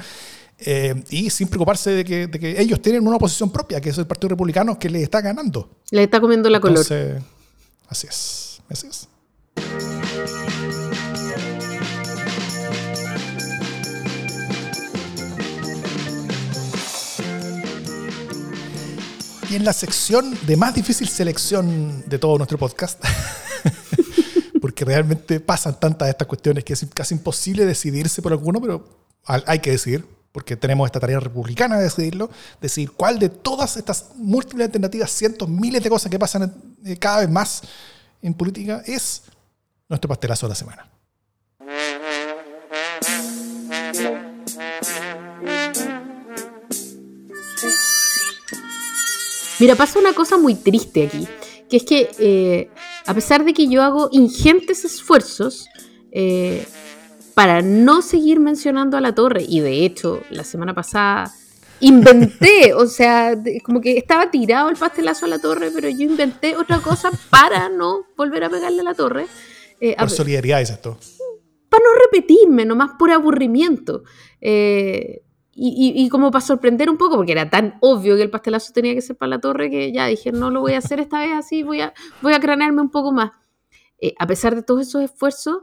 Eh, 0.57 1.03
y 1.09 1.29
sin 1.29 1.49
preocuparse 1.49 1.89
de 1.89 2.05
que, 2.05 2.27
de 2.27 2.39
que, 2.39 2.61
ellos 2.61 2.81
tienen 2.81 3.05
una 3.05 3.17
oposición 3.17 3.51
propia, 3.51 3.81
que 3.81 3.89
es 3.89 3.97
el 3.97 4.07
Partido 4.07 4.29
Republicano, 4.29 4.79
que 4.79 4.89
le 4.89 5.03
está 5.03 5.19
ganando. 5.19 5.69
Le 5.91 6.03
está 6.03 6.21
comiendo 6.21 6.49
la 6.49 6.61
color. 6.61 6.79
Así 7.89 8.07
es, 8.07 8.61
así 8.69 8.87
es. 8.87 9.94
En 19.55 19.63
la 19.63 19.71
sección 19.71 20.37
de 20.45 20.57
más 20.57 20.75
difícil 20.75 21.07
selección 21.07 22.03
de 22.09 22.19
todo 22.19 22.35
nuestro 22.35 22.57
podcast, 22.57 23.01
porque 24.61 24.83
realmente 24.83 25.39
pasan 25.39 25.79
tantas 25.79 26.07
de 26.07 26.09
estas 26.09 26.27
cuestiones 26.27 26.65
que 26.65 26.73
es 26.73 26.85
casi 26.93 27.13
imposible 27.15 27.63
decidirse 27.63 28.21
por 28.21 28.33
alguno, 28.33 28.59
pero 28.59 28.85
hay 29.23 29.59
que 29.59 29.71
decidir 29.71 30.05
porque 30.33 30.57
tenemos 30.57 30.85
esta 30.85 30.99
tarea 30.99 31.21
republicana 31.21 31.77
de 31.77 31.83
decidirlo, 31.83 32.29
decidir 32.59 32.91
cuál 32.91 33.17
de 33.17 33.29
todas 33.29 33.77
estas 33.77 34.07
múltiples 34.15 34.65
alternativas, 34.65 35.09
cientos, 35.09 35.47
miles 35.47 35.81
de 35.81 35.89
cosas 35.89 36.11
que 36.11 36.19
pasan 36.19 36.53
eh, 36.83 36.97
cada 36.97 37.21
vez 37.21 37.29
más 37.29 37.61
en 38.21 38.33
política, 38.33 38.83
es 38.85 39.23
nuestro 39.87 40.09
pastelazo 40.09 40.47
de 40.47 40.49
la 40.49 40.55
semana. 40.55 40.89
Mira, 49.59 49.75
pasa 49.75 49.99
una 49.99 50.13
cosa 50.13 50.37
muy 50.37 50.55
triste 50.55 51.05
aquí, 51.05 51.27
que 51.69 51.77
es 51.77 51.83
que 51.83 52.09
eh, 52.19 52.69
a 53.05 53.13
pesar 53.13 53.45
de 53.45 53.53
que 53.53 53.67
yo 53.67 53.81
hago 53.83 54.09
ingentes 54.11 54.85
esfuerzos, 54.85 55.67
eh, 56.11 56.65
para 57.35 57.61
no 57.61 58.01
seguir 58.01 58.39
mencionando 58.39 58.97
a 58.97 59.01
la 59.01 59.13
torre. 59.13 59.45
Y 59.47 59.59
de 59.59 59.85
hecho, 59.85 60.21
la 60.31 60.43
semana 60.43 60.73
pasada 60.73 61.31
inventé, 61.81 62.73
o 62.75 62.87
sea, 62.87 63.37
como 63.63 63.81
que 63.81 63.97
estaba 63.97 64.31
tirado 64.31 64.69
el 64.69 64.77
pastelazo 64.77 65.25
a 65.25 65.29
la 65.29 65.39
torre, 65.39 65.69
pero 65.69 65.89
yo 65.89 66.03
inventé 66.03 66.55
otra 66.55 66.79
cosa 66.79 67.11
para 67.29 67.69
no 67.69 68.05
volver 68.17 68.45
a 68.45 68.49
pegarle 68.49 68.81
a 68.81 68.85
la 68.85 68.93
torre. 68.95 69.27
Eh, 69.79 69.95
por 69.99 70.09
solidaridad 70.09 70.61
es 70.61 70.71
esto. 70.71 70.97
Para 71.69 71.83
no 71.83 71.89
repetirme, 72.05 72.65
nomás 72.65 72.91
por 72.97 73.11
aburrimiento. 73.11 74.03
Eh, 74.39 75.24
y, 75.57 76.09
como 76.09 76.31
para 76.31 76.43
sorprender 76.43 76.89
un 76.89 76.97
poco, 76.97 77.15
porque 77.15 77.31
era 77.31 77.49
tan 77.49 77.77
obvio 77.79 78.17
que 78.17 78.23
el 78.23 78.29
pastelazo 78.29 78.73
tenía 78.73 78.93
que 78.93 79.01
ser 79.01 79.15
para 79.15 79.29
la 79.29 79.39
torre, 79.39 79.69
que 79.69 79.93
ya 79.93 80.05
dije, 80.07 80.33
no 80.33 80.49
lo 80.49 80.59
voy 80.59 80.73
a 80.73 80.79
hacer 80.79 80.99
esta 80.99 81.19
vez 81.19 81.31
así, 81.33 81.63
voy 81.63 81.79
a, 81.79 81.93
voy 82.21 82.33
a 82.33 82.41
cranearme 82.41 82.81
un 82.81 82.91
poco 82.91 83.13
más. 83.13 83.31
Eh, 84.01 84.13
a 84.19 84.27
pesar 84.27 84.53
de 84.53 84.63
todos 84.63 84.81
esos 84.81 85.01
esfuerzos, 85.01 85.59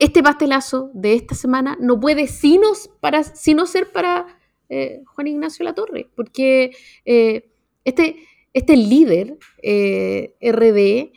este 0.00 0.20
pastelazo 0.20 0.90
de 0.94 1.14
esta 1.14 1.36
semana 1.36 1.78
no 1.80 2.00
puede 2.00 2.26
sino, 2.26 2.66
para, 2.98 3.22
sino 3.22 3.66
ser 3.66 3.92
para 3.92 4.26
eh, 4.68 5.02
Juan 5.06 5.28
Ignacio 5.28 5.64
Latorre, 5.64 6.10
porque 6.16 6.72
eh, 7.04 7.48
este, 7.84 8.16
este 8.52 8.76
líder 8.76 9.38
RD 9.62 11.12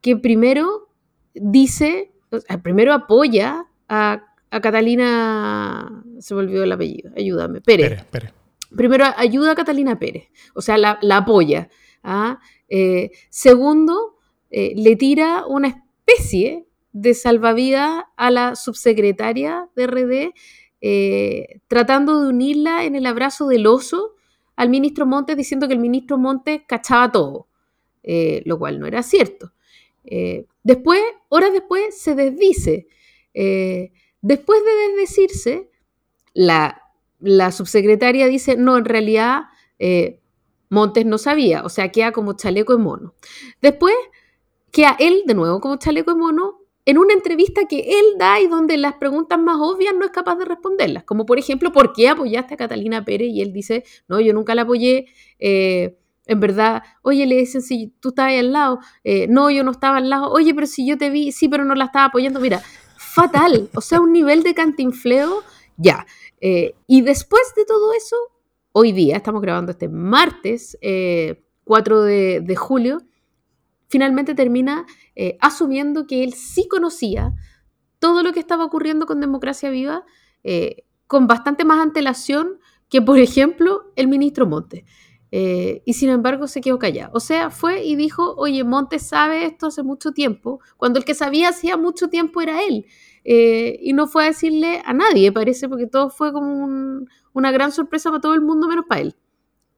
que 0.00 0.16
primero 0.16 0.88
dice, 1.34 2.10
primero 2.64 2.92
apoya 2.92 3.66
a, 3.88 4.29
Catalina, 4.58 6.02
se 6.18 6.34
volvió 6.34 6.64
el 6.64 6.72
apellido, 6.72 7.12
ayúdame, 7.16 7.60
Pérez. 7.60 8.04
Pérez, 8.04 8.32
Primero 8.74 9.04
ayuda 9.16 9.52
a 9.52 9.54
Catalina 9.54 9.98
Pérez, 9.98 10.28
o 10.54 10.60
sea, 10.60 10.78
la, 10.78 10.98
apoya. 11.16 11.68
¿ah? 12.02 12.40
segundo, 13.28 14.16
le 14.50 14.96
tira 14.96 15.44
una 15.46 15.68
especie 15.68 16.66
de 16.92 17.14
salvavidas 17.14 18.04
a 18.16 18.30
la 18.30 18.56
subsecretaria 18.56 19.68
de 19.76 19.86
RD, 19.86 20.34
eh, 20.80 21.60
tratando 21.68 22.22
de 22.22 22.28
unirla 22.28 22.84
en 22.84 22.96
el 22.96 23.06
abrazo 23.06 23.48
del 23.48 23.66
oso 23.66 24.14
al 24.56 24.68
ministro 24.68 25.06
Montes, 25.06 25.36
diciendo 25.36 25.68
que 25.68 25.74
el 25.74 25.80
ministro 25.80 26.18
Montes 26.18 26.62
cachaba 26.66 27.12
todo, 27.12 27.48
eh, 28.02 28.42
lo 28.44 28.58
cual 28.58 28.80
no 28.80 28.86
era 28.86 29.02
cierto. 29.02 29.52
Eh, 30.04 30.46
después, 30.62 31.00
horas 31.28 31.52
después, 31.52 31.98
se 31.98 32.14
desdice. 32.14 32.86
Después 34.22 34.60
de 34.64 34.88
desdecirse, 34.88 35.70
la, 36.34 36.82
subsecretaria 37.52 38.26
dice, 38.26 38.56
no, 38.56 38.78
en 38.78 38.84
realidad 38.84 39.44
Montes 40.70 41.04
no 41.04 41.18
sabía, 41.18 41.64
o 41.64 41.68
sea, 41.68 41.90
queda 41.90 42.12
como 42.12 42.34
chaleco 42.34 42.76
de 42.76 42.82
mono. 42.82 43.14
Después, 43.60 43.94
queda 44.70 44.96
él 45.00 45.24
de 45.26 45.34
nuevo 45.34 45.60
como 45.60 45.76
chaleco 45.76 46.12
de 46.12 46.18
mono 46.18 46.60
en 46.86 46.96
una 46.96 47.12
entrevista 47.12 47.62
que 47.68 47.80
él 47.80 48.18
da 48.18 48.40
y 48.40 48.46
donde 48.46 48.76
las 48.76 48.94
preguntas 48.94 49.38
más 49.38 49.56
obvias 49.60 49.94
no 49.94 50.04
es 50.04 50.12
capaz 50.12 50.36
de 50.36 50.44
responderlas, 50.44 51.02
como 51.04 51.26
por 51.26 51.38
ejemplo, 51.38 51.72
¿por 51.72 51.92
qué 51.92 52.08
apoyaste 52.08 52.54
a 52.54 52.56
Catalina 52.56 53.04
Pérez? 53.04 53.28
Y 53.30 53.42
él 53.42 53.52
dice, 53.52 53.84
no, 54.08 54.20
yo 54.20 54.32
nunca 54.32 54.54
la 54.54 54.62
apoyé. 54.62 55.06
Eh, 55.40 55.96
en 56.26 56.38
verdad, 56.38 56.84
oye, 57.02 57.26
le 57.26 57.36
dicen, 57.36 57.62
si 57.62 57.92
tú 57.98 58.10
estabas 58.10 58.30
ahí 58.30 58.38
al 58.38 58.52
lado, 58.52 58.78
eh, 59.02 59.26
no, 59.28 59.50
yo 59.50 59.64
no 59.64 59.72
estaba 59.72 59.96
al 59.96 60.08
lado, 60.08 60.30
oye, 60.30 60.54
pero 60.54 60.68
si 60.68 60.86
yo 60.86 60.96
te 60.96 61.10
vi, 61.10 61.32
sí, 61.32 61.48
pero 61.48 61.64
no 61.64 61.74
la 61.74 61.86
estaba 61.86 62.06
apoyando, 62.06 62.38
mira, 62.38 62.62
fatal, 63.12 63.68
o 63.74 63.80
sea, 63.80 64.00
un 64.00 64.12
nivel 64.12 64.42
de 64.42 64.54
cantinfleo, 64.54 65.42
ya. 65.76 66.06
Eh, 66.40 66.74
y 66.86 67.02
después 67.02 67.42
de 67.56 67.64
todo 67.64 67.92
eso, 67.92 68.16
hoy 68.72 68.92
día, 68.92 69.16
estamos 69.16 69.42
grabando 69.42 69.72
este 69.72 69.88
martes 69.88 70.78
4 71.64 72.06
eh, 72.06 72.40
de, 72.40 72.56
julio, 72.56 73.02
finalmente 73.88 74.34
termina 74.34 74.86
eh, 75.16 75.36
asumiendo 75.40 76.06
que 76.06 76.22
él 76.22 76.34
sí 76.34 76.68
conocía 76.68 77.34
todo 77.98 78.22
lo 78.22 78.32
que 78.32 78.40
estaba 78.40 78.64
ocurriendo 78.64 79.06
con 79.06 79.20
Democracia 79.20 79.70
Viva 79.70 80.04
con 81.06 81.26
bastante 81.26 81.64
más 81.64 81.80
antelación 81.80 82.60
que, 82.88 83.02
por 83.02 83.18
ejemplo, 83.18 83.92
el 83.96 84.08
ministro 84.08 84.46
Montes. 84.46 84.84
Eh, 85.32 85.82
y 85.84 85.94
sin 85.94 86.10
embargo 86.10 86.48
se 86.48 86.60
quedó 86.60 86.78
callado. 86.78 87.10
O 87.14 87.20
sea, 87.20 87.50
fue 87.50 87.84
y 87.84 87.96
dijo, 87.96 88.34
oye, 88.36 88.64
Montes 88.64 89.06
sabe 89.06 89.44
esto 89.44 89.68
hace 89.68 89.82
mucho 89.82 90.12
tiempo, 90.12 90.60
cuando 90.76 90.98
el 90.98 91.04
que 91.04 91.14
sabía 91.14 91.50
hacía 91.50 91.76
mucho 91.76 92.08
tiempo 92.08 92.40
era 92.40 92.62
él. 92.62 92.86
Eh, 93.24 93.78
y 93.82 93.92
no 93.92 94.06
fue 94.06 94.24
a 94.24 94.26
decirle 94.26 94.82
a 94.84 94.92
nadie, 94.92 95.30
parece, 95.32 95.68
porque 95.68 95.86
todo 95.86 96.10
fue 96.10 96.32
como 96.32 97.06
una 97.32 97.52
gran 97.52 97.70
sorpresa 97.72 98.10
para 98.10 98.20
todo 98.20 98.34
el 98.34 98.40
mundo 98.40 98.66
menos 98.66 98.86
para 98.88 99.02
él, 99.02 99.16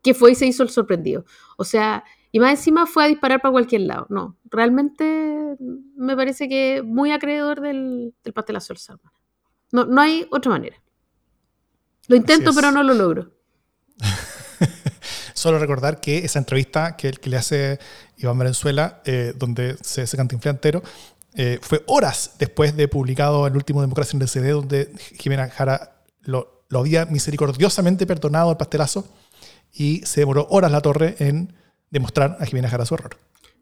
que 0.02 0.14
fue 0.14 0.32
y 0.32 0.34
se 0.34 0.46
hizo 0.46 0.62
el 0.62 0.70
sorprendido. 0.70 1.24
O 1.58 1.64
sea, 1.64 2.04
y 2.30 2.40
más 2.40 2.52
encima 2.52 2.86
fue 2.86 3.04
a 3.04 3.08
disparar 3.08 3.42
para 3.42 3.52
cualquier 3.52 3.82
lado. 3.82 4.06
No, 4.08 4.38
realmente 4.44 5.56
me 5.96 6.16
parece 6.16 6.48
que 6.48 6.82
muy 6.82 7.10
acreedor 7.10 7.60
del, 7.60 8.14
del 8.24 8.32
pastelazo 8.32 8.72
del 8.72 8.78
Salman. 8.78 9.12
No, 9.70 9.84
no 9.84 10.00
hay 10.00 10.26
otra 10.30 10.50
manera. 10.50 10.76
Lo 12.08 12.16
intento, 12.16 12.52
pero 12.54 12.70
no 12.70 12.82
lo 12.82 12.94
logro. 12.94 13.32
Solo 15.42 15.58
recordar 15.58 16.00
que 16.00 16.18
esa 16.18 16.38
entrevista 16.38 16.96
que, 16.96 17.10
que 17.10 17.28
le 17.28 17.36
hace 17.36 17.80
Iván 18.16 18.38
Valenzuela, 18.38 19.02
eh, 19.04 19.32
donde 19.36 19.76
se, 19.80 20.06
se 20.06 20.16
canta 20.16 20.36
entero, 20.48 20.84
eh, 21.34 21.58
fue 21.60 21.82
horas 21.88 22.36
después 22.38 22.76
de 22.76 22.86
publicado 22.86 23.48
el 23.48 23.56
último 23.56 23.80
Democracia 23.80 24.16
en 24.16 24.22
el 24.22 24.28
CD, 24.28 24.50
donde 24.50 24.92
Jimena 25.16 25.50
Jara 25.50 25.96
lo, 26.20 26.62
lo, 26.68 26.78
había 26.78 27.06
misericordiosamente 27.06 28.06
perdonado 28.06 28.50
al 28.50 28.56
pastelazo 28.56 29.04
y 29.72 30.02
se 30.06 30.20
demoró 30.20 30.46
horas 30.48 30.70
la 30.70 30.80
torre 30.80 31.16
en 31.18 31.52
demostrar 31.90 32.36
a 32.38 32.46
Jimena 32.46 32.68
Jara 32.68 32.86
su 32.86 32.94
error. 32.94 33.16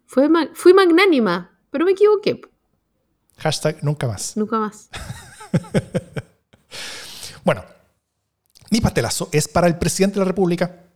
Fue 0.05 0.29
fui 0.53 0.75
magnánima, 0.75 1.59
pero 1.71 1.87
me 1.87 1.93
equivoqué. 1.93 2.43
Hashtag 3.39 3.83
nunca 3.83 4.07
más. 4.07 4.37
Nunca 4.37 4.59
más. 4.59 4.91
bueno, 7.43 7.65
mi 8.71 8.83
pastelazo 8.83 9.31
es 9.33 9.49
para 9.49 9.67
el 9.67 9.79
presidente 9.79 10.17
de 10.17 10.27
la 10.27 10.29
República, 10.29 10.90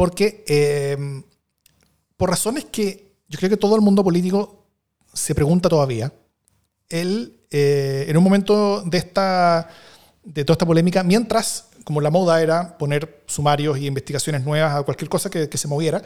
porque 0.00 0.44
em, 0.46 1.22
por 2.16 2.30
razones 2.30 2.64
que 2.64 3.16
yo 3.28 3.38
creo 3.38 3.50
que 3.50 3.58
todo 3.58 3.76
el 3.76 3.82
mundo 3.82 4.02
político 4.02 4.64
se 5.12 5.34
pregunta 5.34 5.68
todavía, 5.68 6.10
él, 6.88 7.42
eh, 7.50 8.06
en 8.08 8.16
un 8.16 8.24
momento 8.24 8.80
de, 8.80 8.96
esta, 8.96 9.68
de 10.24 10.42
toda 10.46 10.54
esta 10.54 10.64
polémica, 10.64 11.02
mientras, 11.02 11.66
como 11.84 12.00
la 12.00 12.08
moda 12.08 12.40
era 12.40 12.78
poner 12.78 13.24
sumarios 13.26 13.76
y 13.76 13.88
investigaciones 13.88 14.42
nuevas 14.42 14.74
a 14.74 14.82
cualquier 14.84 15.10
cosa 15.10 15.28
que, 15.28 15.58
se 15.58 15.68
moviera, 15.68 16.00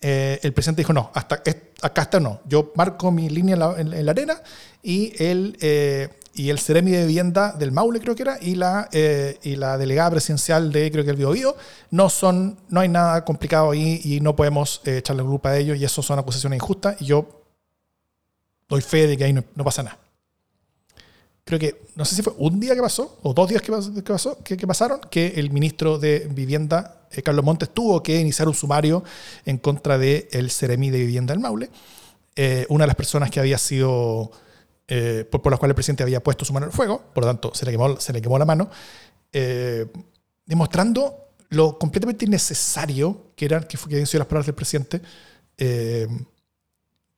eh, 0.00 0.38
el 0.44 0.52
presidente 0.52 0.82
dijo, 0.82 0.92
no, 0.92 1.10
hasta 1.12 1.42
acá 1.82 2.02
está 2.02 2.20
no, 2.20 2.42
yo 2.44 2.72
marco 2.76 3.10
mi 3.10 3.28
línea 3.28 3.54
en 3.76 4.06
la, 4.06 4.12
arena 4.12 4.40
y 4.84 5.14
él 5.20 5.56
eh, 5.60 6.10
y 6.34 6.50
el 6.50 6.58
Ceremi 6.58 6.92
de 6.92 7.06
Vivienda 7.06 7.52
del 7.52 7.72
Maule, 7.72 8.00
creo 8.00 8.14
que 8.14 8.22
era, 8.22 8.38
y 8.40 8.54
la, 8.54 8.88
eh, 8.92 9.38
y 9.42 9.56
la 9.56 9.76
delegada 9.76 10.12
presidencial 10.12 10.72
de, 10.72 10.90
creo 10.90 11.04
que 11.04 11.10
el 11.10 11.16
Biobío, 11.16 11.54
no 11.90 12.08
son, 12.08 12.58
no 12.68 12.80
hay 12.80 12.88
nada 12.88 13.24
complicado 13.24 13.72
ahí 13.72 14.00
y 14.02 14.20
no 14.20 14.34
podemos 14.34 14.80
eh, 14.84 14.98
echarle 14.98 15.22
culpa 15.22 15.50
a 15.50 15.58
ellos 15.58 15.76
y 15.76 15.84
eso 15.84 16.02
son 16.02 16.18
acusaciones 16.18 16.56
injustas 16.56 17.00
y 17.00 17.06
yo 17.06 17.42
doy 18.68 18.80
fe 18.80 19.06
de 19.06 19.16
que 19.18 19.24
ahí 19.24 19.32
no, 19.32 19.42
pasa 19.62 19.82
nada. 19.82 19.98
Creo 21.44 21.58
que, 21.58 21.82
no 21.96 22.04
sé 22.04 22.14
si 22.14 22.22
fue 22.22 22.32
un 22.38 22.58
día 22.58 22.74
que 22.74 22.80
pasó, 22.80 23.18
o 23.22 23.34
dos 23.34 23.48
días 23.48 23.60
que, 23.60 23.72
pasó, 24.02 24.42
que, 24.42 24.66
pasaron, 24.66 25.00
que 25.10 25.34
el 25.36 25.50
ministro 25.50 25.98
de 25.98 26.28
Vivienda, 26.30 27.02
eh, 27.10 27.20
Carlos 27.20 27.44
Montes, 27.44 27.68
tuvo 27.70 28.02
que 28.02 28.18
iniciar 28.18 28.48
un 28.48 28.54
sumario 28.54 29.04
en 29.44 29.58
contra 29.58 29.98
del 29.98 30.28
el 30.30 30.50
Ceremi 30.50 30.90
de 30.90 30.98
Vivienda 30.98 31.34
del 31.34 31.42
Maule. 31.42 31.68
una 32.70 32.84
de 32.84 32.86
las 32.86 32.96
personas 32.96 33.30
que 33.30 33.40
había 33.40 33.58
sido 33.58 34.30
eh, 34.88 35.24
por, 35.30 35.50
las 35.50 35.58
cuales 35.58 35.72
el 35.72 35.74
presidente 35.76 36.02
había 36.02 36.22
puesto 36.22 36.44
su 36.44 36.52
mano 36.52 36.66
el 36.66 36.72
fuego, 36.72 37.00
por 37.14 37.24
lo 37.24 37.30
tanto 37.30 37.54
se 37.54 37.64
le 37.64 37.72
quemó, 37.72 37.98
se 38.00 38.12
le 38.12 38.20
quemó 38.20 38.38
la 38.38 38.44
mano, 38.44 38.68
eh, 39.32 39.86
demostrando 40.44 41.28
lo 41.50 41.78
completamente 41.78 42.24
innecesario 42.24 43.32
que 43.36 43.44
eran, 43.44 43.64
que, 43.64 43.78
que 43.78 44.06
sido 44.06 44.18
las 44.18 44.26
palabras 44.26 44.46
del 44.46 44.54
presidente, 44.54 45.00
eh, 45.56 46.08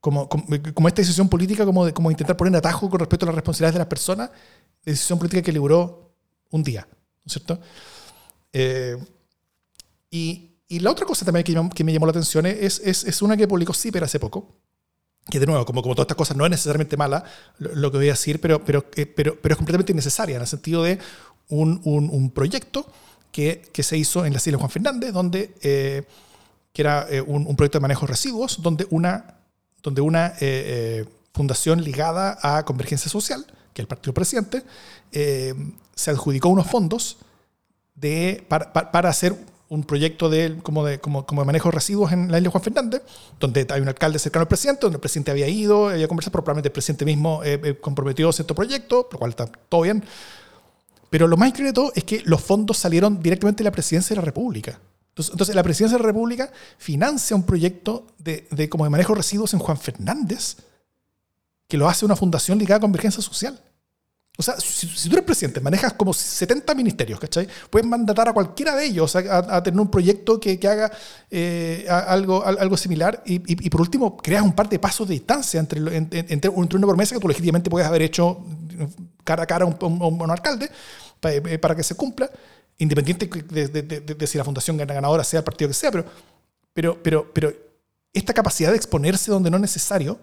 como, 0.00 0.28
como, 0.28 0.88
esta 0.88 1.00
decisión 1.00 1.28
política, 1.30 1.64
como, 1.64 1.86
de, 1.86 1.94
como 1.94 2.10
intentar 2.10 2.36
poner 2.36 2.54
atajo 2.56 2.90
con 2.90 3.00
respecto 3.00 3.24
a 3.24 3.28
las 3.28 3.34
responsabilidades 3.34 3.74
de 3.74 3.78
las 3.78 3.88
personas, 3.88 4.30
decisión 4.84 5.18
política 5.18 5.40
que 5.40 5.52
libró 5.52 6.14
un 6.50 6.62
día, 6.62 6.86
¿no 6.90 7.24
es 7.26 7.32
cierto? 7.32 7.58
y, 10.10 10.50
y, 10.68 10.78
la 10.78 10.92
otra 10.92 11.06
cosa 11.06 11.24
también 11.24 11.42
que, 11.42 11.74
que 11.74 11.82
me 11.82 11.92
llamó 11.92 12.06
la 12.06 12.10
atención 12.10 12.46
es, 12.46 12.78
es, 12.78 13.02
es 13.02 13.22
una 13.22 13.36
que 13.36 13.48
publicó 13.48 13.72
CIPER 13.72 14.04
hace 14.04 14.20
poco, 14.20 14.54
que 15.30 15.40
de 15.40 15.46
nuevo, 15.46 15.64
como, 15.64 15.82
como 15.82 15.94
todas 15.94 16.04
estas 16.04 16.16
cosas, 16.16 16.36
no 16.36 16.44
es 16.44 16.50
necesariamente 16.50 16.96
mala 16.96 17.24
lo, 17.58 17.90
que 17.90 17.96
voy 17.96 18.08
a 18.08 18.12
decir, 18.12 18.40
pero, 18.40 18.62
pero, 18.64 18.84
eh, 18.94 19.06
pero, 19.06 19.40
pero 19.40 19.54
es 19.54 19.56
completamente 19.56 19.92
innecesaria 19.92 20.36
en 20.36 20.42
el 20.42 20.48
sentido 20.48 20.82
de 20.82 20.98
un, 21.48 21.80
un, 21.84 22.30
proyecto 22.30 22.86
que, 23.32 23.62
que, 23.72 23.82
se 23.82 23.96
hizo 23.96 24.26
en 24.26 24.32
la 24.32 24.38
isla 24.38 24.58
Juan 24.58 24.70
Fernández, 24.70 25.12
donde, 25.12 25.54
eh, 25.62 26.04
que 26.72 26.82
era 26.82 27.06
eh, 27.10 27.20
un, 27.20 27.56
proyecto 27.56 27.78
de 27.78 27.82
manejo 27.82 28.06
de 28.06 28.12
residuos, 28.12 28.62
donde 28.62 28.86
una, 28.90 29.38
donde 29.82 30.00
una 30.00 30.34
fundación 31.32 31.82
ligada 31.82 32.38
a 32.42 32.64
Convergencia 32.64 33.10
Social, 33.10 33.44
que 33.72 33.82
es 33.82 33.84
el 33.84 33.88
partido 33.88 34.12
presidente, 34.12 34.62
se 35.10 36.10
adjudicó 36.10 36.48
unos 36.48 36.66
fondos 36.66 37.18
de, 37.94 38.44
para, 38.48 38.72
para 38.72 39.08
hacer 39.08 39.36
un 39.68 39.84
proyecto 39.84 40.28
de, 40.28 40.58
como, 40.62 40.84
de, 40.84 41.00
como, 41.00 41.26
como 41.26 41.44
manejo 41.44 41.68
de 41.68 41.74
residuos 41.74 42.12
en 42.12 42.30
la 42.30 42.38
isla 42.38 42.50
Juan 42.50 42.62
Fernández, 42.62 43.02
donde 43.40 43.66
hay 43.70 43.80
un 43.80 43.88
alcalde 43.88 44.18
cercano 44.18 44.42
al 44.42 44.48
presidente, 44.48 44.82
donde 44.82 44.96
el 44.96 45.00
presidente 45.00 45.30
había 45.30 45.48
ido, 45.48 45.88
había 45.88 46.06
conversado, 46.06 46.32
probablemente 46.32 46.68
el 46.68 46.72
presidente 46.72 47.04
mismo 47.04 47.42
eh, 47.42 47.60
eh, 47.62 47.78
comprometió 47.80 48.30
cierto 48.32 48.54
proyecto, 48.54 49.08
lo 49.10 49.18
cual 49.18 49.30
está 49.30 49.46
todo 49.46 49.82
bien. 49.82 50.04
Pero 51.10 51.26
lo 51.26 51.36
más 51.36 51.48
increíble 51.48 51.70
de 51.70 51.74
todo 51.74 51.92
es 51.94 52.04
que 52.04 52.22
los 52.24 52.40
fondos 52.40 52.76
salieron 52.76 53.22
directamente 53.22 53.62
de 53.62 53.68
la 53.68 53.72
presidencia 53.72 54.14
de 54.14 54.20
la 54.20 54.24
República. 54.24 54.78
Entonces, 55.10 55.32
entonces 55.32 55.54
la 55.54 55.62
presidencia 55.62 55.96
de 55.96 56.02
la 56.02 56.08
República 56.08 56.50
financia 56.76 57.36
un 57.36 57.44
proyecto 57.44 58.06
de, 58.18 58.46
de, 58.50 58.68
como 58.68 58.84
de 58.84 58.90
manejo 58.90 59.12
de 59.12 59.18
residuos 59.18 59.54
en 59.54 59.60
Juan 59.60 59.78
Fernández, 59.78 60.56
que 61.68 61.76
lo 61.76 61.88
hace 61.88 62.04
una 62.04 62.16
fundación 62.16 62.58
ligada 62.58 62.78
a 62.78 62.80
Convergencia 62.80 63.22
Social. 63.22 63.58
O 64.36 64.42
sea, 64.42 64.56
si, 64.58 65.08
tú 65.08 65.14
eres 65.14 65.24
presidente, 65.24 65.60
manejas 65.60 65.92
como 65.92 66.12
70 66.12 66.74
ministerios, 66.74 67.20
¿cachai? 67.20 67.46
Puedes 67.70 67.86
mandatar 67.86 68.28
a 68.28 68.32
cualquiera 68.32 68.74
de 68.74 68.86
ellos 68.86 69.14
a, 69.14 69.62
tener 69.62 69.80
un 69.80 69.88
proyecto 69.88 70.40
que, 70.40 70.58
haga 70.66 70.90
eh, 71.30 71.86
algo, 71.88 72.44
algo 72.44 72.76
similar 72.76 73.22
y, 73.24 73.38
por 73.70 73.80
último 73.80 74.16
creas 74.16 74.42
un 74.42 74.52
par 74.52 74.68
de 74.68 74.80
pasos 74.80 75.06
de 75.06 75.14
distancia 75.14 75.60
entre, 75.60 75.96
entre, 75.96 76.50
una 76.50 76.86
promesa 76.86 77.14
que 77.14 77.20
tú 77.20 77.28
legítimamente 77.28 77.70
puedes 77.70 77.86
haber 77.86 78.02
hecho 78.02 78.44
cara 79.22 79.44
a 79.44 79.46
cara 79.46 79.66
a 79.66 79.68
un, 79.68 80.30
alcalde 80.30 80.68
eh, 81.22 81.58
para, 81.58 81.76
que 81.76 81.84
se 81.84 81.94
cumpla, 81.94 82.28
independiente 82.78 83.26
de, 83.28 84.26
si 84.26 84.36
la 84.36 84.44
fundación 84.44 84.76
ganadora 84.76 85.22
sea 85.22 85.38
el 85.38 85.44
partido 85.44 85.68
que 85.68 85.74
sea, 85.74 85.92
pero, 85.92 86.04
pero, 86.72 87.00
pero, 87.00 87.32
pero 87.32 87.52
esta 88.12 88.34
capacidad 88.34 88.70
de 88.70 88.76
exponerse 88.76 89.30
donde 89.30 89.48
no 89.48 89.58
es 89.58 89.60
necesario, 89.60 90.18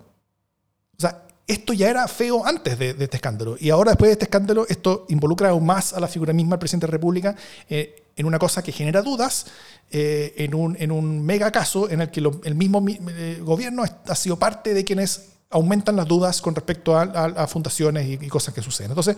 o 0.98 1.02
sea, 1.02 1.24
esto 1.48 1.74
ya 1.74 1.90
era 1.90 2.08
feo 2.08 2.46
antes 2.46 2.78
de, 2.78 2.90
este 2.92 3.18
escándalo. 3.18 3.56
Y 3.60 3.70
ahora, 3.70 3.92
después 3.92 4.10
de 4.10 4.14
este 4.14 4.26
escándalo, 4.26 4.66
esto 4.70 5.06
involucra 5.10 5.50
aún 5.50 5.66
más 5.66 5.94
a 5.94 6.00
la 6.00 6.08
figura 6.08 6.34
misma 6.34 6.52
del 6.52 6.60
presidente 6.60 6.86
de 6.86 6.92
la 6.92 6.98
República 6.98 7.36
eh, 7.70 8.04
en 8.16 8.26
una 8.26 8.40
cosa 8.40 8.62
que 8.62 8.72
genera 8.72 9.02
dudas, 9.02 9.48
eh, 9.90 10.34
en, 10.38 10.54
un, 10.56 10.78
en, 10.80 10.92
un, 10.92 11.26
mega 11.26 11.52
caso 11.52 11.90
en 11.90 12.02
el 12.02 12.12
que 12.12 12.20
el 12.20 12.56
mismo 12.56 12.84
eh, 12.88 13.40
gobierno 13.42 13.84
ha 13.84 14.16
sido 14.16 14.38
parte 14.38 14.74
de 14.74 14.84
quienes 14.84 15.32
aumentan 15.52 15.96
las 15.96 16.08
dudas 16.08 16.42
con 16.42 16.56
respecto 16.56 16.98
a, 16.98 17.48
fundaciones 17.48 18.08
y, 18.08 18.28
cosas 18.28 18.54
que 18.54 18.62
suceden. 18.62 18.92
Entonces, 18.92 19.18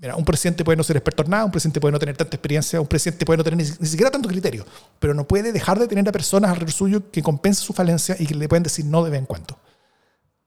mira, 0.00 0.14
un 0.14 0.24
presidente 0.24 0.64
puede 0.64 0.76
no 0.76 0.84
ser 0.84 0.96
experto 0.96 1.22
en 1.22 1.30
nada, 1.30 1.44
un 1.46 1.50
presidente 1.50 1.80
puede 1.80 1.92
no 1.92 1.98
tener 1.98 2.16
tanta 2.16 2.36
experiencia, 2.36 2.80
un 2.80 2.86
presidente 2.86 3.24
puede 3.24 3.38
no 3.38 3.44
tener 3.44 3.56
ni, 3.56 3.86
siquiera 3.86 4.10
tanto 4.10 4.28
criterio, 4.28 4.66
pero 4.98 5.14
no 5.14 5.26
puede 5.26 5.52
dejar 5.52 5.78
de 5.78 5.88
tener 5.88 6.06
a 6.08 6.12
personas 6.12 6.50
alrededor 6.50 6.72
suyo 6.72 7.10
que 7.10 7.22
compensen 7.22 7.64
su 7.64 7.72
falencia 7.72 8.16
y 8.18 8.26
que 8.26 8.34
le 8.34 8.48
pueden 8.48 8.62
decir 8.62 8.84
no 8.84 9.02
de 9.02 9.10
vez 9.10 9.20
en 9.20 9.26
cuando. 9.26 9.58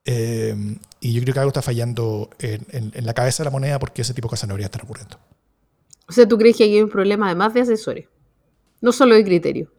Eh, 0.04 0.54
y 1.00 1.12
yo 1.12 1.22
creo 1.22 1.34
que 1.34 1.40
algo 1.40 1.50
está 1.50 1.62
fallando 1.62 2.30
en, 2.38 2.92
la 3.04 3.14
cabeza 3.14 3.42
de 3.42 3.46
la 3.46 3.50
moneda 3.50 3.78
porque 3.78 4.02
ese 4.02 4.14
tipo 4.14 4.28
de 4.28 4.30
cosas 4.30 4.48
no 4.48 4.54
debería 4.54 4.66
estar 4.66 4.82
ocurriendo. 4.82 5.18
O 6.08 6.12
sea, 6.12 6.26
¿tú 6.26 6.36
crees 6.38 6.56
que 6.56 6.64
hay 6.64 6.80
un 6.80 6.88
problema 6.88 7.26
además 7.26 7.54
de 7.54 7.60
asesores? 7.60 8.06
No 8.80 8.92
solo 8.92 9.14
de 9.14 9.24
criterio. 9.24 9.70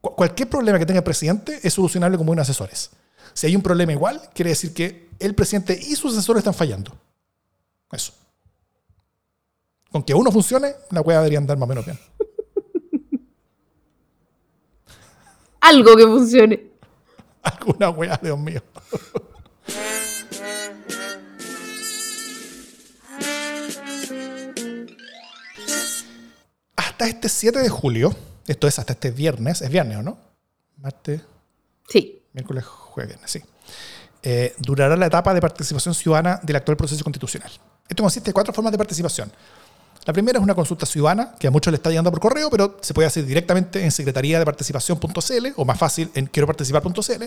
cualquier 0.00 0.48
problema 0.48 0.78
que 0.78 0.86
tenga 0.86 0.98
el 0.98 1.04
presidente 1.04 1.60
es 1.62 1.74
solucionable 1.74 2.16
con 2.16 2.26
buenos 2.26 2.48
asesores. 2.48 2.90
Si 3.34 3.46
hay 3.46 3.56
un 3.56 3.62
problema 3.62 3.92
igual, 3.92 4.20
quiere 4.34 4.50
decir 4.50 4.72
que 4.72 5.08
el 5.18 5.34
presidente 5.34 5.78
y 5.78 5.96
sus 5.96 6.12
asesores 6.16 6.40
están 6.40 6.54
fallando. 6.54 6.92
Eso. 7.92 8.12
Con 9.90 10.02
que 10.02 10.14
uno 10.14 10.30
funcione, 10.30 10.74
la 10.90 11.00
hueá 11.00 11.18
debería 11.18 11.38
andar 11.38 11.56
más 11.56 11.66
o 11.66 11.68
menos 11.68 11.84
bien. 11.84 11.98
Algo 15.60 15.96
que 15.96 16.04
funcione. 16.04 16.68
Alguna 17.52 17.90
wea, 17.90 18.18
Dios 18.22 18.38
mío. 18.38 18.62
hasta 26.98 27.06
este 27.06 27.28
7 27.28 27.60
de 27.60 27.68
julio, 27.68 28.12
esto 28.48 28.66
es 28.66 28.76
hasta 28.80 28.94
este 28.94 29.12
viernes, 29.12 29.62
es 29.62 29.70
viernes 29.70 29.98
o 29.98 30.02
no? 30.02 30.18
Martes. 30.78 31.20
Sí. 31.88 32.24
Miércoles, 32.32 32.64
jueves, 32.64 33.10
viernes, 33.10 33.30
sí. 33.30 33.40
Eh, 34.20 34.52
durará 34.58 34.96
la 34.96 35.06
etapa 35.06 35.32
de 35.32 35.40
participación 35.40 35.94
ciudadana 35.94 36.40
del 36.42 36.56
actual 36.56 36.76
proceso 36.76 37.04
constitucional. 37.04 37.52
Esto 37.88 38.02
consiste 38.02 38.30
en 38.30 38.34
cuatro 38.34 38.52
formas 38.52 38.72
de 38.72 38.78
participación. 38.78 39.30
La 40.08 40.14
primera 40.14 40.38
es 40.38 40.42
una 40.42 40.54
consulta 40.54 40.86
ciudadana, 40.86 41.34
que 41.38 41.48
a 41.48 41.50
muchos 41.50 41.70
le 41.70 41.76
está 41.76 41.90
llegando 41.90 42.10
por 42.10 42.18
correo, 42.18 42.48
pero 42.48 42.78
se 42.80 42.94
puede 42.94 43.06
hacer 43.06 43.26
directamente 43.26 43.84
en 43.84 43.90
secretaría 43.90 44.38
de 44.38 44.44
participación.cl 44.46 45.46
o 45.54 45.66
más 45.66 45.78
fácil 45.78 46.10
en 46.14 46.24
quiero 46.24 46.46
participar.cl, 46.46 47.24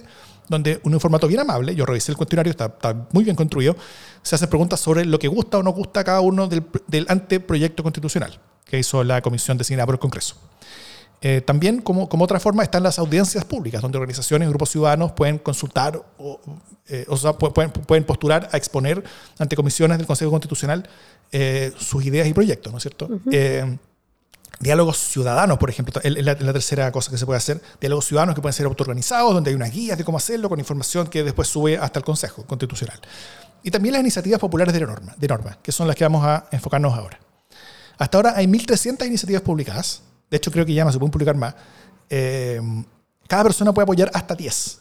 donde 0.47 0.79
un 0.81 0.99
formato 0.99 1.27
bien 1.27 1.41
amable, 1.41 1.75
yo 1.75 1.85
revisé 1.85 2.11
el 2.11 2.17
cuestionario, 2.17 2.49
está, 2.49 2.73
muy 3.11 3.23
bien 3.23 3.35
construido, 3.35 3.75
se 4.23 4.33
hacen 4.33 4.49
preguntas 4.49 4.79
sobre 4.79 5.05
lo 5.05 5.19
que 5.19 5.27
gusta 5.27 5.59
o 5.59 5.63
no 5.63 5.73
gusta 5.73 5.99
a 5.99 6.03
cada 6.03 6.21
uno 6.21 6.47
del, 6.47 6.63
del 6.87 7.05
anteproyecto 7.07 7.83
constitucional 7.83 8.39
que 8.65 8.79
hizo 8.79 9.03
la 9.03 9.21
comisión 9.21 9.59
designada 9.59 9.85
por 9.85 9.93
el 9.93 9.99
Congreso. 9.99 10.37
Eh, 11.23 11.39
también, 11.41 11.81
como, 11.81 12.09
como, 12.09 12.23
otra 12.23 12.39
forma, 12.39 12.63
están 12.63 12.81
las 12.81 12.97
audiencias 12.97 13.45
públicas, 13.45 13.79
donde 13.79 13.99
organizaciones 13.99 14.47
y 14.47 14.49
grupos 14.49 14.71
ciudadanos 14.71 15.11
pueden 15.11 15.37
consultar 15.37 16.03
o, 16.17 16.39
eh, 16.87 17.05
pueden, 17.53 17.69
pueden, 17.71 18.03
postular 18.03 18.49
a 18.51 18.57
exponer 18.57 19.03
ante 19.37 19.55
comisiones 19.55 19.99
del 19.99 20.07
Consejo 20.07 20.31
Constitucional 20.31 20.89
eh, 21.31 21.71
sus 21.77 22.03
ideas 22.05 22.27
y 22.27 22.33
proyectos, 22.33 22.71
¿no 22.71 22.79
es 22.79 22.83
cierto? 22.83 23.07
diálogos 24.59 24.97
ciudadanos, 24.97 25.57
por 25.57 25.71
ejemplo, 25.71 25.99
es 26.03 26.23
la, 26.23 26.35
tercera 26.35 26.91
cosa 26.91 27.09
que 27.09 27.17
se 27.17 27.25
puede 27.25 27.37
hacer. 27.37 27.61
Diálogos 27.79 28.05
ciudadanos 28.05 28.35
que 28.35 28.41
pueden 28.41 28.53
ser 28.53 28.67
autoorganizados, 28.67 29.33
donde 29.33 29.49
hay 29.49 29.55
unas 29.55 29.71
guías 29.71 29.97
de 29.97 30.03
cómo 30.03 30.17
hacerlo, 30.17 30.49
con 30.49 30.59
información 30.59 31.07
que 31.07 31.23
después 31.23 31.47
sube 31.47 31.77
hasta 31.77 31.99
el 31.99 32.05
Consejo 32.05 32.45
Constitucional. 32.45 32.99
Y 33.63 33.71
también 33.71 33.93
las 33.93 34.01
iniciativas 34.01 34.39
populares 34.39 34.73
de 34.73 34.81
norma, 34.81 35.15
de 35.17 35.27
norma 35.27 35.57
que 35.61 35.71
son 35.71 35.87
las 35.87 35.95
que 35.95 36.03
vamos 36.03 36.25
a 36.25 36.47
enfocarnos 36.51 36.95
ahora. 36.95 37.19
Hasta 37.97 38.17
ahora 38.17 38.33
hay 38.35 38.45
1.300 38.47 39.05
iniciativas 39.05 39.41
publicadas 39.43 40.01
de 40.31 40.37
hecho 40.37 40.51
creo 40.51 40.65
que 40.65 40.73
ya 40.73 40.83
no 40.83 40.91
se 40.91 40.97
pueden 40.97 41.11
publicar 41.11 41.35
más, 41.35 41.53
eh, 42.09 42.59
cada 43.27 43.43
persona 43.43 43.73
puede 43.73 43.83
apoyar 43.83 44.09
hasta 44.13 44.33
10. 44.35 44.79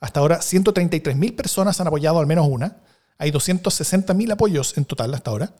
Hasta 0.00 0.20
ahora 0.20 0.38
133.000 0.38 1.36
personas 1.36 1.80
han 1.80 1.86
apoyado 1.88 2.18
al 2.18 2.26
menos 2.26 2.46
una. 2.48 2.78
Hay 3.18 3.30
260.000 3.30 4.32
apoyos 4.32 4.76
en 4.78 4.84
total 4.84 5.12
hasta 5.14 5.30
ahora. 5.30 5.52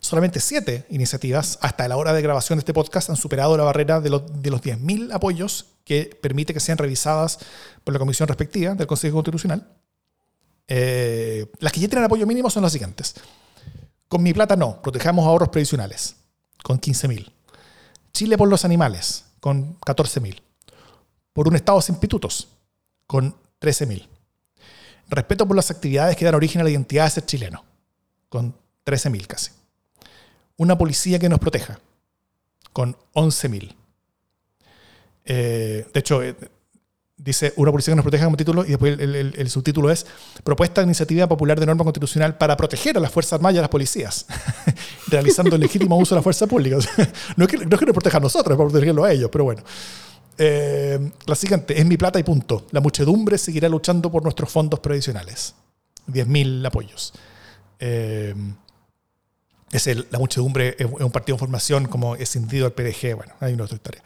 Solamente 0.00 0.40
7 0.40 0.86
iniciativas 0.90 1.58
hasta 1.62 1.88
la 1.88 1.96
hora 1.96 2.12
de 2.12 2.22
grabación 2.22 2.58
de 2.58 2.60
este 2.60 2.74
podcast 2.74 3.10
han 3.10 3.16
superado 3.16 3.56
la 3.56 3.64
barrera 3.64 4.00
de 4.00 4.10
los, 4.10 4.42
de 4.42 4.50
los 4.50 4.60
10.000 4.60 5.12
apoyos 5.14 5.66
que 5.84 6.18
permite 6.20 6.52
que 6.52 6.60
sean 6.60 6.78
revisadas 6.78 7.38
por 7.82 7.92
la 7.92 7.98
comisión 7.98 8.28
respectiva 8.28 8.74
del 8.74 8.86
Consejo 8.86 9.14
Constitucional. 9.14 9.68
Eh, 10.68 11.46
las 11.60 11.72
que 11.72 11.80
ya 11.80 11.88
tienen 11.88 12.04
apoyo 12.04 12.26
mínimo 12.26 12.50
son 12.50 12.62
las 12.64 12.72
siguientes. 12.72 13.14
Con 14.08 14.22
mi 14.22 14.32
plata 14.32 14.56
no, 14.56 14.82
protejamos 14.82 15.26
ahorros 15.26 15.48
previsionales, 15.48 16.16
con 16.62 16.80
15.000. 16.80 17.35
Chile 18.16 18.38
por 18.38 18.48
los 18.48 18.64
animales, 18.64 19.26
con 19.40 19.78
14.000. 19.80 20.40
Por 21.34 21.48
un 21.48 21.54
Estado 21.54 21.82
sin 21.82 21.96
pitutos, 21.96 22.48
con 23.06 23.36
13.000. 23.60 24.08
Respeto 25.10 25.46
por 25.46 25.54
las 25.54 25.70
actividades 25.70 26.16
que 26.16 26.24
dan 26.24 26.34
origen 26.34 26.62
a 26.62 26.64
la 26.64 26.70
identidad 26.70 27.04
de 27.04 27.10
ser 27.10 27.26
chileno, 27.26 27.62
con 28.30 28.56
13.000 28.86 29.26
casi. 29.26 29.50
Una 30.56 30.78
policía 30.78 31.18
que 31.18 31.28
nos 31.28 31.38
proteja, 31.38 31.78
con 32.72 32.96
11.000. 33.12 33.74
Eh, 35.26 35.86
de 35.92 36.00
hecho, 36.00 36.22
eh, 36.22 36.34
dice 37.18 37.52
una 37.56 37.70
policía 37.70 37.92
que 37.92 37.96
nos 37.96 38.04
proteja 38.04 38.24
como 38.24 38.36
título 38.36 38.64
y 38.64 38.68
después 38.68 38.98
el, 38.98 39.50
subtítulo 39.50 39.90
es 39.90 40.06
Propuesta 40.44 40.80
de 40.80 40.86
Iniciativa 40.86 41.26
Popular 41.26 41.58
de 41.58 41.66
Norma 41.66 41.84
Constitucional 41.84 42.36
para 42.36 42.56
proteger 42.56 42.96
a 42.96 43.00
las 43.00 43.10
Fuerzas 43.10 43.34
Armadas 43.34 43.56
y 43.56 43.58
a 43.58 43.62
las 43.62 43.70
policías, 43.70 44.26
realizando 45.08 45.54
el 45.54 45.60
legítimo 45.60 45.96
uso 45.96 46.14
de 46.14 46.18
la 46.18 46.22
fuerza 46.22 46.46
pública. 46.46 46.76
no, 47.36 47.44
es 47.44 47.50
que, 47.50 47.58
no 47.58 47.74
es 47.74 47.78
que 47.78 47.86
nos 47.86 47.94
proteja 47.94 48.18
a 48.18 48.20
nosotros, 48.20 48.54
es 48.54 48.58
para 48.58 48.70
protegerlo 48.70 49.04
a 49.04 49.12
ellos, 49.12 49.30
pero 49.30 49.44
bueno. 49.44 49.62
Eh, 50.38 51.10
la 51.26 51.34
siguiente, 51.34 51.78
es 51.78 51.86
mi 51.86 51.96
plata 51.96 52.18
y 52.18 52.22
punto. 52.22 52.66
La 52.70 52.80
muchedumbre 52.80 53.38
seguirá 53.38 53.68
luchando 53.68 54.10
por 54.10 54.22
nuestros 54.22 54.50
fondos 54.50 54.80
previsionales. 54.80 55.54
10.000 56.08 56.66
apoyos. 56.66 57.12
Eh, 57.78 58.34
es 59.72 59.86
el, 59.86 60.06
la 60.10 60.18
muchedumbre 60.18 60.76
es 60.78 60.86
un 60.86 61.10
partido 61.10 61.34
en 61.34 61.40
formación 61.40 61.86
como 61.86 62.16
escindido 62.16 62.66
al 62.66 62.72
PDG. 62.72 63.16
Bueno, 63.16 63.34
hay 63.40 63.54
una 63.54 63.64
otra 63.64 63.76
historia. 63.76 64.02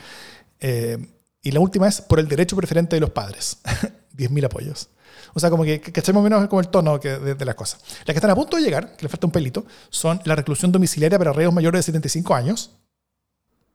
Eh, 0.60 0.98
y 1.42 1.52
la 1.52 1.60
última 1.60 1.88
es 1.88 2.00
por 2.00 2.20
el 2.20 2.28
derecho 2.28 2.56
preferente 2.56 2.96
de 2.96 3.00
los 3.00 3.10
padres. 3.10 3.58
10.000 4.16 4.44
apoyos. 4.44 4.88
O 5.34 5.40
sea, 5.40 5.50
como 5.50 5.64
que, 5.64 5.80
que 5.80 6.00
echemos 6.00 6.22
menos 6.22 6.46
como 6.48 6.60
el 6.60 6.68
tono 6.68 6.98
de, 6.98 7.44
las 7.44 7.54
cosas. 7.54 7.80
Las 8.04 8.06
que 8.06 8.12
están 8.14 8.30
a 8.30 8.34
punto 8.34 8.56
de 8.56 8.62
llegar, 8.62 8.96
que 8.96 9.02
le 9.04 9.08
falta 9.08 9.26
un 9.26 9.32
pelito, 9.32 9.64
son 9.88 10.20
la 10.24 10.34
reclusión 10.34 10.72
domiciliaria 10.72 11.18
para 11.18 11.32
reos 11.32 11.52
mayores 11.52 11.80
de 11.80 11.82
75 11.84 12.34
años. 12.34 12.70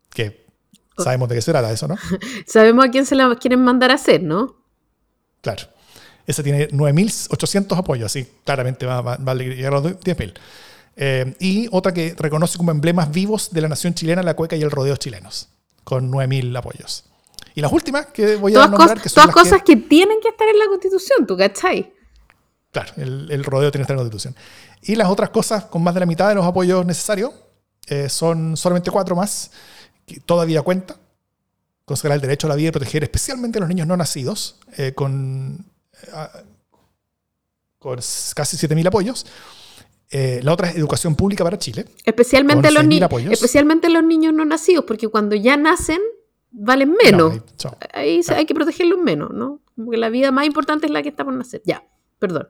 Que 0.09 0.45
sabemos 0.97 1.29
de 1.29 1.35
qué 1.35 1.41
se 1.41 1.51
trata 1.51 1.71
eso, 1.71 1.87
¿no? 1.87 1.97
sabemos 2.47 2.85
a 2.85 2.89
quién 2.89 3.05
se 3.05 3.15
la 3.15 3.33
quieren 3.35 3.61
mandar 3.61 3.91
a 3.91 3.95
hacer, 3.95 4.23
¿no? 4.23 4.55
Claro. 5.41 5.63
Esa 6.27 6.41
tiene 6.41 6.69
9.800 6.69 7.77
apoyos, 7.77 8.07
así 8.07 8.27
claramente 8.43 8.85
va, 8.85 9.01
va, 9.01 9.13
a 9.13 9.35
llegar 9.35 9.73
a 9.73 9.79
los 9.79 9.99
10.000. 9.99 10.33
Eh, 10.97 11.35
y 11.39 11.67
otra 11.71 11.93
que 11.93 12.15
reconoce 12.17 12.57
como 12.57 12.71
emblemas 12.71 13.11
vivos 13.11 13.51
de 13.51 13.61
la 13.61 13.67
nación 13.67 13.93
chilena 13.93 14.23
la 14.23 14.33
cueca 14.33 14.55
y 14.55 14.61
el 14.63 14.71
rodeo 14.71 14.95
chilenos, 14.95 15.49
con 15.83 16.11
9.000 16.11 16.57
apoyos. 16.57 17.03
Y 17.55 17.61
las 17.61 17.71
últimas 17.71 18.07
que 18.07 18.35
voy 18.35 18.53
a 18.53 18.67
nombrar, 18.67 19.01
que 19.01 19.07
son 19.07 19.23
todas 19.23 19.33
cosas 19.33 19.63
que... 19.63 19.77
tienen 19.77 20.19
que 20.21 20.27
estar 20.27 20.47
en 20.47 20.59
la 20.59 20.67
Constitución, 20.67 21.25
¿tú 21.25 21.37
cachai? 21.37 21.93
Claro, 22.71 22.91
el, 22.97 23.43
rodeo 23.45 23.71
tiene 23.71 23.79
que 23.79 23.83
estar 23.83 23.93
en 23.93 23.99
la 23.99 24.09
Constitución. 24.09 24.35
Y 24.81 24.95
las 24.95 25.07
otras 25.07 25.29
cosas, 25.29 25.63
con 25.63 25.81
más 25.81 25.93
de 25.93 26.01
la 26.01 26.05
mitad 26.05 26.27
de 26.27 26.35
los 26.35 26.45
apoyos 26.45 26.85
necesarios, 26.85 27.31
eh, 27.87 28.09
son 28.09 28.57
solamente 28.57 28.91
cuatro 28.91 29.15
más, 29.15 29.51
que 30.05 30.19
todavía 30.19 30.61
cuenta. 30.63 30.97
Consagrar 31.85 32.17
el 32.17 32.21
derecho 32.21 32.47
a 32.47 32.49
la 32.49 32.55
vida 32.57 32.69
y 32.69 32.71
proteger 32.71 33.03
especialmente 33.03 33.57
a 33.57 33.61
los 33.61 33.69
niños 33.69 33.87
no 33.87 33.95
nacidos, 33.95 34.59
eh, 34.75 34.91
con, 34.93 35.65
eh, 36.03 36.27
con 37.79 37.95
casi 37.95 38.57
7.000 38.57 38.87
apoyos. 38.87 39.25
la 40.11 40.51
otra 40.51 40.71
es 40.71 40.75
educación 40.75 41.15
pública 41.15 41.45
para 41.45 41.57
Chile. 41.57 41.85
Especialmente 42.03 42.69
los, 42.69 42.83
especialmente 43.31 43.87
los 43.87 44.03
niños 44.03 44.33
no 44.33 44.43
nacidos, 44.43 44.83
porque 44.83 45.07
cuando 45.07 45.37
ya 45.37 45.55
nacen 45.55 46.01
valen 46.55 46.95
menos. 47.03 47.41
ahí 47.93 48.21
hay 48.35 48.45
que 48.45 48.53
protegerlos 48.53 48.99
menos, 48.99 49.31
¿no? 49.31 49.59
Porque 49.75 49.97
la 49.97 50.09
vida 50.09 50.31
más 50.31 50.45
importante 50.45 50.85
es 50.85 50.91
la 50.91 51.03
que 51.03 51.09
está 51.09 51.23
por 51.25 51.33
nacer. 51.33 51.61
Ya, 51.65 51.83
perdón. 52.19 52.47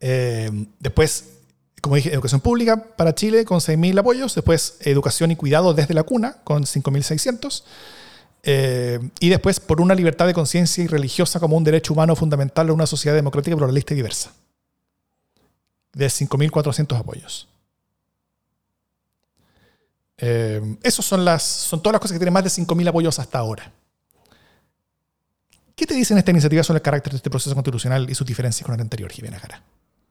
Eh, 0.00 0.50
después, 0.80 1.38
como 1.80 1.96
dije, 1.96 2.12
educación 2.12 2.40
pública 2.40 2.82
para 2.96 3.14
Chile 3.14 3.44
con 3.44 3.58
6.000 3.58 3.98
apoyos. 3.98 4.34
Después, 4.34 4.78
educación 4.80 5.30
y 5.30 5.36
cuidado 5.36 5.74
desde 5.74 5.94
la 5.94 6.02
cuna 6.02 6.38
con 6.44 6.64
5.600. 6.64 7.64
Eh, 8.44 8.98
y 9.20 9.28
después, 9.28 9.60
por 9.60 9.80
una 9.80 9.94
libertad 9.94 10.26
de 10.26 10.34
conciencia 10.34 10.82
y 10.82 10.86
religiosa 10.86 11.38
como 11.38 11.56
un 11.56 11.64
derecho 11.64 11.92
humano 11.92 12.16
fundamental 12.16 12.66
en 12.66 12.72
una 12.72 12.86
sociedad 12.86 13.14
democrática, 13.14 13.56
pluralista 13.56 13.92
y 13.92 13.96
diversa. 13.96 14.32
De 15.92 16.06
5.400 16.06 16.98
apoyos. 16.98 17.51
Eh, 20.24 20.76
esas 20.84 21.04
son, 21.04 21.24
las, 21.24 21.42
son 21.42 21.82
todas 21.82 21.94
las 21.94 22.00
cosas 22.00 22.14
que 22.14 22.20
tienen 22.20 22.32
más 22.32 22.44
de 22.44 22.50
5.000 22.50 22.88
apoyos 22.88 23.18
hasta 23.18 23.38
ahora. 23.38 23.72
¿Qué 25.74 25.84
te 25.84 25.94
dicen 25.94 26.16
esta 26.16 26.30
iniciativa 26.30 26.62
sobre 26.62 26.78
el 26.78 26.82
carácter 26.82 27.12
de 27.12 27.16
este 27.16 27.28
proceso 27.28 27.56
constitucional 27.56 28.08
y 28.08 28.14
sus 28.14 28.24
diferencias 28.24 28.64
con 28.64 28.72
el 28.72 28.80
anterior, 28.80 29.10
Jimena 29.10 29.40
Jara? 29.40 29.64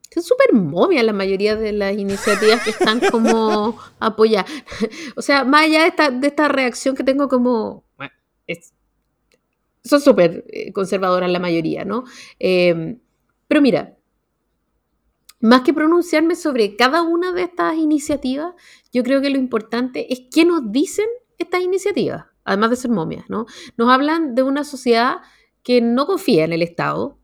Es 0.09 0.25
súper 0.25 0.51
momia 0.51 1.01
la 1.01 1.13
mayoría 1.13 1.55
de 1.55 1.71
las 1.71 1.93
iniciativas 1.93 2.61
que 2.61 2.71
están 2.71 2.99
como 2.99 3.79
apoyadas. 3.99 4.51
O 5.15 5.21
sea, 5.21 5.45
más 5.45 5.63
allá 5.63 5.83
de 5.83 5.87
esta, 5.87 6.11
de 6.11 6.27
esta 6.27 6.49
reacción 6.49 6.93
que 6.93 7.05
tengo 7.05 7.29
como... 7.29 7.85
son 9.81 10.01
súper 10.01 10.43
eh, 10.49 10.73
conservadoras 10.73 11.31
la 11.31 11.39
mayoría, 11.39 11.85
¿no? 11.85 12.03
Eh, 12.37 12.97
pero 13.47 13.61
mira, 13.61 13.95
más 15.41 15.61
que 15.61 15.73
pronunciarme 15.73 16.35
sobre 16.35 16.75
cada 16.75 17.01
una 17.01 17.33
de 17.33 17.43
estas 17.43 17.75
iniciativas, 17.75 18.53
yo 18.93 19.03
creo 19.03 19.21
que 19.21 19.29
lo 19.29 19.37
importante 19.37 20.11
es 20.13 20.23
qué 20.31 20.45
nos 20.45 20.71
dicen 20.71 21.07
estas 21.37 21.61
iniciativas, 21.61 22.25
además 22.43 22.69
de 22.69 22.75
ser 22.75 22.91
momias, 22.91 23.29
¿no? 23.29 23.45
Nos 23.77 23.89
hablan 23.89 24.35
de 24.35 24.43
una 24.43 24.63
sociedad 24.63 25.17
que 25.63 25.81
no 25.81 26.05
confía 26.05 26.45
en 26.45 26.53
el 26.53 26.61
Estado, 26.61 27.17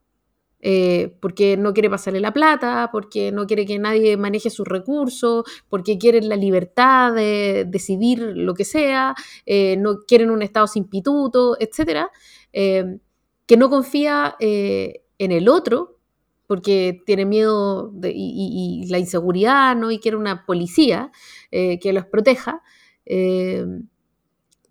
eh, 0.60 1.16
porque 1.22 1.56
no 1.56 1.74
quiere 1.74 1.90
pasarle 1.90 2.20
la 2.20 2.34
plata, 2.34 2.90
porque 2.92 3.32
no 3.32 3.46
quiere 3.46 3.66
que 3.66 3.78
nadie 3.78 4.18
maneje 4.18 4.50
sus 4.50 4.68
recursos, 4.68 5.46
porque 5.70 6.00
quieren 6.00 6.30
la 6.30 6.36
libertad 6.36 7.14
de 7.14 7.66
decidir 7.68 8.20
lo 8.20 8.56
que 8.56 8.66
sea, 8.66 9.14
eh, 9.46 9.78
no 9.78 10.00
quieren 10.08 10.32
un 10.32 10.42
Estado 10.42 10.68
sin 10.68 10.86
pituto, 10.86 11.56
etc. 11.60 12.08
Eh, 12.54 12.98
que 13.46 13.58
no 13.58 13.70
confía 13.70 14.36
en 14.40 15.32
el 15.32 15.48
otro, 15.48 15.97
porque 16.48 17.04
tiene 17.06 17.26
miedo 17.26 17.94
y, 18.04 18.88
la 18.90 19.00
inseguridad, 19.00 19.76
¿no? 19.76 19.92
Y 19.92 20.00
quiere 20.00 20.18
una 20.18 20.46
policía 20.46 21.12
eh, 21.52 21.78
que 21.80 21.94
los 21.94 22.06
proteja. 22.06 22.64
Eh, 23.06 23.66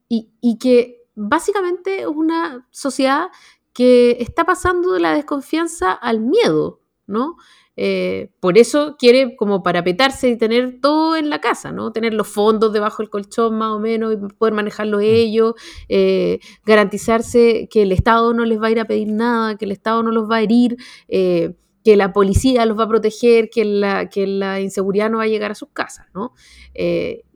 y, 0.09 0.59
que 0.59 1.05
básicamente 1.14 2.01
es 2.03 2.07
una 2.07 2.66
sociedad 2.70 3.29
que 3.72 4.16
está 4.20 4.45
pasando 4.45 4.93
de 4.93 5.01
la 5.01 5.14
desconfianza 5.14 5.93
al 5.93 6.20
miedo, 6.20 6.81
¿no? 7.07 7.37
Eh, 7.79 8.31
por 8.41 8.57
eso 8.57 8.97
quiere 8.99 9.37
como 9.37 9.62
parapetarse 9.62 10.31
y 10.31 10.39
tener 10.39 10.81
todo 10.81 11.14
en 11.16 11.29
la 11.29 11.43
casa, 11.43 11.72
¿no? 11.72 11.93
Tener 11.93 12.14
los 12.14 12.27
fondos 12.27 12.72
debajo 12.72 13.03
del 13.03 13.11
colchón 13.11 13.59
más 13.59 13.72
o 13.72 13.79
menos 13.79 14.14
y 14.14 14.16
poder 14.16 14.55
manejarlo 14.55 14.99
mm. 14.99 15.03
ellos, 15.03 15.55
eh, 15.89 16.39
garantizarse 16.64 17.68
que 17.70 17.83
el 17.83 17.93
Estado 17.93 18.33
no 18.33 18.47
les 18.47 18.61
va 18.61 18.68
a 18.68 18.70
ir 18.70 18.81
a 18.81 18.87
pedir 18.87 19.09
nada, 19.09 19.57
que 19.57 19.66
el 19.66 19.72
Estado 19.72 20.03
no 20.03 20.11
los 20.11 20.31
va 20.31 20.37
a 20.37 20.43
herir, 20.43 20.79
eh, 21.09 21.55
que 21.87 21.95
la 21.95 22.12
policía 22.12 22.66
los 22.66 22.76
va 22.76 22.82
a 22.82 22.89
proteger, 22.89 23.49
que 23.49 23.64
la, 23.64 24.09
que 24.09 24.26
la 24.26 24.61
inseguridad 24.61 25.09
no 25.09 25.18
va 25.18 25.22
a 25.22 25.28
llegar 25.28 25.53
a 25.53 25.55
sus 25.55 25.68
casas, 25.68 26.09
¿no? 26.12 26.32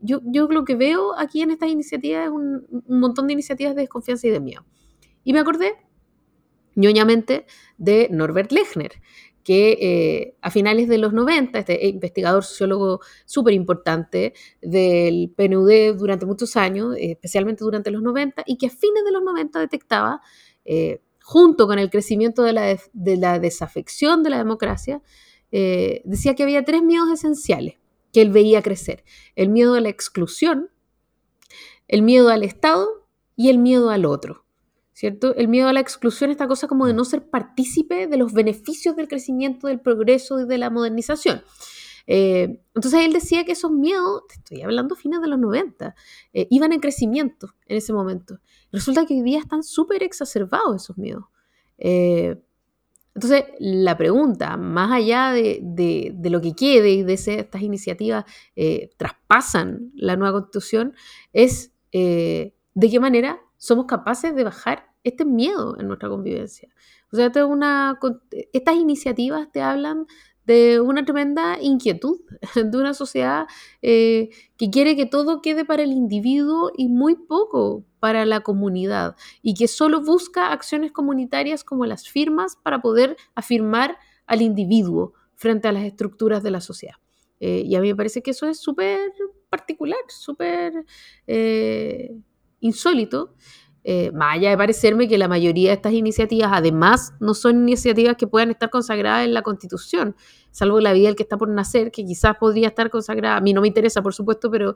yo, 0.03 0.21
yo 0.25 0.49
lo 0.49 0.65
que 0.65 0.75
veo 0.75 1.17
aquí 1.17 1.41
en 1.41 1.53
estas 1.53 1.69
iniciativas 1.71 2.25
es 2.25 2.31
un, 2.33 2.67
montón 2.89 3.29
de 3.29 3.35
iniciativas 3.35 3.77
de 3.77 3.83
desconfianza 3.83 4.27
y 4.27 4.31
de 4.31 4.41
miedo. 4.41 4.67
Y 5.23 5.35
me 5.35 5.39
acordé 5.39 5.75
ñoñamente 6.75 7.47
de 7.79 8.09
Norbert 8.11 8.51
Lechner, 8.51 8.91
que 9.45 9.79
eh, 9.81 10.37
a 10.43 10.51
finales 10.51 10.89
de 10.89 10.99
los 10.99 11.13
90, 11.13 11.61
este 11.61 11.87
investigador 11.87 12.43
sociólogo 12.43 13.03
súper 13.27 13.55
importante 13.55 14.35
del 14.61 15.31
PNUD 15.31 15.95
durante 15.97 16.27
muchos 16.27 16.57
años, 16.57 16.97
especialmente 16.99 17.63
durante 17.63 17.93
los 17.93 18.03
90, 18.03 18.43
y 18.47 18.59
que 18.59 18.67
a 18.67 18.71
fines 18.71 19.05
de 19.05 19.13
los 19.13 19.23
90 19.23 19.61
detectaba, 19.61 20.21
eh, 20.65 21.03
junto 21.31 21.69
con 21.69 21.79
el 21.79 21.91
crecimiento 21.91 22.43
de 22.43 22.53
la, 22.53 22.77
de 22.93 23.17
la 23.17 23.39
desafección 23.39 24.25
de 24.25 24.31
la 24.31 24.39
democracia, 24.39 25.01
eh, 25.53 26.03
decía 26.05 26.35
que 26.35 26.43
había 26.43 26.65
tres 26.65 26.83
miedos 26.83 27.09
esenciales 27.09 27.77
que 28.13 28.21
él 28.21 28.33
veía 28.33 28.63
crecer. 28.63 29.05
El 29.37 29.51
miedo 29.51 29.75
a 29.75 29.81
la 29.81 29.91
exclusión, 29.91 30.71
el 31.87 32.03
miedo 32.03 32.31
al 32.31 32.43
Estado 32.43 33.07
y 33.37 33.49
el 33.49 33.59
miedo 33.59 33.91
al 33.91 34.07
otro. 34.07 34.45
¿cierto? 34.93 35.33
El 35.37 35.47
miedo 35.47 35.69
a 35.69 35.73
la 35.73 35.79
exclusión, 35.79 36.33
esta 36.33 36.49
cosa 36.49 36.67
como 36.67 36.89
de 36.89 36.95
no 36.95 37.05
ser 37.05 37.31
partícipe 37.31 38.09
de 38.09 38.17
los 38.17 38.33
beneficios 38.33 38.97
del 38.97 39.07
crecimiento, 39.07 39.69
del 39.69 39.79
progreso 39.79 40.41
y 40.41 40.47
de 40.47 40.59
la 40.59 40.69
modernización. 40.69 41.45
Eh, 42.13 42.61
entonces 42.75 43.03
él 43.05 43.13
decía 43.13 43.45
que 43.45 43.53
esos 43.53 43.71
miedos, 43.71 44.23
estoy 44.31 44.63
hablando 44.63 44.97
fines 44.97 45.21
de 45.21 45.29
los 45.29 45.39
90, 45.39 45.95
eh, 46.33 46.49
iban 46.51 46.73
en 46.73 46.81
crecimiento 46.81 47.55
en 47.67 47.77
ese 47.77 47.93
momento. 47.93 48.41
Resulta 48.73 49.07
que 49.07 49.15
hoy 49.15 49.23
día 49.23 49.39
están 49.39 49.63
súper 49.63 50.03
exacerbados 50.03 50.83
esos 50.83 50.99
miedos. 50.99 51.27
Eh, 51.79 52.43
entonces, 53.15 53.45
la 53.61 53.97
pregunta, 53.97 54.57
más 54.57 54.91
allá 54.91 55.31
de, 55.31 56.13
lo 56.25 56.41
que 56.41 56.57
quede 56.57 56.91
y 56.91 57.03
de 57.05 57.13
estas 57.13 57.63
iniciativas 57.63 58.25
traspasan 58.97 59.93
la 59.95 60.17
nueva 60.17 60.33
constitución, 60.33 60.95
es 61.33 61.73
de 61.93 62.53
qué 62.91 63.01
manera 63.01 63.41
somos 63.57 63.87
capaces 63.87 64.35
de 64.35 64.45
bajar 64.45 64.91
este 65.05 65.25
miedo 65.25 65.79
en 65.79 65.87
nuestra 65.87 66.09
convivencia. 66.09 66.69
O 67.13 67.17
sea, 67.17 67.33
estas 68.53 68.77
iniciativas 68.77 69.51
te 69.51 69.61
hablan 69.61 70.07
de 70.47 70.81
una 70.81 71.05
tremenda 71.05 71.59
inquietud 71.61 72.21
de 72.55 72.77
una 72.77 72.95
sociedad 72.95 73.47
eh, 73.83 74.31
que 74.57 74.71
quiere 74.71 74.97
que 74.97 75.07
todo 75.07 75.43
quede 75.43 75.65
para 75.65 75.83
el 75.83 75.93
individuo 75.93 76.73
y 76.77 76.89
muy 76.89 77.17
poco 77.17 77.85
para 78.01 78.25
la 78.25 78.41
comunidad 78.41 79.17
y 79.43 79.55
que 79.55 79.69
solo 79.69 80.01
busca 80.01 80.53
acciones 80.53 80.93
comunitarias 80.93 81.65
como 81.65 81.87
las 81.87 82.09
firmas 82.09 82.57
para 82.57 82.81
poder 82.81 83.17
afirmar 83.35 83.99
al 84.27 84.43
individuo 84.43 85.13
frente 85.35 85.69
a 85.69 85.73
las 85.73 85.85
estructuras 85.85 86.43
de 86.43 86.51
la 86.51 86.61
sociedad. 86.61 86.97
Eh, 87.41 87.63
y 87.65 87.75
a 87.75 87.81
mí 87.81 87.89
me 87.89 87.97
parece 87.97 88.23
que 88.23 88.33
eso 88.33 88.47
es 88.47 88.61
súper 88.61 89.13
particular, 89.49 89.99
súper 90.09 90.85
eh, 91.27 92.15
insólito 92.61 93.35
eh, 93.83 94.11
más 94.13 94.37
allá 94.37 94.51
de 94.51 94.57
parecerme 94.57 95.09
que 95.09 95.17
la 95.17 95.29
mayoría 95.29 95.71
de 95.71 95.75
estas 95.77 95.93
iniciativas, 95.93 96.51
además, 96.53 97.15
no 97.21 97.35
son 97.35 97.63
iniciativas 97.69 98.17
que 98.17 98.27
puedan 98.27 98.51
estar 98.51 98.71
consagradas 98.71 99.25
en 99.25 99.33
la 99.33 99.43
Constitución, 99.43 100.17
salvo 100.51 100.81
la 100.81 100.93
vida 100.93 101.07
del 101.07 101.17
que 101.17 101.23
está 101.23 101.39
por 101.39 101.49
nacer, 101.49 101.91
que 101.91 102.05
quizás 102.05 102.37
podría 102.37 102.69
estar 102.69 102.91
consagrada. 102.91 103.37
A 103.37 103.41
mí 103.41 103.53
no 103.53 103.63
me 103.63 103.69
interesa, 103.69 104.03
por 104.03 104.13
supuesto, 104.13 104.51
pero 104.51 104.75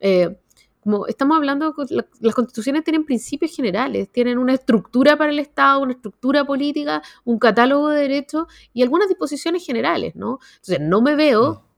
eh, 0.00 0.36
como 0.80 1.06
estamos 1.06 1.36
hablando, 1.36 1.74
las 2.20 2.34
constituciones 2.34 2.84
tienen 2.84 3.04
principios 3.04 3.54
generales, 3.54 4.10
tienen 4.10 4.38
una 4.38 4.54
estructura 4.54 5.16
para 5.16 5.30
el 5.30 5.38
Estado, 5.38 5.80
una 5.80 5.92
estructura 5.92 6.44
política, 6.44 7.02
un 7.24 7.38
catálogo 7.38 7.90
de 7.90 8.00
derechos 8.00 8.46
y 8.72 8.82
algunas 8.82 9.08
disposiciones 9.08 9.64
generales, 9.64 10.16
¿no? 10.16 10.38
Entonces, 10.56 10.80
no 10.80 11.02
me 11.02 11.14
veo 11.16 11.69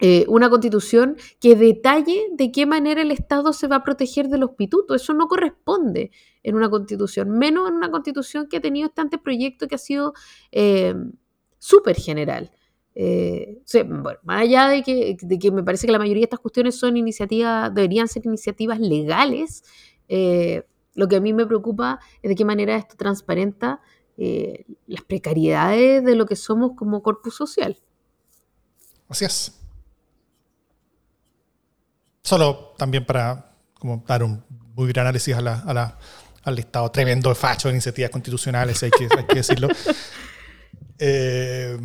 eh, 0.00 0.24
una 0.26 0.50
constitución 0.50 1.16
que 1.40 1.54
detalle 1.54 2.26
de 2.32 2.50
qué 2.50 2.66
manera 2.66 3.00
el 3.00 3.12
Estado 3.12 3.52
se 3.52 3.68
va 3.68 3.76
a 3.76 3.84
proteger 3.84 4.28
de 4.28 4.38
los 4.38 4.50
pitutos. 4.50 5.00
Eso 5.00 5.14
no 5.14 5.28
corresponde 5.28 6.10
en 6.42 6.56
una 6.56 6.68
constitución, 6.68 7.30
menos 7.30 7.68
en 7.68 7.76
una 7.76 7.90
constitución 7.90 8.48
que 8.48 8.56
ha 8.56 8.60
tenido 8.60 8.88
este 8.88 9.00
anteproyecto 9.00 9.68
que 9.68 9.76
ha 9.76 9.78
sido 9.78 10.12
eh, 10.50 10.94
súper 11.58 11.96
general. 11.96 12.50
Eh, 12.96 13.62
bueno, 13.86 14.18
más 14.24 14.42
allá 14.42 14.68
de 14.68 14.82
que, 14.82 15.16
de 15.20 15.38
que, 15.38 15.50
me 15.52 15.62
parece 15.62 15.86
que 15.86 15.92
la 15.92 15.98
mayoría 15.98 16.22
de 16.22 16.24
estas 16.24 16.40
cuestiones 16.40 16.76
son 16.76 16.96
iniciativas, 16.96 17.72
deberían 17.72 18.08
ser 18.08 18.26
iniciativas 18.26 18.80
legales, 18.80 19.62
lo 20.96 21.08
que 21.08 21.16
a 21.16 21.20
mí 21.20 21.32
me 21.32 21.46
preocupa 21.46 21.98
es 22.22 22.28
de 22.28 22.34
qué 22.34 22.44
manera 22.44 22.76
esto 22.76 22.96
transparenta 22.96 23.80
las 24.16 25.02
precariedades 25.02 26.04
de 26.04 26.14
lo 26.14 26.26
que 26.26 26.36
somos 26.36 26.72
como 26.76 27.02
corpus 27.02 27.34
social. 27.34 27.80
Así. 29.08 29.63
Solo 32.24 32.74
también 32.78 33.04
para 33.04 33.52
como, 33.74 34.02
dar 34.06 34.24
un 34.24 34.42
muy 34.74 34.88
gran 34.88 35.06
análisis 35.06 35.36
a 35.36 35.42
la, 35.42 35.98
al 36.42 36.54
listado 36.56 36.90
tremendo 36.90 37.28
de 37.28 37.34
facho 37.34 37.68
de 37.68 37.74
iniciativas 37.74 38.10
constitucionales, 38.10 38.82
hay 38.82 38.90
que, 38.90 39.08
hay 39.16 39.24
que 39.24 39.36
decirlo. 39.36 39.68
Eh, 40.96 41.76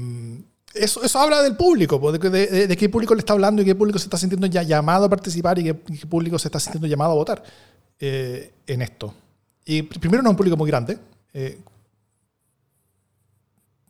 eso, 0.74 1.04
eso 1.04 1.20
habla 1.20 1.42
del 1.42 1.56
público, 1.56 2.12
de, 2.12 2.68
de, 2.68 2.78
qué 2.78 2.90
público 2.90 3.16
le 3.16 3.20
está 3.20 3.34
hablando 3.34 3.62
y 3.62 3.66
qué 3.66 3.74
público 3.74 3.98
se 3.98 4.06
está 4.06 4.18
sintiendo 4.18 4.46
ya 4.46 4.62
llamado 4.62 5.06
a 5.06 5.10
participar 5.10 5.58
y 5.58 5.64
qué, 5.64 5.74
público 5.74 6.38
se 6.38 6.48
está 6.48 6.60
sintiendo 6.60 6.88
llamado 6.88 7.14
a 7.14 7.16
votar 7.16 7.44
eh, 8.00 8.54
en 8.68 8.84
esto. 8.84 9.14
Y 9.66 9.82
primero 9.82 10.22
no 10.22 10.30
es 10.30 10.34
un 10.34 10.38
público 10.38 10.56
muy 10.58 10.70
grande. 10.70 11.00
Eh, 11.34 11.60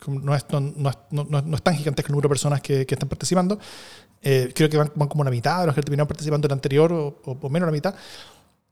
no, 0.06 0.34
es, 0.34 0.46
no, 0.50 0.60
no, 0.60 1.24
no, 1.42 1.56
es, 1.56 1.62
tan 1.62 1.76
gigantesco 1.76 2.08
el 2.08 2.12
número 2.12 2.28
de 2.28 2.32
personas 2.32 2.60
que, 2.60 2.86
que 2.86 2.94
están 2.94 3.08
participando. 3.08 3.58
Eh, 4.22 4.52
creo 4.54 4.68
que 4.68 4.76
van, 4.76 4.88
como 4.88 5.24
la 5.24 5.30
mitad 5.30 5.60
de 5.60 5.66
los 5.66 5.74
que 5.74 5.82
terminaron 5.82 6.08
participando 6.08 6.46
en 6.46 6.50
el 6.50 6.54
anterior, 6.54 6.92
o, 6.92 7.48
menos 7.48 7.66
la 7.66 7.72
mitad. 7.72 7.94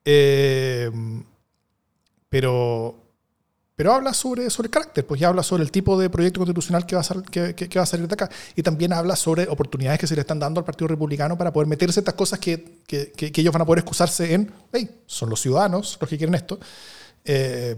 Eh, 0.04 0.90
pero, 2.28 2.94
pero 3.74 3.94
habla 3.94 4.12
sobre, 4.12 4.50
sobre 4.50 4.66
el 4.66 4.70
carácter, 4.70 5.06
pues 5.06 5.20
ya 5.20 5.28
habla 5.28 5.42
sobre 5.42 5.62
el 5.62 5.70
tipo 5.70 5.98
de 5.98 6.10
proyecto 6.10 6.40
constitucional 6.40 6.84
que 6.84 6.96
va, 6.96 7.02
a 7.02 7.22
que, 7.22 7.54
que, 7.54 7.78
va 7.78 7.84
a 7.84 7.86
salir 7.86 8.06
de 8.06 8.14
acá. 8.14 8.28
Y 8.54 8.62
también 8.62 8.92
habla 8.92 9.16
sobre 9.16 9.48
oportunidades 9.48 9.98
que 9.98 10.06
se 10.06 10.14
le 10.14 10.20
están 10.20 10.38
dando 10.38 10.60
al 10.60 10.66
Partido 10.66 10.88
Republicano 10.88 11.38
para 11.38 11.52
poder 11.52 11.66
meter 11.66 11.92
ciertas 11.92 12.14
cosas 12.14 12.38
que, 12.38 12.82
ellos 12.88 13.52
van 13.52 13.62
a 13.62 13.66
poder 13.66 13.78
excusarse 13.78 14.34
en, 14.34 14.52
hey, 14.72 15.02
son 15.06 15.30
los 15.30 15.40
ciudadanos 15.40 15.96
los 16.00 16.10
que 16.10 16.18
quieren 16.18 16.34
esto. 16.34 16.58
Eh, 17.24 17.74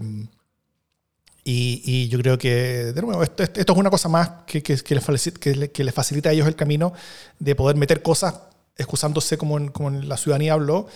y, 1.43 2.07
yo 2.07 2.19
creo 2.19 2.37
que, 2.37 2.93
de 2.93 3.01
nuevo, 3.01 3.23
esto, 3.23 3.43
es 3.43 3.65
una 3.69 3.89
cosa 3.89 4.09
más 4.09 4.29
que, 4.45 4.61
que, 4.61 4.95
les 4.95 5.93
facilita, 5.93 6.29
a 6.29 6.33
ellos 6.33 6.47
el 6.47 6.55
camino 6.55 6.93
de 7.39 7.55
poder 7.55 7.75
meter 7.75 8.01
cosas 8.03 8.35
excusándose 8.77 9.37
como 9.37 9.57
en, 9.57 9.69
como 9.69 9.89
la 9.89 10.17
ciudadanía 10.17 10.53
habló 10.53 10.87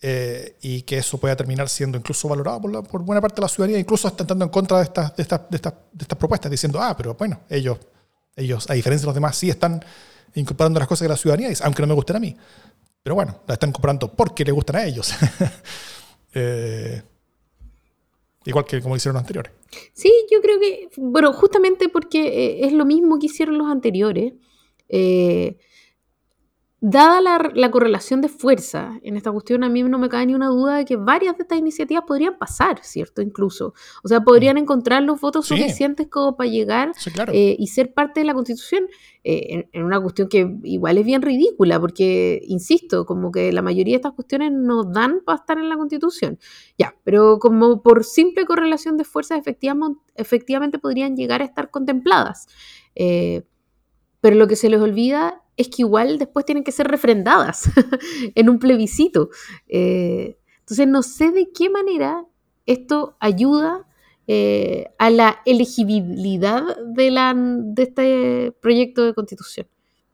eh, 0.00 0.56
y 0.62 0.82
que 0.82 0.98
eso 0.98 1.18
pueda 1.18 1.36
terminar 1.36 1.68
siendo 1.68 1.98
incluso 1.98 2.28
valorado 2.28 2.60
por, 2.62 2.88
por, 2.88 3.02
buena 3.02 3.20
parte 3.20 3.36
de 3.36 3.42
la 3.42 3.48
ciudadanía, 3.48 3.78
incluso 3.78 4.08
estando 4.08 4.44
en 4.44 4.50
contra 4.50 4.78
de 4.78 4.84
estas, 4.84 5.14
de, 5.14 5.22
estas, 5.22 5.40
de, 5.50 5.56
estas, 5.56 5.74
de 5.92 6.02
estas 6.02 6.18
propuestas, 6.18 6.50
diciendo, 6.50 6.80
ah, 6.80 6.96
pero 6.96 7.14
bueno, 7.14 7.40
ellos, 7.50 7.78
ellos, 8.34 8.68
a 8.70 8.74
diferencia 8.74 9.02
de 9.04 9.08
los 9.08 9.14
demás, 9.14 9.36
sí 9.36 9.50
están 9.50 9.84
incorporando 10.34 10.80
las 10.80 10.88
cosas 10.88 11.02
de 11.02 11.08
la 11.10 11.16
ciudadanía, 11.16 11.50
aunque 11.62 11.82
no 11.82 11.88
me 11.88 11.94
gusten 11.94 12.16
a 12.16 12.20
mí. 12.20 12.34
Pero 13.02 13.14
bueno, 13.14 13.40
las 13.46 13.56
están 13.56 13.70
incorporando 13.70 14.12
porque 14.12 14.44
le 14.44 14.52
gustan 14.52 14.76
a 14.76 14.84
ellos. 14.84 15.12
eh, 16.34 17.02
Igual 18.44 18.64
que 18.64 18.80
como 18.80 18.96
hicieron 18.96 19.14
los 19.14 19.22
anteriores. 19.22 19.52
Sí, 19.92 20.12
yo 20.30 20.40
creo 20.40 20.58
que, 20.60 20.88
bueno, 20.96 21.32
justamente 21.32 21.88
porque 21.88 22.26
eh, 22.26 22.66
es 22.66 22.72
lo 22.72 22.84
mismo 22.84 23.18
que 23.18 23.26
hicieron 23.26 23.58
los 23.58 23.68
anteriores, 23.68 24.34
eh, 24.88 25.58
dada 26.84 27.20
la, 27.54 27.70
correlación 27.70 28.20
de 28.20 28.28
fuerza 28.28 28.98
en 29.04 29.16
esta 29.16 29.30
cuestión, 29.30 29.62
a 29.62 29.68
mí 29.68 29.84
no 29.84 29.98
me 29.98 30.08
cae 30.08 30.26
ni 30.26 30.34
una 30.34 30.48
duda 30.48 30.78
de 30.78 30.84
que 30.84 30.96
varias 30.96 31.36
de 31.38 31.42
estas 31.42 31.56
iniciativas 31.56 32.02
podrían 32.04 32.36
pasar, 32.38 32.80
¿cierto? 32.82 33.22
Incluso. 33.22 33.72
O 34.02 34.08
sea, 34.08 34.22
podrían 34.22 34.56
mm. 34.56 34.58
encontrar 34.58 35.04
los 35.04 35.20
votos 35.20 35.46
suficientes 35.46 36.08
como 36.08 36.36
para 36.36 36.50
llegar 36.50 36.92
eh, 37.32 37.54
y 37.56 37.68
ser 37.68 37.94
parte 37.94 38.18
de 38.18 38.26
la 38.26 38.34
Constitución 38.34 38.88
eh, 39.22 39.68
en, 39.72 39.84
una 39.84 40.00
cuestión 40.00 40.28
que 40.28 40.56
igual 40.64 40.98
es 40.98 41.06
bien 41.06 41.22
ridícula, 41.22 41.78
porque, 41.78 42.42
insisto, 42.48 43.06
como 43.06 43.30
que 43.30 43.52
la 43.52 43.62
mayoría 43.62 43.92
de 43.92 43.98
estas 43.98 44.14
cuestiones 44.14 44.50
no 44.50 44.82
dan 44.82 45.20
para 45.24 45.38
estar 45.38 45.58
en 45.58 45.68
la 45.68 45.76
Constitución. 45.76 46.40
Ya, 46.76 46.96
pero 47.04 47.38
como 47.38 47.80
por 47.80 48.02
simple 48.02 48.44
correlación 48.44 48.96
de 48.96 49.04
fuerzas, 49.04 49.38
efectivamente, 49.38 50.00
efectivamente 50.16 50.80
podrían 50.80 51.14
llegar 51.14 51.42
a 51.42 51.44
estar 51.44 51.70
contempladas. 51.70 52.48
Eh, 52.96 53.44
pero 54.22 54.36
lo 54.36 54.46
que 54.46 54.56
se 54.56 54.70
les 54.70 54.80
olvida 54.80 55.42
es 55.56 55.68
que 55.68 55.82
igual 55.82 56.18
después 56.18 56.46
tienen 56.46 56.64
que 56.64 56.72
ser 56.72 56.86
refrendadas 56.86 57.64
en 58.34 58.48
un 58.48 58.58
plebiscito. 58.58 59.30
Eh, 59.68 60.38
entonces 60.60 60.86
no 60.86 61.02
sé 61.02 61.32
de 61.32 61.50
qué 61.52 61.68
manera 61.68 62.24
esto 62.64 63.16
ayuda 63.18 63.84
eh, 64.28 64.86
a 64.98 65.10
la 65.10 65.40
elegibilidad 65.44 66.62
de, 66.86 67.10
la, 67.10 67.34
de 67.36 67.82
este 67.82 68.52
proyecto 68.60 69.04
de 69.04 69.12
constitución. 69.12 69.66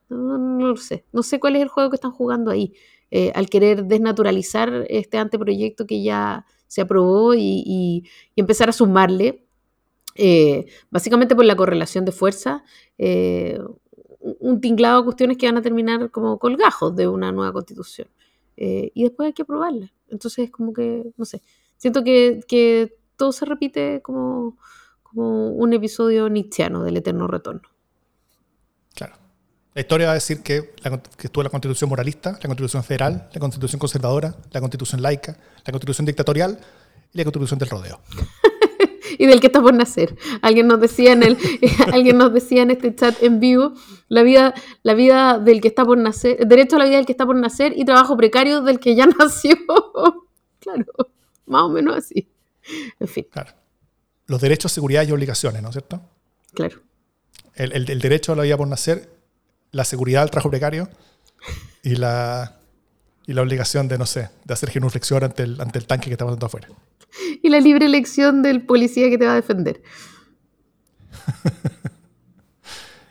No, 0.09 0.39
lo 0.69 0.77
sé. 0.79 1.05
No 1.13 1.23
sé 1.23 1.39
cuál 1.39 1.57
es 1.57 1.63
el 1.63 1.69
juego 1.69 1.91
que 1.91 1.97
están 1.97 2.13
jugando 2.13 2.51
ahí. 2.51 2.73
Eh, 3.11 3.31
al 3.35 3.51
querer 3.51 3.85
desnaturalizar 3.85 4.87
este 4.89 5.19
anteproyecto 5.19 5.87
que 5.87 6.03
ya 6.03 6.47
se 6.67 6.81
aprobó 6.81 7.35
y, 7.35 8.05
empezar 8.37 8.71
a 8.71 8.73
sumarle, 8.73 9.45
básicamente 10.91 11.37
por 11.37 11.45
la 11.45 11.57
correlación 11.57 12.07
de 12.07 12.13
fuerza, 12.13 12.65
un 14.41 14.61
tinglado 14.61 14.99
de 14.99 15.05
cuestiones 15.05 15.37
que 15.37 15.47
van 15.47 15.57
a 15.57 15.63
terminar 15.63 16.11
como 16.11 16.39
colgajos 16.39 16.95
de 16.97 17.09
una 17.09 17.33
nueva 17.33 17.53
constitución. 17.53 18.09
y 18.57 19.03
después 19.05 19.29
hay 19.29 19.33
que 19.33 19.43
aprobarla. 19.43 19.93
Entonces, 20.09 20.51
como 20.51 20.73
que, 20.73 21.13
no 21.17 21.25
sé, 21.25 21.43
siento 21.77 22.03
que, 22.03 22.41
que 22.49 22.97
todo 23.17 23.33
se 23.33 23.45
repite 23.45 24.01
como, 24.03 24.57
como 25.03 25.51
un 25.51 25.73
episodio 25.73 26.29
nietzscheano 26.29 26.83
del 26.83 26.97
eterno 26.97 27.27
retorno. 27.27 27.69
Claro. 28.95 29.15
La 29.75 29.81
historia 29.81 30.07
va 30.07 30.13
a 30.13 30.15
decir 30.15 30.43
que, 30.43 30.75
que 31.17 31.27
estuvo 31.27 31.43
la 31.45 31.51
constitución 31.51 31.91
moralista, 31.91 32.33
la 32.33 32.49
constitución 32.49 32.83
federal, 32.83 33.29
la 33.33 33.41
constitución 33.41 33.79
conservadora, 33.79 34.35
la 34.51 34.61
constitución 34.61 35.03
laica, 35.03 35.37
la 35.65 35.73
constitución 35.73 36.07
dictatorial 36.07 36.59
y 37.13 37.19
la 37.19 37.25
constitución 37.25 37.59
del 37.59 37.69
rodeo. 37.69 38.01
y 39.19 39.27
del 39.27 39.41
que 39.41 39.49
está 39.49 39.61
por 39.61 39.75
nacer. 39.75 40.17
Alguien 40.41 40.69
nos 40.69 40.81
decía 40.81 41.13
en 41.13 41.23
el, 41.23 41.37
alguien 41.93 42.17
nos 42.17 42.33
decía 42.33 42.63
en 42.63 42.71
este 42.71 42.95
chat 42.95 43.23
en 43.23 43.41
vivo, 43.41 43.75
la 44.09 44.23
vida, 44.23 44.55
la 44.83 44.95
vida 44.95 45.39
del 45.39 45.61
que 45.61 45.69
está 45.69 45.85
por 45.85 45.99
nacer, 45.99 46.47
derecho 46.47 46.77
a 46.77 46.79
la 46.79 46.85
vida 46.87 46.97
del 46.97 47.07
que 47.07 47.13
está 47.13 47.27
por 47.27 47.37
nacer 47.37 47.75
y 47.77 47.85
trabajo 47.85 48.17
precario 48.17 48.63
del 48.63 48.79
que 48.79 48.95
ya 48.95 49.07
nació. 49.19 49.57
claro, 50.61 50.87
más 51.47 51.63
o 51.63 51.69
menos 51.69 51.97
así. 51.97 52.29
En 53.01 53.09
fin. 53.09 53.27
Claro. 53.31 53.53
Los 54.27 54.41
derechos, 54.41 54.73
seguridad 54.73 55.07
y 55.07 55.13
obligaciones, 55.13 55.63
¿no 55.63 55.69
es 55.69 55.75
cierto? 55.75 56.03
Claro. 56.55 56.81
El, 57.55 58.01
derecho 58.01 58.33
a 58.33 58.37
la 58.37 58.45
vida 58.45 58.57
por 58.57 58.69
nacer, 58.69 59.11
la 59.73 59.85
seguridad 59.85 60.23
al 60.23 60.31
trabajo 60.31 60.51
precario 60.51 60.89
y 61.83 61.97
la, 61.97 62.58
y 63.29 63.35
la 63.35 63.43
obligación 63.43 63.87
de, 63.89 63.99
no 63.99 64.07
sé, 64.07 64.31
de 64.45 64.55
hacer 64.55 64.71
genuflexión 64.71 65.23
ante 65.23 65.43
el, 65.43 65.61
ante 65.61 65.79
el 65.79 65.87
tanque 65.87 66.07
que 66.07 66.13
está 66.13 66.25
pasando 66.25 66.47
afuera. 66.47 66.69
Y 67.43 67.51
la 67.51 67.61
libre 67.61 67.87
elección 67.87 68.43
del 68.43 68.63
policía 68.63 69.09
que 69.11 69.19
te 69.19 69.27
va 69.27 69.33
a 69.33 69.37
defender. 69.37 69.83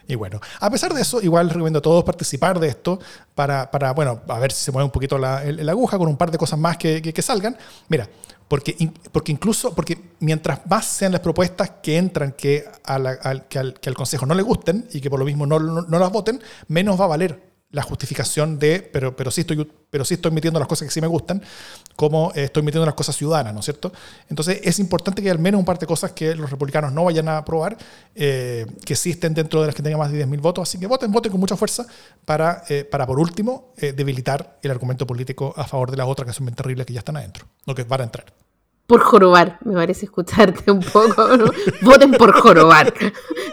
Y 0.10 0.16
bueno, 0.16 0.40
a 0.62 0.70
pesar 0.70 0.94
de 0.94 1.02
eso, 1.02 1.22
igual 1.22 1.50
recomiendo 1.50 1.80
a 1.80 1.82
todos 1.82 2.02
participar 2.06 2.62
de 2.62 2.70
esto 2.70 2.98
para, 3.36 3.70
para 3.70 3.92
bueno, 3.92 4.22
a 4.30 4.40
ver 4.40 4.54
si 4.54 4.64
se 4.64 4.72
mueve 4.72 4.86
un 4.86 4.92
poquito 4.92 5.18
la, 5.18 5.40
aguja 5.40 5.98
con 5.98 6.08
un 6.08 6.16
par 6.16 6.32
de 6.32 6.38
cosas 6.38 6.58
más 6.58 6.78
que, 6.78 7.02
que, 7.02 7.22
salgan. 7.22 7.58
Mira, 7.90 8.08
porque, 8.48 8.90
porque 9.12 9.34
incluso, 9.34 9.76
porque 9.76 10.00
mientras 10.22 10.66
más 10.66 10.86
sean 10.86 11.12
las 11.12 11.20
propuestas 11.20 11.72
que 11.84 11.98
entran 11.98 12.32
que, 12.32 12.64
al, 12.86 13.50
que, 13.50 13.60
al, 13.60 13.74
que 13.74 13.90
al 13.90 13.96
Consejo 13.96 14.26
no 14.26 14.34
le 14.34 14.44
gusten 14.44 14.88
y 14.94 15.02
que 15.02 15.10
por 15.10 15.20
lo 15.20 15.26
mismo 15.26 15.46
no, 15.46 15.60
no, 15.60 15.82
no 15.82 16.00
las 16.00 16.10
voten, 16.10 16.42
menos 16.70 16.98
va 16.98 17.04
a 17.04 17.10
valer 17.10 17.47
la 17.70 17.82
justificación 17.82 18.60
de, 18.60 18.80
pero, 18.82 19.16
pero, 19.16 19.30
sí 19.30 19.42
estoy, 19.42 19.70
pero 19.90 20.06
sí 20.06 20.14
estoy 20.14 20.32
metiendo 20.32 20.58
las 20.60 20.68
cosas 20.68 20.88
que 20.88 20.94
sí 20.94 21.02
me 21.02 21.08
gustan, 21.08 21.42
como 21.96 22.32
eh, 22.34 22.46
estoy 22.46 22.64
metiendo 22.64 22.86
las 22.86 22.96
cosas 22.96 23.16
ciudadanas, 23.16 23.54
¿no 23.54 23.60
es 23.60 23.66
cierto? 23.66 23.92
Entonces 24.30 24.62
es 24.64 24.80
importante 24.80 25.22
que 25.22 25.30
al 25.30 25.40
menos 25.40 25.60
un 25.60 25.66
par 25.66 25.78
de 25.78 25.86
cosas 25.86 26.14
que 26.14 26.34
los 26.34 26.50
republicanos 26.50 26.94
no 26.94 27.04
vayan 27.04 27.28
a 27.28 27.40
aprobar, 27.40 27.78
eh, 28.16 28.66
que 28.86 28.96
sí 28.96 29.12
estén 29.12 29.34
dentro 29.34 29.62
de 29.62 29.68
las 29.68 29.76
que 29.76 29.84
tengan 29.84 30.00
más 30.00 30.12
de 30.12 30.26
10.000 30.26 30.40
votos, 30.40 30.70
así 30.70 30.80
que 30.80 30.88
voten, 30.88 31.12
voten 31.12 31.32
con 31.32 31.42
mucha 31.42 31.58
fuerza 31.58 31.86
para, 32.24 32.64
eh, 32.70 32.86
para 32.86 33.06
por 33.06 33.20
último, 33.20 33.74
debilitar 33.78 34.60
el 34.62 34.72
argumento 34.72 35.06
político 35.06 35.54
a 35.58 35.66
favor 35.66 35.92
de 35.92 35.98
las 35.98 36.08
otras 36.08 36.28
que 36.28 36.34
son 36.34 36.46
bien 36.46 36.56
terribles 36.56 36.86
que 36.86 36.94
ya 36.94 37.00
están 37.00 37.18
adentro, 37.18 37.48
no 37.66 37.76
que 37.76 37.84
van 37.84 38.02
a 38.02 38.04
entrar. 38.06 38.26
Por 38.88 39.02
jorobar, 39.02 39.60
me 39.66 39.74
parece 39.74 40.06
escucharte 40.06 40.72
un 40.72 40.80
poco, 40.80 41.36
¿no? 41.36 41.52
voten 41.82 42.12
por 42.14 42.32
jorobar. 42.32 42.94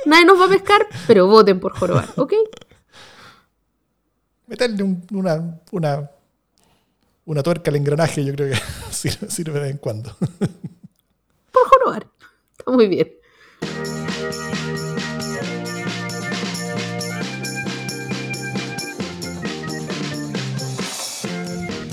Nadie 0.06 0.24
nos 0.24 0.40
va 0.40 0.44
a 0.44 0.48
pescar, 0.48 0.86
pero 1.08 1.26
voten 1.26 1.58
por 1.58 1.76
jorobar, 1.76 2.08
¿ok? 2.16 2.34
Meterle 4.46 4.82
una, 5.12 5.60
una, 5.72 6.10
una 7.24 7.42
tuerca 7.42 7.70
al 7.70 7.76
engranaje, 7.76 8.24
yo 8.24 8.34
creo 8.34 8.50
que 8.50 8.60
sirve, 9.28 9.52
de 9.52 9.60
vez 9.60 9.70
en 9.70 9.78
cuando. 9.78 10.14
Por 11.52 11.68
jorobar. 11.68 12.06
Está 12.58 12.70
muy 12.70 12.88
bien. 12.88 13.12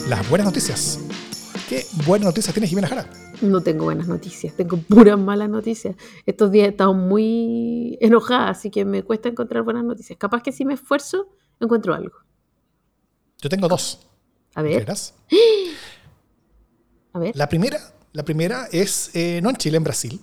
Las 0.08 0.30
buenas 0.30 0.46
noticias. 0.46 1.00
¿Qué 1.70 1.86
buenas 2.06 2.26
noticias 2.26 2.54
tienes, 2.54 2.70
Jimena 2.70 2.90
Jara? 2.90 3.10
No 3.42 3.62
tengo 3.62 3.86
buenas 3.86 4.08
noticias, 4.08 4.54
tengo 4.56 4.76
puras 4.78 5.18
malas 5.18 5.50
noticias. 5.50 5.96
Estos 6.26 6.52
días 6.52 6.68
he 6.68 6.72
estado 6.72 6.94
muy 6.94 7.98
enojada, 8.02 8.50
así 8.50 8.70
que 8.70 8.84
me 8.84 9.04
cuesta 9.04 9.30
encontrar 9.30 9.64
buenas 9.64 9.86
noticias. 9.86 10.20
Capaz 10.20 10.44
que 10.44 10.52
si 10.52 10.66
me 10.66 10.74
esfuerzo, 10.74 11.30
encuentro 11.62 11.94
algo. 11.94 12.18
Yo 13.42 13.50
tengo 13.50 13.68
dos. 13.68 14.00
A 14.56 14.62
ver. 14.62 14.86
A 17.14 17.20
ver. 17.20 17.36
La 17.36 17.50
primera, 17.50 17.78
la 18.14 18.24
primera 18.24 18.70
es 18.72 19.12
eh, 19.14 19.42
no 19.44 19.50
en 19.50 19.58
Chile, 19.58 19.76
en 19.76 19.84
Brasil. 19.84 20.22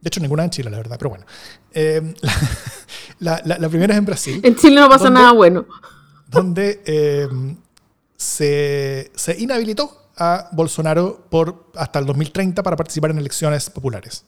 De 0.00 0.06
hecho, 0.06 0.20
ninguna 0.20 0.44
en 0.44 0.50
Chile, 0.50 0.70
la 0.70 0.76
verdad, 0.76 0.96
pero 0.96 1.10
bueno. 1.10 1.26
Eh, 1.72 2.14
la, 3.18 3.68
primera 3.68 3.94
es 3.94 3.98
en 3.98 4.04
Brasil. 4.04 4.40
En 4.44 4.54
Chile 4.54 4.76
no 4.80 4.88
pasa 4.88 5.10
nada 5.10 5.32
bueno. 5.32 5.66
Donde 6.28 6.82
eh, 6.84 7.28
se, 8.16 9.10
se, 9.12 9.40
inhabilitó 9.40 10.10
a 10.16 10.50
Bolsonaro 10.52 11.26
por 11.28 11.72
hasta 11.74 11.98
el 11.98 12.06
2030 12.06 12.62
para 12.62 12.76
participar 12.76 13.10
en 13.10 13.18
elecciones 13.18 13.68
populares. 13.68 14.24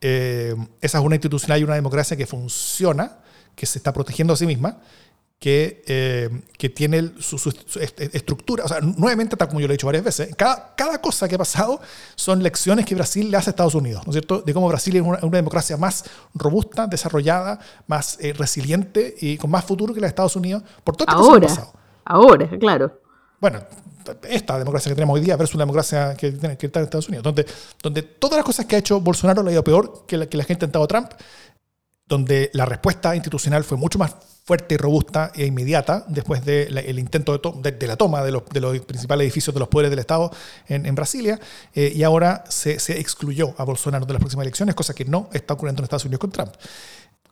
esa 0.00 0.58
es 0.98 1.04
una 1.04 1.14
institucional 1.14 1.58
y 1.58 1.64
una 1.64 1.74
democracia 1.74 2.18
que 2.18 2.26
funciona, 2.26 3.20
que 3.54 3.64
se 3.64 3.78
está 3.78 3.94
protegiendo 3.94 4.34
a 4.34 4.36
sí 4.36 4.46
misma 4.46 4.78
que, 5.40 5.82
eh, 5.86 6.42
que 6.58 6.68
tiene 6.68 7.12
su, 7.18 7.36
estructura. 8.12 8.64
O 8.64 8.68
sea, 8.68 8.80
nuevamente, 8.80 9.36
tal 9.36 9.48
como 9.48 9.60
yo 9.60 9.66
lo 9.66 9.72
he 9.72 9.76
dicho 9.76 9.86
varias 9.86 10.04
veces, 10.04 10.36
cada, 10.36 10.74
cada 10.76 11.00
cosa 11.00 11.26
que 11.26 11.34
ha 11.34 11.38
pasado 11.38 11.80
son 12.14 12.42
lecciones 12.42 12.84
que 12.84 12.94
Brasil 12.94 13.30
le 13.30 13.38
hace 13.38 13.48
a 13.48 13.52
Estados 13.52 13.74
Unidos, 13.74 14.06
¿no 14.06 14.10
es 14.10 14.14
cierto? 14.14 14.42
De 14.42 14.52
cómo 14.52 14.68
Brasil 14.68 14.94
es 14.94 15.02
una, 15.02 15.18
democracia 15.18 15.78
más 15.78 16.04
robusta, 16.34 16.86
desarrollada, 16.86 17.58
más 17.86 18.18
eh, 18.20 18.34
resiliente 18.34 19.14
y 19.18 19.38
con 19.38 19.50
más 19.50 19.64
futuro 19.64 19.94
que 19.94 20.00
la 20.00 20.08
de 20.08 20.10
Estados 20.10 20.36
Unidos, 20.36 20.62
por 20.84 20.94
todo 20.94 21.06
lo 21.06 21.38
que 21.38 21.46
ha 21.46 21.48
pasado. 21.48 21.72
Ahora, 22.04 22.50
claro. 22.58 23.00
Bueno, 23.40 23.60
esta 24.28 24.58
democracia 24.58 24.90
que 24.90 24.94
tenemos 24.94 25.14
hoy 25.14 25.22
día 25.22 25.36
versus 25.36 25.56
la 25.56 25.62
democracia 25.62 26.14
que 26.16 26.32
tiene 26.32 26.58
que 26.58 26.66
estar 26.66 26.82
en 26.82 26.84
Estados 26.84 27.08
Unidos, 27.08 27.24
donde, 27.24 27.46
donde 27.82 28.02
todas 28.02 28.36
las 28.36 28.44
cosas 28.44 28.66
que 28.66 28.76
ha 28.76 28.78
hecho 28.78 29.00
Bolsonaro 29.00 29.42
le 29.42 29.50
ha 29.50 29.52
ido 29.54 29.64
peor 29.64 30.04
que 30.06 30.18
la 30.18 30.26
que, 30.26 30.36
la 30.36 30.44
que 30.44 30.52
ha 30.52 30.56
intentado 30.56 30.86
Trump, 30.86 31.12
donde 32.06 32.50
la 32.52 32.66
respuesta 32.66 33.14
institucional 33.16 33.64
fue 33.64 33.78
mucho 33.78 33.98
más 33.98 34.16
fuerte 34.50 34.74
y 34.74 34.78
robusta 34.78 35.30
e 35.32 35.46
inmediata 35.46 36.04
después 36.08 36.44
del 36.44 36.98
intento 36.98 37.38
de, 37.38 37.86
la 37.86 37.94
toma 37.94 38.24
de 38.24 38.32
los, 38.32 38.42
principales 38.42 39.24
edificios 39.26 39.54
de 39.54 39.60
los 39.60 39.68
poderes 39.68 39.90
del 39.90 40.00
Estado 40.00 40.28
en, 40.66 40.92
Brasilia, 40.92 41.38
eh, 41.72 41.92
y 41.94 42.02
ahora 42.02 42.42
se, 42.48 42.74
excluyó 42.98 43.54
a 43.58 43.62
Bolsonaro 43.62 44.06
de 44.06 44.12
las 44.12 44.18
próximas 44.18 44.42
elecciones, 44.42 44.74
cosa 44.74 44.92
que 44.92 45.04
no 45.04 45.28
está 45.32 45.54
ocurriendo 45.54 45.82
en 45.82 45.84
Estados 45.84 46.04
Unidos 46.04 46.18
con 46.18 46.32
Trump. 46.32 46.50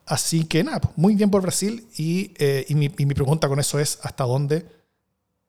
Así 0.07 0.45
que 0.45 0.63
nada, 0.63 0.81
pues, 0.81 0.97
muy 0.97 1.17
bien 1.17 1.29
por 1.29 1.43
Brasil 1.43 1.89
y, 1.97 2.33
eh, 2.39 2.65
mi, 2.73 2.89
pregunta 2.89 3.49
con 3.49 3.59
eso 3.59 3.81
es 3.81 3.99
hasta 4.05 4.23
dónde 4.23 4.65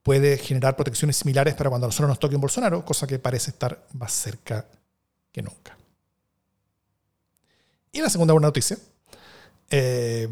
puede 0.01 0.39
generar 0.39 0.75
protecciones 0.75 1.17
similares 1.17 1.53
para 1.53 1.69
cuando 1.69 1.85
a 1.85 1.89
nosotros 1.89 2.09
nos 2.09 2.17
toque 2.17 2.33
un 2.33 2.41
Bolsonaro, 2.41 2.83
cosa 2.83 3.05
que 3.05 3.19
parece 3.19 3.51
estar 3.51 3.85
más 3.93 4.11
cerca 4.11 4.65
que 5.31 5.43
nunca. 5.43 5.77
Y 7.91 8.01
la 8.01 8.09
segunda 8.09 8.33
buena 8.33 8.47
noticia 8.47 8.75
eh, 9.69 10.27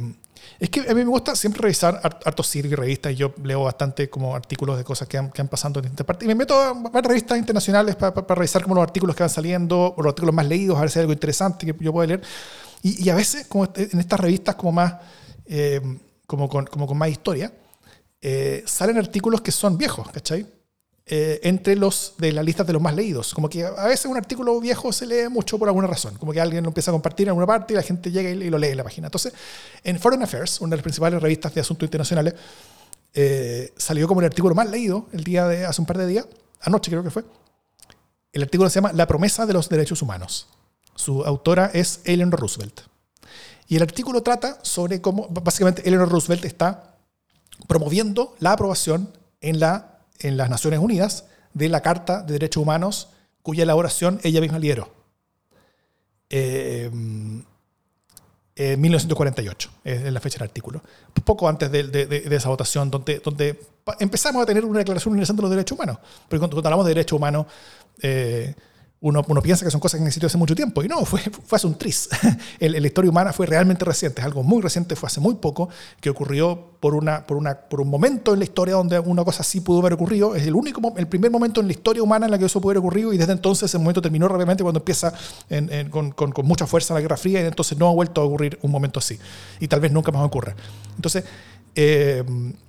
es 0.60 0.70
que 0.70 0.82
a 0.82 0.94
mí 0.94 0.96
me 0.96 1.06
gusta 1.06 1.36
siempre 1.36 1.62
revisar 1.62 2.00
hartos 2.04 2.56
y 2.56 2.62
revistas. 2.62 3.12
Y 3.12 3.16
yo 3.16 3.34
leo 3.44 3.64
bastante 3.64 4.10
como 4.10 4.36
artículos 4.36 4.78
de 4.78 4.84
cosas 4.84 5.08
que 5.08 5.18
han, 5.18 5.32
que 5.32 5.42
han 5.42 5.48
pasado 5.48 5.80
en 5.80 5.84
distintas 5.84 6.06
partes. 6.06 6.26
Y 6.26 6.28
me 6.28 6.36
meto 6.36 6.60
a 6.60 6.74
varias 6.74 7.06
revistas 7.06 7.38
internacionales 7.38 7.96
para, 7.96 8.14
revisar 8.36 8.64
como 8.64 8.76
los 8.76 8.84
artículos 8.84 9.16
que 9.16 9.24
van 9.24 9.30
saliendo, 9.30 9.94
o 9.96 10.02
los 10.02 10.12
artículos 10.12 10.34
más 10.34 10.48
leídos, 10.48 10.78
a 10.78 10.82
ver 10.82 10.90
si 10.90 11.00
hay 11.00 11.04
algo 11.04 11.14
interesante 11.14 11.66
que 11.66 11.84
yo 11.84 11.94
pueda 11.94 12.08
leer. 12.08 12.22
Y, 12.84 13.10
a 13.10 13.16
veces, 13.16 13.48
como 13.48 13.66
este, 13.66 13.90
en 13.92 14.00
estas 14.00 14.20
revistas 14.20 14.56
como 14.56 14.72
más, 14.72 14.94
eh, 15.46 15.82
como, 16.26 16.48
con, 16.48 16.66
como 16.66 16.88
con 16.88 16.98
más 16.98 17.10
historia, 17.10 17.52
eh, 18.22 18.64
salen 18.66 18.98
artículos 18.98 19.42
que 19.42 19.52
son 19.52 19.78
viejos, 19.78 20.10
¿cachai? 20.10 20.46
Eh, 21.10 21.40
entre 21.44 21.78
los 21.78 22.16
de 22.18 22.34
las 22.34 22.44
listas 22.44 22.68
de 22.68 22.74
los 22.74 22.82
más 22.82 22.94
leídos. 22.94 23.34
Como 23.34 23.48
que 23.48 23.64
a 23.64 23.86
veces 23.86 24.08
un 24.08 24.18
artículo 24.18 24.60
viejo 24.60 24.92
se 24.92 25.06
lee 25.06 25.30
mucho 25.30 25.58
por 25.58 25.70
alguna 25.70 25.88
razón. 25.88 26.16
Como 26.16 26.34
que 26.34 26.42
alguien 26.42 26.66
lo 26.66 26.70
empieza 26.70 26.92
a 26.92 26.94
compartir 26.94 27.28
en 27.28 27.30
alguna 27.30 27.48
parte 27.48 27.74
y 27.74 27.78
la 27.78 27.82
gente 27.82 28.12
llega 28.12 28.30
y, 28.30 28.50
lo 28.50 28.58
lee 28.58 28.68
en 28.68 28.78
la 28.78 28.84
página. 28.84 29.08
Entonces, 29.08 29.32
en 29.86 29.98
Foreign 30.02 30.22
Affairs, 30.22 30.60
una 30.60 30.72
de 30.72 30.76
las 30.76 30.84
principales 30.84 31.22
revistas 31.22 31.56
de 31.56 31.62
asuntos 31.62 31.88
internacionales, 31.88 32.34
eh, 33.14 33.74
salió 33.78 34.06
como 34.06 34.20
el 34.20 34.26
artículo 34.26 34.54
más 34.54 34.70
leído 34.70 35.06
el 35.14 35.24
día 35.24 35.48
de 35.48 35.66
hace 35.66 35.80
un 35.80 35.88
par 35.88 35.98
de 35.98 36.08
días, 36.08 36.28
anoche 36.60 36.92
creo 36.92 37.04
que 37.04 37.10
fue. 37.10 37.24
El 38.34 38.44
artículo 38.44 38.70
se 38.70 38.76
llama 38.76 38.92
La 38.92 39.08
promesa 39.08 39.46
de 39.46 39.54
los 39.54 39.70
derechos 39.70 40.02
humanos. 40.02 40.48
Su 40.96 41.24
autora 41.24 41.72
es 41.74 42.02
Eleanor 42.04 42.42
Roosevelt. 42.42 42.82
Y 43.70 43.78
el 43.78 43.82
artículo 43.82 44.24
trata 44.24 44.60
sobre 44.62 45.00
cómo, 45.00 45.30
básicamente, 45.30 45.88
Eleanor 45.88 46.10
Roosevelt 46.10 46.44
está 46.44 46.98
promoviendo 47.66 48.36
la 48.40 48.52
aprobación 48.52 49.10
en 49.40 49.62
la 49.62 49.97
en 50.20 50.38
las 50.38 50.50
Naciones 50.50 50.80
Unidas 50.80 51.26
de 51.54 51.70
la 51.70 51.82
Carta 51.82 52.22
de 52.22 52.34
Derechos 52.34 52.62
Humanos, 52.62 53.10
cuya 53.42 53.64
elaboración 53.64 54.20
ella 54.24 54.42
misma 54.42 54.60
lideró. 54.60 54.92
eh, 56.30 56.90
en 58.60 58.82
1948, 58.82 59.70
es 59.84 60.12
la 60.12 60.20
fecha 60.20 60.40
del 60.40 60.48
artículo. 60.48 60.82
Poco 61.24 61.48
antes 61.48 61.70
de, 61.72 61.84
de- 61.84 62.36
esa 62.36 62.50
votación, 62.50 62.90
donde, 62.90 63.20
donde 63.20 63.60
empezamos 64.00 64.42
a 64.42 64.46
tener 64.48 64.66
una 64.66 64.80
declaración 64.80 65.12
universal 65.12 65.36
de 65.36 65.42
los 65.44 65.52
derechos 65.52 65.78
humanos. 65.78 66.00
Porque 66.28 66.40
cuando, 66.40 66.56
cuando 66.56 66.68
hablamos 66.70 66.86
de 66.88 66.90
derechos 66.96 67.16
humanos, 67.18 67.46
eh, 68.02 68.56
uno, 69.08 69.24
uno 69.28 69.42
piensa 69.42 69.66
que 69.66 69.72
son 69.72 69.80
cosas 69.80 69.98
que 69.98 70.04
han 70.04 70.08
existido 70.08 70.28
hace 70.28 70.38
mucho 70.38 70.56
tiempo. 70.56 70.84
Y 70.84 70.88
no, 70.88 71.04
fue, 71.06 71.20
fue 71.22 71.56
hace 71.56 71.68
un 71.68 71.76
tris. 71.78 72.10
El- 72.60 72.74
la 72.82 72.88
historia 72.88 73.10
humana 73.10 73.34
fue 73.34 73.46
realmente 73.46 73.84
reciente, 73.86 74.22
es 74.22 74.26
algo 74.26 74.44
muy 74.44 74.62
reciente, 74.62 74.96
fue 74.96 75.08
hace 75.08 75.20
muy 75.20 75.36
poco, 75.36 75.70
que 76.02 76.10
ocurrió 76.10 76.72
por, 76.80 76.94
una, 76.94 77.26
por, 77.26 77.38
una, 77.38 77.56
por 77.56 77.82
un 77.82 77.90
momento 77.90 78.34
en 78.34 78.40
la 78.40 78.46
historia 78.46 78.76
donde 78.76 79.00
una 79.00 79.24
cosa 79.24 79.42
así 79.42 79.62
pudo 79.62 79.80
haber 79.80 79.94
ocurrido. 79.94 80.36
Es 80.36 80.46
el 80.46 80.54
único, 80.56 80.82
el 80.98 81.08
primer 81.08 81.32
momento 81.32 81.62
en 81.62 81.68
la 81.68 81.74
historia 81.74 82.04
humana 82.04 82.26
en 82.26 82.32
la 82.32 82.38
que 82.38 82.46
eso 82.46 82.62
pudo 82.62 82.72
haber 82.72 82.80
ocurrido 82.80 83.14
y 83.14 83.18
desde 83.18 83.34
entonces 83.34 83.64
ese 83.70 83.78
momento 83.78 84.02
terminó 84.02 84.28
rápidamente 84.28 84.64
cuando 84.64 84.80
empieza 84.80 85.14
en- 85.50 85.72
en- 85.72 85.90
con, 85.90 86.12
con- 86.12 86.32
con 86.32 86.46
mucha 86.46 86.68
fuerza 86.68 86.94
la 86.94 87.02
Guerra 87.02 87.18
Fría 87.18 87.42
y 87.42 87.46
entonces 87.46 87.78
no 87.78 87.88
ha 87.90 87.94
vuelto 87.94 88.22
a 88.22 88.26
ocurrir 88.26 88.60
un 88.62 88.72
momento 88.72 89.00
así. 89.00 89.18
Y 89.60 89.68
tal 89.68 89.80
vez 89.80 89.92
nunca 89.92 90.12
más 90.12 90.24
ocurra. 90.24 90.56
Entonces, 90.96 91.24
eh, 91.80 92.24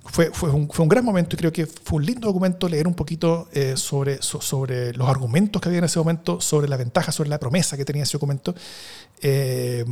fue, 0.05 0.29
fue, 0.31 0.51
un, 0.51 0.69
fue 0.69 0.83
un 0.83 0.89
gran 0.89 1.03
momento 1.03 1.35
y 1.35 1.39
creo 1.39 1.51
que 1.51 1.65
fue 1.65 1.97
un 1.97 2.05
lindo 2.05 2.27
documento 2.27 2.69
leer 2.69 2.87
un 2.87 2.93
poquito 2.93 3.49
eh, 3.51 3.73
sobre, 3.75 4.21
so- 4.21 4.39
sobre 4.39 4.93
los 4.93 5.09
argumentos 5.09 5.59
que 5.61 5.67
había 5.69 5.79
en 5.79 5.85
ese 5.85 5.97
momento, 5.97 6.39
sobre 6.39 6.67
la 6.69 6.77
ventaja, 6.77 7.11
sobre 7.11 7.29
la 7.29 7.39
promesa 7.39 7.75
que 7.75 7.85
tenía 7.85 8.03
ese 8.03 8.13
documento. 8.13 8.53
Eh, 9.21 9.83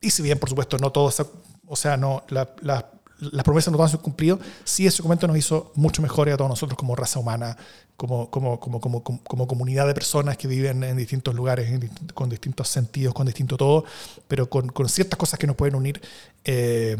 y 0.00 0.10
si 0.10 0.22
bien, 0.22 0.38
por 0.38 0.48
supuesto, 0.48 0.76
no 0.78 0.90
todos, 0.90 1.24
o 1.68 1.76
sea, 1.76 1.96
no, 1.96 2.24
la- 2.28 2.50
la- 2.62 2.90
las 3.20 3.44
promesas 3.44 3.70
no 3.70 3.78
todas 3.78 3.94
han 3.94 4.00
cumplido, 4.00 4.40
sí 4.64 4.86
ese 4.86 4.98
documento 4.98 5.26
nos 5.28 5.36
hizo 5.38 5.70
mucho 5.76 6.02
mejores 6.02 6.34
a 6.34 6.36
todos 6.36 6.50
nosotros 6.50 6.76
como 6.76 6.96
raza 6.96 7.20
humana, 7.20 7.56
como, 7.96 8.28
como, 8.28 8.58
como, 8.58 8.80
como, 8.80 9.02
como, 9.04 9.46
comunidad 9.46 9.86
de 9.86 9.94
personas 9.94 10.36
que 10.36 10.48
viven 10.48 10.82
en 10.82 10.96
distintos 10.96 11.32
lugares, 11.34 11.70
en 11.70 11.88
con 12.12 12.28
distintos 12.28 12.68
sentidos, 12.68 13.14
con 13.14 13.24
distinto 13.26 13.56
todo, 13.56 13.84
pero 14.26 14.50
con, 14.50 14.68
con 14.68 14.88
ciertas 14.88 15.16
cosas 15.16 15.38
que 15.38 15.46
nos 15.46 15.54
pueden 15.56 15.76
unir. 15.76 16.00
eh, 16.44 16.96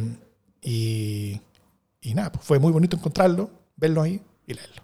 y, 0.62 1.40
y 2.04 2.14
nada, 2.14 2.30
pues 2.30 2.44
fue 2.44 2.58
muy 2.58 2.70
bonito 2.72 2.96
encontrarlo, 2.96 3.50
verlo 3.76 4.02
ahí 4.02 4.22
y 4.46 4.54
leerlo. 4.54 4.82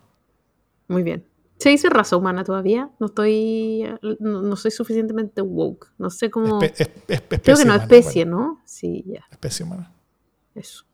Muy 0.89 1.03
bien. 1.03 1.25
¿Se 1.59 1.69
dice 1.69 1.89
raza 1.91 2.17
humana 2.17 2.43
todavía? 2.43 2.91
No 2.99 3.07
estoy. 3.07 3.85
No, 4.19 4.41
no 4.43 4.57
soy 4.57 4.71
suficientemente 4.71 5.43
woke. 5.43 5.93
No 5.99 6.09
sé 6.11 6.31
cómo. 6.31 6.59
Espe- 6.61 6.73
es- 6.73 6.81
es- 6.81 6.89
especie 7.09 7.43
Creo 7.43 7.57
que 7.59 7.65
no, 7.65 7.71
humana, 7.75 7.83
especie, 7.83 8.25
bueno, 8.25 8.39
¿no? 8.39 8.63
Sí, 8.65 9.05
ya. 9.07 9.25
especie 9.31 9.67
humana. 9.67 9.93
Eso. 10.55 10.85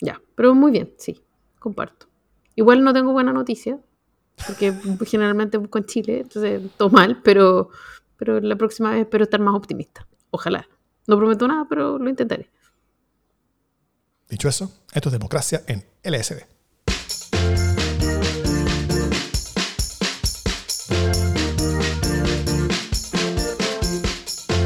Ya. 0.00 0.20
Pero 0.36 0.54
muy 0.54 0.70
bien, 0.70 0.94
sí. 0.96 1.20
Comparto. 1.58 2.06
Igual 2.54 2.84
no 2.84 2.92
tengo 2.92 3.12
buena 3.12 3.32
noticia. 3.32 3.80
Porque 4.46 4.72
generalmente 5.06 5.58
busco 5.58 5.78
en 5.78 5.84
Chile, 5.86 6.20
entonces 6.20 6.62
todo 6.76 6.90
mal, 6.90 7.20
pero, 7.24 7.70
pero 8.16 8.38
la 8.40 8.54
próxima 8.56 8.92
vez 8.92 9.00
espero 9.00 9.24
estar 9.24 9.40
más 9.40 9.54
optimista. 9.56 10.06
Ojalá. 10.30 10.68
No 11.08 11.16
prometo 11.16 11.48
nada, 11.48 11.66
pero 11.68 11.98
lo 11.98 12.08
intentaré. 12.08 12.50
Dicho 14.28 14.48
eso, 14.48 14.70
esto 14.92 15.08
es 15.08 15.12
democracia 15.12 15.62
en 15.66 15.84
LSD. 16.02 16.42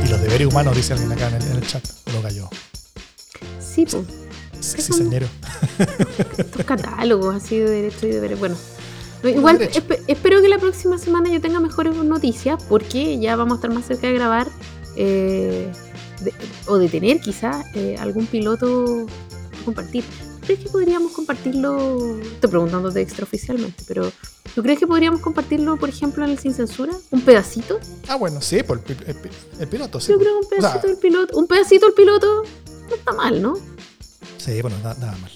Y 0.04 0.08
los 0.08 0.20
deberes 0.20 0.46
humanos, 0.48 0.76
dice 0.76 0.92
alguien 0.92 1.12
acá 1.12 1.28
en 1.28 1.34
el, 1.36 1.42
en 1.42 1.56
el 1.56 1.66
chat, 1.66 1.84
lo 2.12 2.22
cayó. 2.22 2.48
Sí, 3.61 3.86
pues. 3.90 4.04
Sí, 4.61 4.82
cizañero. 4.82 5.26
estos 6.36 6.64
catálogos 6.66 7.34
así 7.34 7.58
de 7.58 7.70
derecho 7.70 8.06
y 8.06 8.11
deberes. 8.11 8.38
Bueno, 8.38 8.56
no, 9.22 9.28
igual 9.28 9.61
espero 10.06 10.42
que 10.42 10.48
la 10.48 10.58
próxima 10.58 10.98
semana 10.98 11.30
yo 11.30 11.40
tenga 11.40 11.61
mejores 11.61 11.94
noticias 11.96 12.62
porque 12.68 13.18
ya 13.18 13.36
vamos 13.36 13.54
a 13.54 13.56
estar 13.56 13.70
más 13.72 13.86
cerca 13.86 14.06
de 14.08 14.12
grabar 14.14 14.48
eh, 14.96 15.70
de- 16.20 16.34
o 16.66 16.76
de 16.78 16.88
tener 16.88 17.20
quizás 17.20 17.64
algún 17.98 18.26
piloto 18.26 19.06
compartir. 19.62 20.04
¿Crees 20.44 20.61
que 20.61 20.68
podríamos 20.70 21.12
compartirlo? 21.12 22.18
Estoy 22.20 22.50
preguntándote 22.50 23.00
extraoficialmente, 23.00 23.84
pero 23.86 24.11
¿tú 24.54 24.62
crees 24.62 24.78
que 24.78 24.86
podríamos 24.86 25.20
compartirlo, 25.20 25.76
por 25.76 25.88
ejemplo, 25.88 26.24
en 26.24 26.30
el 26.32 26.38
Sin 26.38 26.54
Censura? 26.54 26.92
¿Un 27.11 27.20
pedacito? 27.22 27.78
Ah, 28.08 28.16
bueno, 28.16 28.40
sí, 28.40 28.62
por 28.62 28.78
el, 28.78 28.84
pi- 28.84 29.04
el 29.06 29.14
pi- 29.16 29.28
el 29.61 29.68
piloto, 29.68 30.00
sí. 30.00 30.12
Yo 30.12 30.18
creo 30.18 30.32
que 30.32 30.38
un 30.38 30.44
O 30.44 30.48
sea, 30.48 30.58
pedacito 30.58 30.86
del 30.88 30.96
piloto. 30.96 31.38
Un 31.38 31.46
pedacito 31.46 31.86
del 31.86 31.94
piloto 31.94 32.42
no 32.88 32.94
está 32.94 33.12
mal, 33.12 33.40
¿no? 33.42 33.54
Sí, 34.38 34.61
bueno, 34.62 34.76
na- 34.82 34.94
nada 34.94 35.16
mal. 35.18 35.30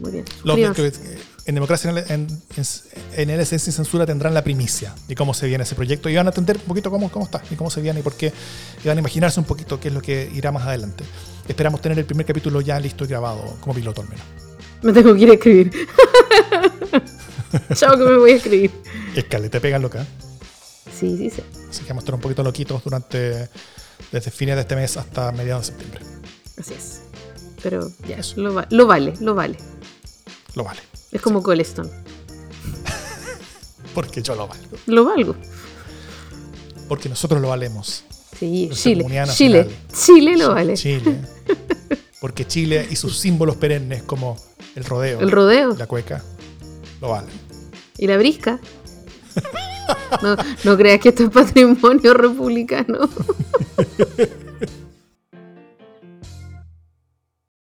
Muy 0.00 0.12
bien. 0.12 0.24
Suscríbanse. 0.42 0.82
que- 0.92 1.12
eh, 1.14 1.18
en 1.46 1.54
democracia 1.54 1.90
en, 1.90 1.98
en, 2.08 2.42
en, 3.16 3.40
LSD 3.40 3.58
sin 3.58 3.72
censura 3.72 4.06
tendrán 4.06 4.34
la 4.34 4.44
primicia 4.44 4.94
de 5.08 5.14
cómo 5.14 5.34
se 5.34 5.46
viene 5.46 5.64
ese 5.64 5.74
proyecto 5.74 6.08
y 6.08 6.14
van 6.16 6.26
a 6.26 6.30
entender 6.30 6.56
un 6.58 6.64
poquito 6.64 6.90
cómo, 6.90 7.10
cómo 7.10 7.24
está 7.24 7.42
y 7.50 7.54
cómo 7.56 7.70
se 7.70 7.80
viene 7.80 8.00
y 8.00 8.02
por 8.02 8.14
qué. 8.14 8.32
Y 8.84 8.88
van 8.88 8.98
a 8.98 9.00
imaginarse 9.00 9.40
un 9.40 9.46
poquito 9.46 9.80
qué 9.80 9.88
es 9.88 9.94
lo 9.94 10.02
que 10.02 10.30
irá 10.34 10.52
más 10.52 10.64
adelante. 10.66 11.04
Esperamos 11.48 11.80
tener 11.80 11.98
el 11.98 12.04
primer 12.04 12.26
capítulo 12.26 12.60
ya 12.60 12.78
listo 12.78 13.04
y 13.04 13.08
grabado 13.08 13.56
como 13.60 13.74
piloto 13.74 14.02
al 14.02 14.08
menos. 14.08 14.24
Me 14.82 14.92
tengo 14.92 15.14
que 15.14 15.20
ir 15.20 15.30
a 15.30 15.34
escribir. 15.34 15.72
Chao 17.74 17.96
que 17.98 18.04
me 18.04 18.16
voy 18.16 18.32
a 18.32 18.36
escribir. 18.36 18.70
Escale, 19.14 19.48
te 19.48 19.60
pegan 19.60 19.82
loca. 19.82 20.06
Sí, 20.98 21.16
sí, 21.16 21.30
sí. 21.30 21.42
Así 21.68 21.82
que 21.82 21.88
vamos 21.88 22.02
a 22.02 22.04
estar 22.04 22.14
un 22.14 22.20
poquito 22.20 22.42
loquitos 22.42 22.82
durante 22.84 23.48
desde 24.12 24.30
fines 24.30 24.54
de 24.56 24.62
este 24.62 24.76
mes 24.76 24.96
hasta 24.96 25.32
mediados 25.32 25.66
de 25.66 25.72
septiembre. 25.72 26.00
Así 26.58 26.74
es. 26.74 27.00
Pero 27.62 27.90
ya, 28.06 28.16
Eso. 28.16 28.40
lo, 28.40 28.54
va- 28.54 28.66
lo 28.70 28.86
vale, 28.86 29.14
lo 29.20 29.34
vale. 29.34 29.56
Lo 30.54 30.64
vale. 30.64 30.80
Es 31.12 31.20
como 31.20 31.42
Coleston. 31.42 31.90
Porque 33.94 34.22
yo 34.22 34.34
lo 34.34 34.46
valgo. 34.46 34.76
Lo 34.86 35.04
valgo. 35.04 35.36
Porque 36.88 37.08
nosotros 37.08 37.40
lo 37.40 37.48
valemos. 37.48 38.04
Sí, 38.38 38.66
Nuestra 38.66 38.92
Chile. 38.92 39.06
Chile. 39.34 39.68
Chile 39.92 40.36
lo 40.36 40.54
vale. 40.54 40.74
Chile. 40.74 41.20
Porque 42.20 42.46
Chile 42.46 42.86
y 42.90 42.96
sus 42.96 43.18
símbolos 43.18 43.56
perennes 43.56 44.02
como 44.02 44.36
el 44.74 44.84
rodeo, 44.84 45.20
El 45.20 45.30
rodeo 45.30 45.74
la 45.76 45.86
cueca, 45.86 46.22
lo 47.00 47.10
valen. 47.10 47.30
y 47.98 48.06
la 48.06 48.16
brisca. 48.16 48.58
No, 50.22 50.36
no 50.64 50.76
creas 50.76 51.00
que 51.00 51.08
esto 51.10 51.24
es 51.24 51.30
patrimonio 51.30 52.14
republicano. 52.14 53.08